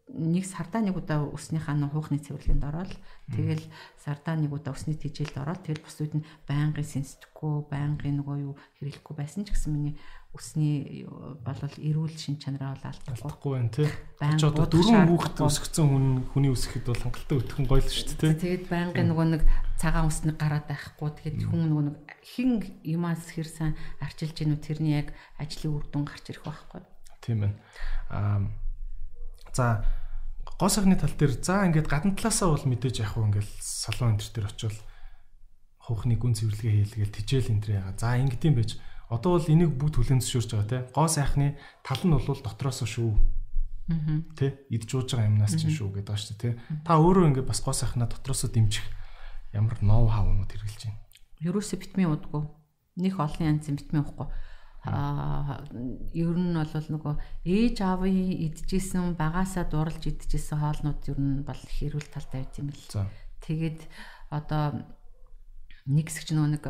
[0.08, 2.92] нэг сардаа нэг удаа өснийхаа нэг хуухны цэвэрлэгэнд ороод
[3.28, 3.64] тэгэл
[4.00, 8.54] сардаа нэг удаа өсний тижээлд ороод тэгэл бус үед нь байнгын сэнсдэхгүй байнгын нөгөө юу
[8.80, 10.00] хэрэглэхгүй байсан ч гэсэн миний
[10.32, 11.04] өсний
[11.44, 13.88] болол эрүүл шин чанараа бол алдахгүй байна тий.
[14.16, 18.32] Чи одоо дөрвөн хүүхэд өсгцэн хүн хүний өсгөхөд бол хангалттай өтгөн гоё л шүү дээ
[18.36, 18.40] тий.
[18.44, 19.42] Тэгээд байнгын нөгөө нэг
[19.76, 22.50] цагаан өсний гараад байхгүй тэгээд хүн нөгөө нэг хин
[22.84, 26.80] юмас хэрсэн арчилж гинүү тэрний яг ажлын үр дүн гарч ирэх байхгүй.
[27.24, 27.56] Тийм байна.
[28.12, 28.67] Аа
[29.54, 29.84] За
[30.58, 34.26] гоо сайхны тал дээр за ингээд гадна талаасаа бол мэдээж яг хөө ингээд салон энэ
[34.26, 34.80] төр очивол
[35.78, 37.94] хуухны гүн цэвэрлэгээ хийлгээл тижэл энэ төр яга.
[37.94, 38.70] За ингэдэм байж
[39.06, 40.78] одоо бол энийг бүгд хүлэн зөвшөөрч байгаа те.
[40.92, 41.56] Гоо сайхны
[41.86, 43.10] тал нь бол дотроос шүү.
[43.88, 44.20] Аа.
[44.36, 46.50] Тэ идж ууж байгаа юмнаас чинь шүү гэдэг байгаа шүү те.
[46.84, 48.84] Та өөрөө ингээд бас гоо сайхнаа дотроос дэмжих
[49.56, 51.00] ямар ноу хавнууд хэрэгжилж байна.
[51.40, 52.44] Ерөөсө битмийн удгүй.
[53.00, 54.28] Них олон янзын битмийн уухгүй
[56.14, 62.08] ер нь бол нөгөө ээж аавын идчихсэн багасаа дурлж идчихсэн хоолнууд ер нь бол хэрүүл
[62.08, 63.10] талтай байт юм бэл.
[63.44, 63.80] Тэгээд
[64.32, 64.84] одоо
[65.88, 66.64] нэг хэсэг ч нөгөө нэг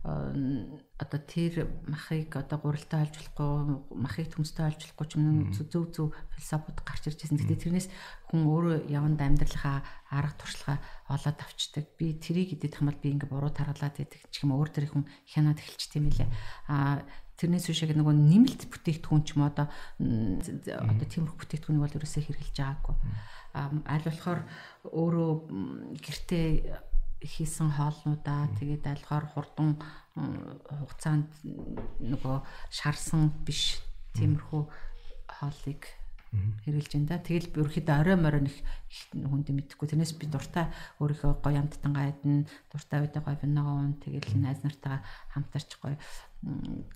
[0.00, 6.08] одоо тэр махыг одоо гуралтай олж болохгүй махыг төмстэй олж болохгүй ч юм зөв зөв
[6.32, 7.36] философиуд гарч ирж байсан.
[7.36, 7.88] Гэхдээ тэрнээс
[8.32, 11.84] хүн өөрөө яванд амьдралынхаа арга туршлагаа олоод авчдаг.
[12.00, 15.04] Би тэрийг идэх юм бол би ингээ буруу таргалаад идэх ч юм өөр тэр хүн
[15.28, 16.32] хянаад эхэлчих тийм байлээ.
[16.72, 17.04] А
[17.40, 22.96] Тэрнээс үшэг нөгөө нэмэлт бүтээгдэхүүн ч юм одоо одоо тиймэрхүү бүтээгдэхүүнийг бол ерөөсөө хэрэгжилж байгаагүй.
[23.88, 24.40] Аль болохоор
[24.84, 25.32] өөрөө
[26.04, 26.46] гэртээ
[27.24, 29.80] хийсэн хоолнуудаа тэгээд альгаар хурдан
[30.16, 31.28] хугацаанд
[32.00, 32.36] нөгөө
[32.72, 33.80] шарсан биш
[34.16, 34.62] тиймэрхүү
[35.40, 35.82] хоолыг
[36.30, 37.18] хэрэгжилж байна да.
[37.18, 38.56] Тэгэл ерөөхдөө орой морой нэг
[39.10, 39.86] хүнд мэдхгүй.
[39.90, 40.70] Тэрнээс би дуртай
[41.02, 43.98] өөрийнхөө гоё амттангаа айдна, дуртай үедээ гоё виногоо уун.
[43.98, 45.02] Тэгэл найз нартайгаа
[45.34, 45.98] хамтарч гоё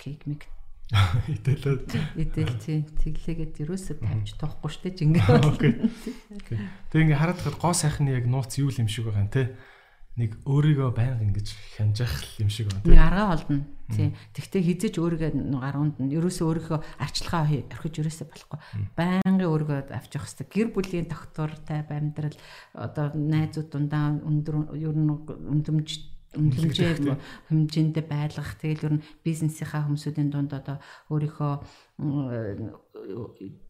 [0.01, 0.49] кейк мэг
[1.33, 1.89] идэлээд
[2.21, 5.25] идэл тий тэглээгээд ерөөсөө тавьж тоохгүй штэ жингээ.
[6.93, 9.57] Тэг ингээ хараад хад гоо сайхны яг нууц юу юм шиг байгаа те.
[10.21, 12.85] Нэг өөрийгөө байнга ингэж хянжих юм шиг байна.
[12.85, 13.65] Нэг аргаа олдно.
[13.91, 14.13] Тий.
[14.37, 18.59] Тэгтээ хизэж өөрийгөө гаруунд нь ерөөсөө өөрийнхөө арчилгаа орхиж ерөөсөө болохгүй.
[18.95, 22.39] Байнгын өөрийгөө авчих хэвээр гэр бүлийн доктортай амьдрал
[22.77, 27.17] одоо найзууд дундаа өндөр ер нь өндөмж хэмжээ
[27.49, 31.53] хэмжээндээ байлгах тэгэл ер нь бизнесийнхаа хүмүүсийн дунд одоо өөрийнхөө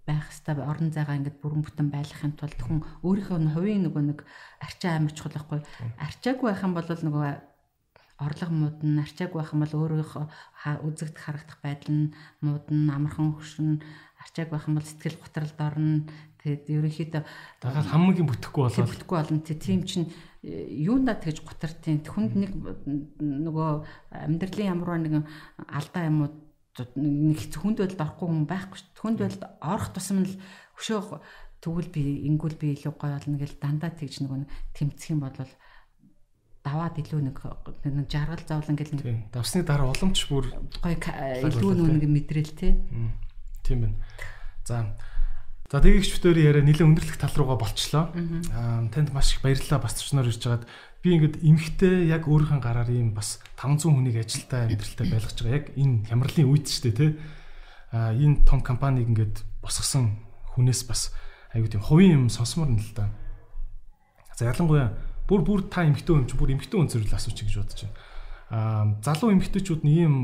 [0.04, 4.20] байх хэвээр орон зайгаа ингээд бүрэн бүтэн байлгахын тулд хүн өөрийнхөө хувийн нөгөө нэг
[4.60, 5.60] арчаа амарч болохгүй.
[6.00, 7.24] Арчаагүй байх юм бол нөгөө
[8.20, 10.24] орлого муудна арчаагүй байх юм бол өөрийнхөө
[10.86, 12.14] үзэгд харагдах байдал нь
[12.44, 13.82] муудна амархан хөшрөн
[14.22, 16.06] арчааг байх юм бол сэтгэл готролд орно.
[16.44, 17.22] Тэгээд ерөнхийдөө
[17.60, 19.40] дагаад хамгийн бүтэхгүй болоо бүтэхгүй болно.
[19.40, 20.12] Тийм чинь
[20.44, 22.52] юундаа тэгж гутартын хүнд нэг
[23.16, 23.70] нөгөө
[24.12, 25.24] амьдралын ямарваа нэгэн
[25.72, 26.30] алдаа юм уу
[27.00, 29.00] нэг хүнд байдалд орохгүй хүн байхгүй шүү.
[29.00, 30.36] Хүнд байдалд орох тусам л
[30.76, 31.22] өшөө
[31.64, 34.44] тэгвэл би ингүүл би илүү гоё болно гэж дандаа тэгж нөгөө
[34.76, 35.32] тэмцэх юм бол
[36.64, 37.36] даваад илүү нэг
[37.88, 40.52] нэг жаргал зовлон гэл нэг давсны дараа уламж бүр
[40.82, 40.96] гоё
[41.40, 41.72] илүү
[42.04, 42.76] нэг мэдрэл те.
[43.64, 43.96] Тийм байна.
[44.64, 44.92] За
[45.72, 45.80] За
[46.20, 48.12] битүүрийн яриа нэлээд өндөрлөх тал руугаа болчлоо.
[48.52, 50.68] Аа танд маш их баярлалаа бас төчнөр ирж байгаад
[51.00, 55.56] би ингээд эмхтэй яг өөрийнхөө гараар ийм бас 500 хүнийг ажилтаа амьдралтай байлгаж байгаа.
[55.56, 57.16] Яг энэ хямралын үед ч тийм
[57.96, 60.20] аа энэ том компаниг ингээд босгосон
[60.52, 61.16] хүнээс бас
[61.56, 63.08] айгуу тийм хувийн юм сонсомор нь л да.
[64.36, 64.92] За ялангуяа
[65.24, 67.96] бүр бүр та эмхтэй хүн чи бүр эмхтэй зэрэг асууч гэж бодож байна.
[68.52, 70.14] Аа залуу эмхтэйчүүд нь ийм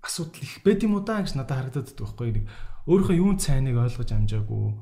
[0.00, 2.46] асуудал их байд юм уу даа гэж надад харагдаад байдаг байхгүй нэг
[2.86, 4.78] өөрийнхөө юун цайныг ойлгож амжаагүй?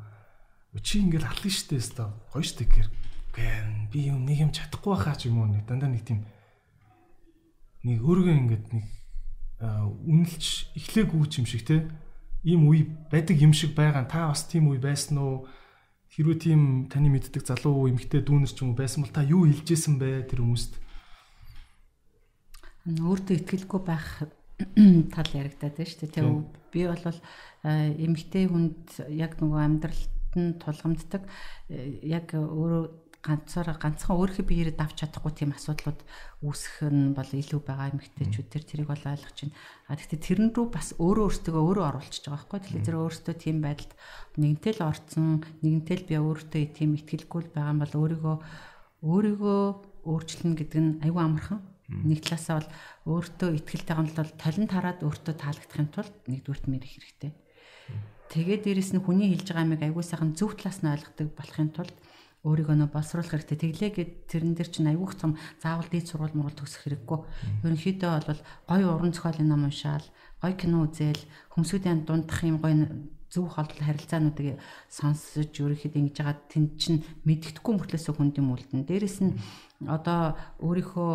[0.85, 2.89] Чи ингээл аллаа штэ өстой гоё штэ гэр
[3.33, 5.49] гэн би юм нэг юм чадахгүй байхаа ч юм уу?
[5.49, 6.29] Нэг дандаа нэг тийм
[7.85, 8.87] нэг өөргөө ингээд нэг
[9.65, 10.45] үнэлж
[10.77, 11.89] эхлээгүй юм шиг те.
[12.45, 14.05] Ийм үе байдаг юм шиг байгаа.
[14.05, 15.49] Та бас тийм үе байсан уу?
[16.13, 16.61] Хэрвээ тийм
[16.93, 20.45] таны мэддэг залуу эмэгтэй дүүнер ч юм уу байсан бол та юу хэлжсэн бэ тэр
[20.45, 20.77] хүмүүст?
[22.85, 24.29] Өөртөө ихтгэлгүй байх
[25.15, 26.15] тал яригадаад байна шүү дээ.
[26.15, 26.37] Тэгээ
[26.73, 27.19] би бол
[27.65, 31.23] эмэгтэй хүнд яг нөгөө амьдралд нь тулгамддаг
[32.03, 36.01] яг өөрөө ганцаараа ганцхан өөрийнхөө биеэрээ давж чадахгүй тийм асуудлууд
[36.45, 39.57] үүсэх нь бол илүү байгаа эмэгтэйчүүд төр тэрийг бол ойлгож байна.
[39.89, 42.61] А гэхдээ тэрэн рүү бас өөрөө өөртөө өөрөө оруулчихж байгаа байхгүй.
[42.61, 43.93] Тэгэхээр зэрэг өөртөө тийм байдалд
[44.37, 45.29] нэгэнтэй л орцсон,
[45.65, 48.37] нэгэнтэй л би өөртөө тийм ихтгэлгүй байгаа юм бол өөрийгөө
[49.09, 49.61] өөрийгөө
[50.05, 51.61] өөрчлөнө гэдэг нь аюу амархан.
[51.89, 52.71] Нэг талаасаа бол
[53.21, 57.33] өөртөө ихтгэлтэй гомдол бол талент хараад өөртөө таалагдахын тулд нэгдүгürt мэрэх хэрэгтэй.
[58.33, 61.97] Тэгээд дээрэс нь хүний хэлж байгаа юмыг аягүй сайхан зөв талаас нь ойлгодог болохын тулд
[62.45, 63.59] өөрийгөө нөө боловсруулах хэрэгтэй.
[63.61, 67.19] Тэглээ гэд тэрэн дээр чинь аягүй том заавал дээд сургууль мурал төгсөх хэрэггүй.
[67.65, 70.05] Ерөнхийдөө бол гоё уран зохиолын ном уншаал,
[70.41, 72.77] гоё кино үзэл, хүмүүсийн дундах юм гоё
[73.35, 78.87] зөв холбол харилцаануудыг сонсож ерөөхдөө ингэж байгаа тэнд чинь мэддэхгүй мөртлөөсөө хүнд юм үлдэн.
[78.87, 79.35] Дээрэс нь
[79.89, 81.15] одоо өөрийнхөө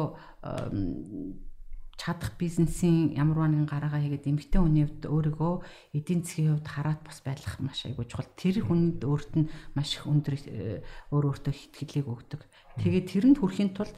[1.99, 5.53] чадах бизнесийн ямар нэгэн гараагаа хийгээд эмгтэн хүний хувьд өөрийгөө
[5.99, 8.31] эдийн засгийн хувьд хараат бас байлгах маш айгүй чухал.
[8.39, 10.79] Тэр хүнд өөрт нь маш их өндөр э,
[11.11, 12.41] өөр өөртөө хэтгэлийг өгдөг.
[12.79, 13.95] Тэгээд тэрэнд хүрэхийн тулд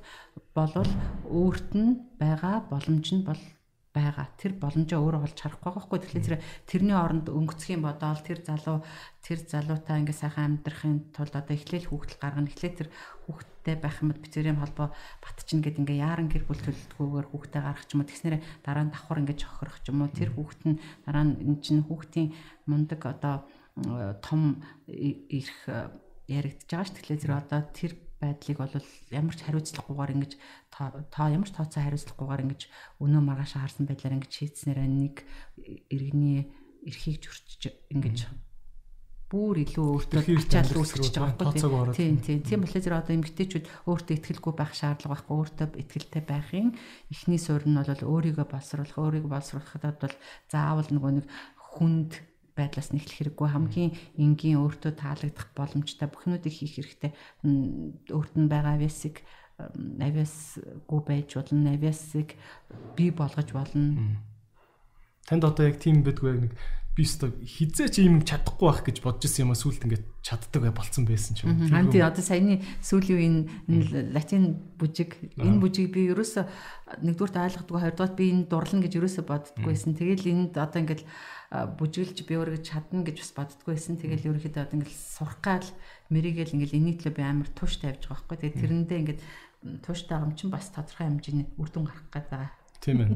[0.57, 0.91] болвол
[1.29, 3.41] өөрт нь байгаа боломж нь бол
[3.91, 4.27] байгаа.
[4.39, 5.99] Тэр боломжоо өөрөө олж харахгүй байгаа хгүй.
[5.99, 6.37] Тэгэхээр
[6.67, 8.79] тэрний оронд өнгөцөх юм бодоол тэр залуу
[9.19, 12.47] тэр залуутаа ингээ сайхан амьдрахын тулд одоо эхлээл хүүхдэл гаргана.
[12.47, 12.89] Эхлээ тэр
[13.27, 14.87] хүүхдтэй байх юм бол бицэрийн холбоо
[15.19, 18.09] батчин гэд ингээ яаран гэр бүл төлөлтгүйгээр хүүхдээ гаргах ч юм уу.
[18.09, 20.09] Тэгснээрээ дараа нь давхар ингээ жохорох ч юм уу.
[20.15, 22.27] Тэр хүүхэд нь дараа нь эн чинь хүүхдийн
[22.65, 23.35] мундаг одоо
[24.23, 25.59] том ирэх
[26.31, 26.95] яригдж байгаа ш.
[26.95, 28.75] Тэгэхээр одоо тэр байдлыг бол
[29.09, 30.33] ямар ч хариуцлагагүйгээр ингэж
[30.69, 32.61] та ямар ч тооцоо хариуцлагагүйгээр ингэж
[33.01, 35.25] өнөө маргааш харсан байдлаар ингэж шийдснээр нэг
[35.89, 36.53] иргэний
[36.85, 38.29] эрхийг зөрчиж ингэж
[39.31, 42.19] бүр илүү өөртөө ачаал үүсгэж байгаа байхгүй тийм.
[42.19, 42.59] тийм тийм.
[42.67, 46.67] Болохоор зэрэг одоо эмгтээчүүд өөртөө ихтгэлгүй байх шаардлага байхгүй өөртөө ихтгэлтэй байхын
[47.07, 50.15] эхний суурь нь бол өөрийгөө боловсруулах өөрийгөө боловсруулахад бол
[50.51, 51.25] заавал нөгөө нэг
[51.55, 52.11] хүнд
[52.57, 57.11] байдлаас нь эхлэх хэрэггүй хамгийн энгийн өөртөө таалагдах боломжтой бүхнүүдийг хийх хэрэгтэй.
[58.11, 59.23] Өөрт нь байгаа авиасыг
[60.01, 62.35] авиасгүй байж болно авиасыг
[62.95, 64.19] бий болгож болно.
[65.27, 66.53] Танд одоо яг тийм байдгүй нэг
[66.91, 70.73] би өстө хизээч юм чадахгүй байх гэж бодож исэн юм а сүулт ингээд чаддаг бай
[70.75, 71.55] болцсон байсан ч юм.
[71.71, 76.43] Аа тий одоо саяны сүүлийн энэ латин бүжиг энэ бүжиг би ерөөсө
[76.99, 79.95] нэгдүгürt ойлгодгүй хоёрдугаар би энэ дурлна гэж ерөөсө боддггүйсэн.
[79.95, 81.03] Тэгэл энд одоо ингээд
[81.51, 83.95] бүжиглж би өөрөө чадна гэж бас боддгоо байсан.
[83.95, 85.67] Тэгэл ерөөхдөө одоо ингээл сурах гал
[86.11, 88.37] мэрийгэл ингээл энийг төлөө би амар туш тавьж байгаа байхгүй.
[88.39, 89.21] Тэгээ тэрэндээ ингээд
[89.83, 92.60] тууштай байгаа юм чинь бас тодорхой хэмжээний үр дүн гарах гээд байгаа.
[92.81, 93.09] Тийм ээ.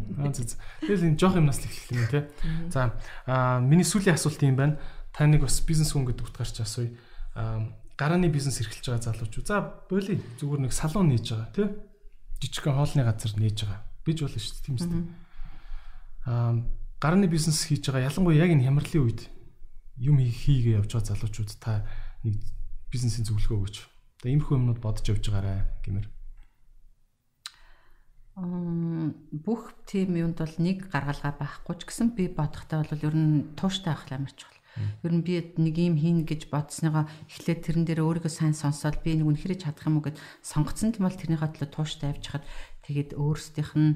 [0.86, 2.24] Тэгэл энэ жоох юмнаас л эхлэх юм тий.
[2.70, 2.94] За
[3.26, 4.78] аа миний сүүлийн асуулт юм байна.
[5.10, 6.94] Та нэг бас бизнес хүн гэдэг утгаарч асууя.
[7.34, 9.50] Аа гарааны бизнес эрхэлж байгаа залуучууд.
[9.50, 11.68] За боли зүгээр нэг салон нээж байгаа тий.
[12.46, 13.82] Жижигхэн хоолны газар нээж байгаа.
[14.06, 15.02] Биж болно шүү дээ тийм үстэй.
[16.30, 16.54] Аа
[17.02, 19.22] гарааны бизнес хийж байгаа ялангуяа яг энэ хямралын үед
[19.98, 21.90] юм хийгээ явж байгаа залуучууд та
[22.22, 22.38] нэг
[22.94, 23.78] бизнесийн зөвлөгөө өгөөч.
[24.22, 26.08] Одоо иймэрхүү юмнууд бодож явж байгаарай гэмээр.
[28.36, 33.96] Бүх тийм юмд бол нэг гаргалгаа байхгүй ч гэсэн би бодохдоо бол ер нь тууштай
[33.96, 34.60] байх амар чухал.
[35.08, 39.16] Ер нь би нэг юм хийн гэж бодсныгоо эхлээд тэрэн дээр өөрийгөө сайн сонсоод би
[39.16, 42.44] нэг үнэхээр чадах юм уу гэд сонгоцсон юм бол тэрний хатлаа тууштай явж хаад
[42.84, 43.96] тэгээд өөрсдийнх нь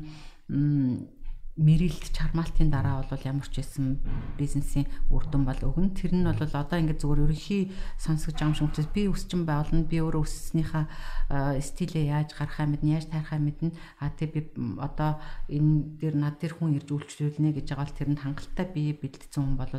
[1.59, 3.99] мэрэлт чармаалтын дараа бол ямар ч байсан
[4.39, 5.91] бизнесийн үр дүн бол өгнө.
[5.91, 9.83] Тэр нь бол одоо ингээд зүгээр ерөнхий сонсгож шиг учраас би өсчин байгуулна.
[9.83, 10.87] Би өөрөө өсснийхаа
[11.59, 13.75] стилээ яаж гарахаа мэднэ, яаж таарахаа мэднэ.
[13.99, 14.41] А тэг би
[14.79, 15.19] одоо
[15.51, 19.43] энэ дээр над дээр хүн ирж үйлчлүүлнэ гэж байгаа бол тэр нь хангалттай бие бэлдсэн
[19.43, 19.73] хүн бол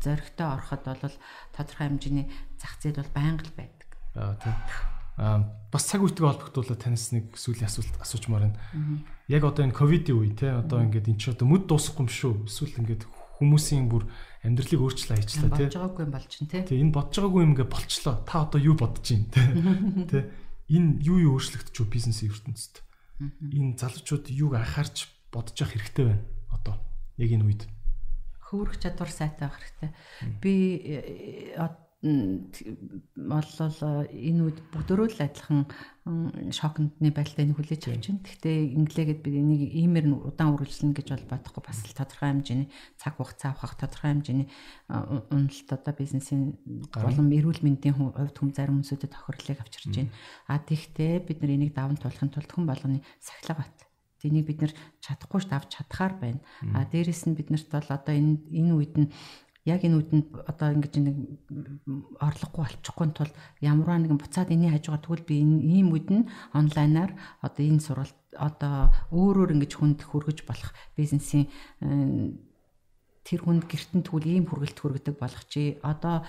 [0.00, 1.16] зоригтой ороход бол
[1.52, 3.88] тодорхой хэмжээний зах зээл бол байнга л байдаг.
[4.16, 8.58] Аа тийм Аа бас цаг үетэйг холбогдуулаад танаас нэг сүүлийн асуулт асуучмаар байна.
[9.28, 12.32] Яг одоо энэ ковидын үе те одоо ингээд эн чинь одоо мүд дуусахгүй юм шүү.
[12.48, 13.04] Эсвэл ингээд
[13.40, 14.08] хүмүүсийн бүр
[14.44, 15.68] амьдралыг өөрчлөө хийчлээ те.
[15.68, 16.60] Болж байгаагүй юм болж чинь те.
[16.64, 18.14] Тэ энэ бодож байгаагүй юм ингээд болчлоо.
[18.24, 19.42] Та одоо юу бодож байна те.
[20.12, 20.18] Тэ
[20.72, 22.74] энэ юу юу өөрчлөгдөж шүү бизнесийн ертөнцид.
[23.20, 26.24] Энэ залуучууд юуг анхаарч бодож явах хэрэгтэй байна.
[26.52, 26.74] Одоо
[27.18, 27.62] яг энэ үед.
[28.52, 29.90] Хөвөрөх чадвар сайтай байх хэрэгтэй.
[30.40, 30.54] Би
[32.02, 33.70] боллоо
[34.10, 35.70] энэ үед бүгдөө л адилхан
[36.50, 38.26] шокндны байлдааны хүлээж авч байна.
[38.26, 42.68] Гэхдээ инглигээд би энийг иймэр нь удаан үргэлжлэнэ гэж бол бодохгүй бас л тодорхой хэмжээний
[42.98, 44.50] цаг хугацаа авах тодорхой хэмжээний
[44.90, 46.58] уналт одоо бизнесийн
[46.90, 50.10] болон эрүүл мэндийн хувьд хүм зарим хүмүүсүүдэд тохирлыг авчирч байна.
[50.50, 53.78] А тэгвэл бид нар энийг даван туулахын тулд хүн болгоны сахилга бат.
[54.26, 56.42] Энийг бид нар чадахгүй ш давж чадхаар байна.
[56.74, 59.10] А дээрэс нь биднэрт бол одоо энэ энэ үед нь
[59.64, 61.16] яг энэ үдэнд одоо ингэж нэг
[62.18, 63.32] орлогогүй болчихгүй тул
[63.62, 67.14] ямарваа нэгэн буцаад энэний хажуугаар тэгвэл би энэ ийм үед нь онлайнаар
[67.46, 71.46] одоо энэ сургалт одоо өөрөөр ингэж хүнд хөргөж болох бизнесийн
[73.22, 76.26] тэр хүнд гертэн тэгвэл ийм хүргэлт хүргэдэг болох чи одоо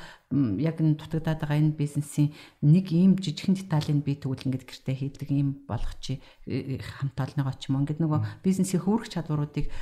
[0.61, 5.29] яг энэ дутагдаад байгаа энэ бизнесийн нэг ийм жижигхэн деталийг би тэгвэл ингээд гэртээ хийдэг
[5.33, 9.73] ийм болох чи э, э, хамт олныгоо ч юм ингээд нөгөө бизнесийн хөрөх чадваруудыг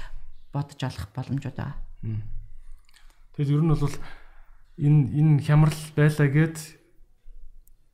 [0.55, 1.75] бодож олох боломжууд байгаа.
[3.35, 3.95] Тэгэл ер нь бол
[4.81, 6.57] энэ энэ хямрал байлаа гэд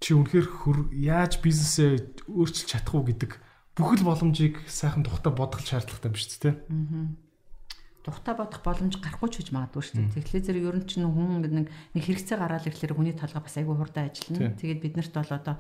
[0.02, 3.32] чи үнэхээр яаж бизнесээ өөрчилж чадах уу гэдэг
[3.78, 6.52] бүхэл боломжийг сайхан тухтай бодох шаардлагатай биш үү те.
[6.70, 7.27] Аа.
[8.08, 10.16] Тухтай бодох боломж гарахгүй ч гэж магадгүй шүү дээ.
[10.24, 13.76] Тэгэхээр зэрэг ер нь чинь хүн нэг нэг хэрэгцээ гараад ирэхлээр хүний толгой бас айгүй
[13.76, 14.56] хурдан ажиллана.
[14.56, 15.56] Тэгээд биднэрт бол одоо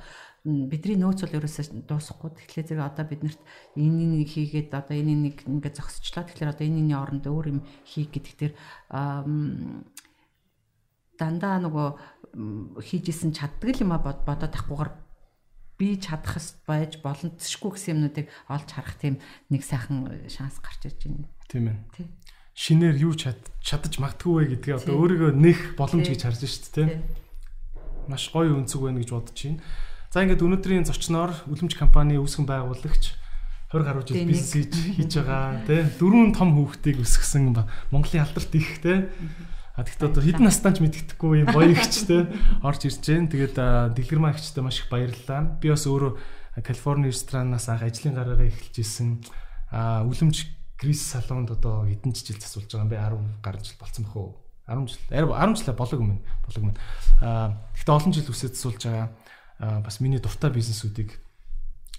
[0.47, 2.29] бидний нөөц бол ерөөсөө дуусахгүй.
[2.39, 3.41] Тэгэхээр зэрэг одоо биднэрт
[3.75, 6.23] энэ нэг хийгээд одоо энэ нэг ингээд зогсчлоо.
[6.23, 8.51] Тэгэхээр одоо энэ нэг оронд өөр юм хийх гэдэг тэр
[11.19, 11.87] дандаа нөгөө
[12.79, 14.91] хийжсэн чаддаг юм а бодоод тахгүйгээр
[15.77, 19.19] би чадах байж боломжгүй гэсэн юмнуудыг олж харах тийм
[19.51, 21.27] нэг сайхан шанс гарч ирж байна.
[21.49, 21.77] Тийм ээ.
[21.91, 22.07] Тийм
[22.57, 27.05] шинээр юу чадаж магтгүй вэ гэдгээ одоо өөрийгөө нэх боломж гэж харж шít те.
[28.09, 29.61] Маш гоё өнцөг байна гэж бодож байна.
[30.09, 33.13] За ингээд өнөөдрийн зочноор үлэмж компани үүсгэн байгуулагч
[33.69, 37.53] 20 гаруй жил бизнес хийж байгаа тий дөрвөн том хүүхдийг өсгсөн
[37.91, 39.05] Монголын алдарт их тий
[39.77, 42.25] А тэгтээ одоо хэдэн настан ч мэддэхгүй юм гоё ихч те
[42.65, 43.29] орж ирж जैन.
[43.29, 45.61] Тэгээд дэлгэрмаа ихчтэй маш их баярлалаа.
[45.61, 46.17] Би бас өөрөө
[46.65, 49.21] Калифорни ресторанаас анх ажлын гараагаа эхэлж исэн.
[49.69, 53.41] А үлэмж Крис салонд одоо хэдэн жил засуулж байгаа юм бэ?
[53.41, 54.37] 10 гаруй жил болсон бах уу?
[54.69, 55.01] 10 жил.
[55.09, 56.21] 10 жил болог юм.
[56.45, 56.73] Болог юм.
[57.21, 61.17] Аа гэхдээ олон жил үсээд засуулж байгаа бас миний дуртай бизнесүүдийг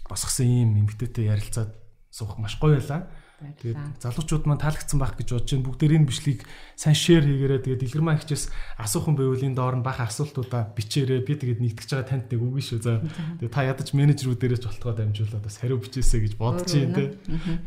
[0.06, 1.74] босгосон юм эмгтээтэй ярилцаад
[2.14, 3.10] суух маш гоё байлаа.
[3.38, 5.66] Тэгээд залуучууд маань таалагдсан байх гэж бодож байна.
[5.66, 6.42] Бүгдээр энэ бичлэгийг
[6.74, 7.62] сайн шеэр хийгээрэй.
[7.62, 11.22] Тэгээд дэлгэрмаа ихчээс асуухан байвал энэ доор нь бага асуултуудаа бичээрэй.
[11.22, 12.78] Би тэгээд нэгтгэж байгаа танд нэг үгүй шүү.
[12.82, 12.98] За
[13.38, 17.14] тэгээд та ядаж менежерүүдээрээ ч болтгоо дамжуулаад бас хариу бичээсэй гэж бодож байна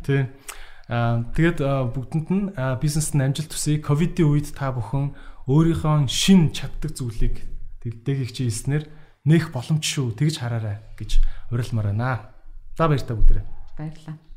[0.03, 0.27] тий.
[0.27, 1.59] Аа тэгээд
[1.93, 2.45] бүгдэнд нь
[2.81, 3.83] бизнест нь амжилт төсөй.
[3.83, 5.13] Ковидын үед та бүхэн
[5.49, 7.43] өөрийнхөө шин чаддаг зүйлийг
[7.83, 8.85] дэлдэгийг чи хэлснээр
[9.25, 10.17] нэх боломж шүү.
[10.17, 11.21] Тэгж хараарай гэж
[11.51, 12.33] уриалмаар байна.
[12.77, 13.45] За баяр та бүгдээрээ.
[13.77, 14.30] Баярлалаа.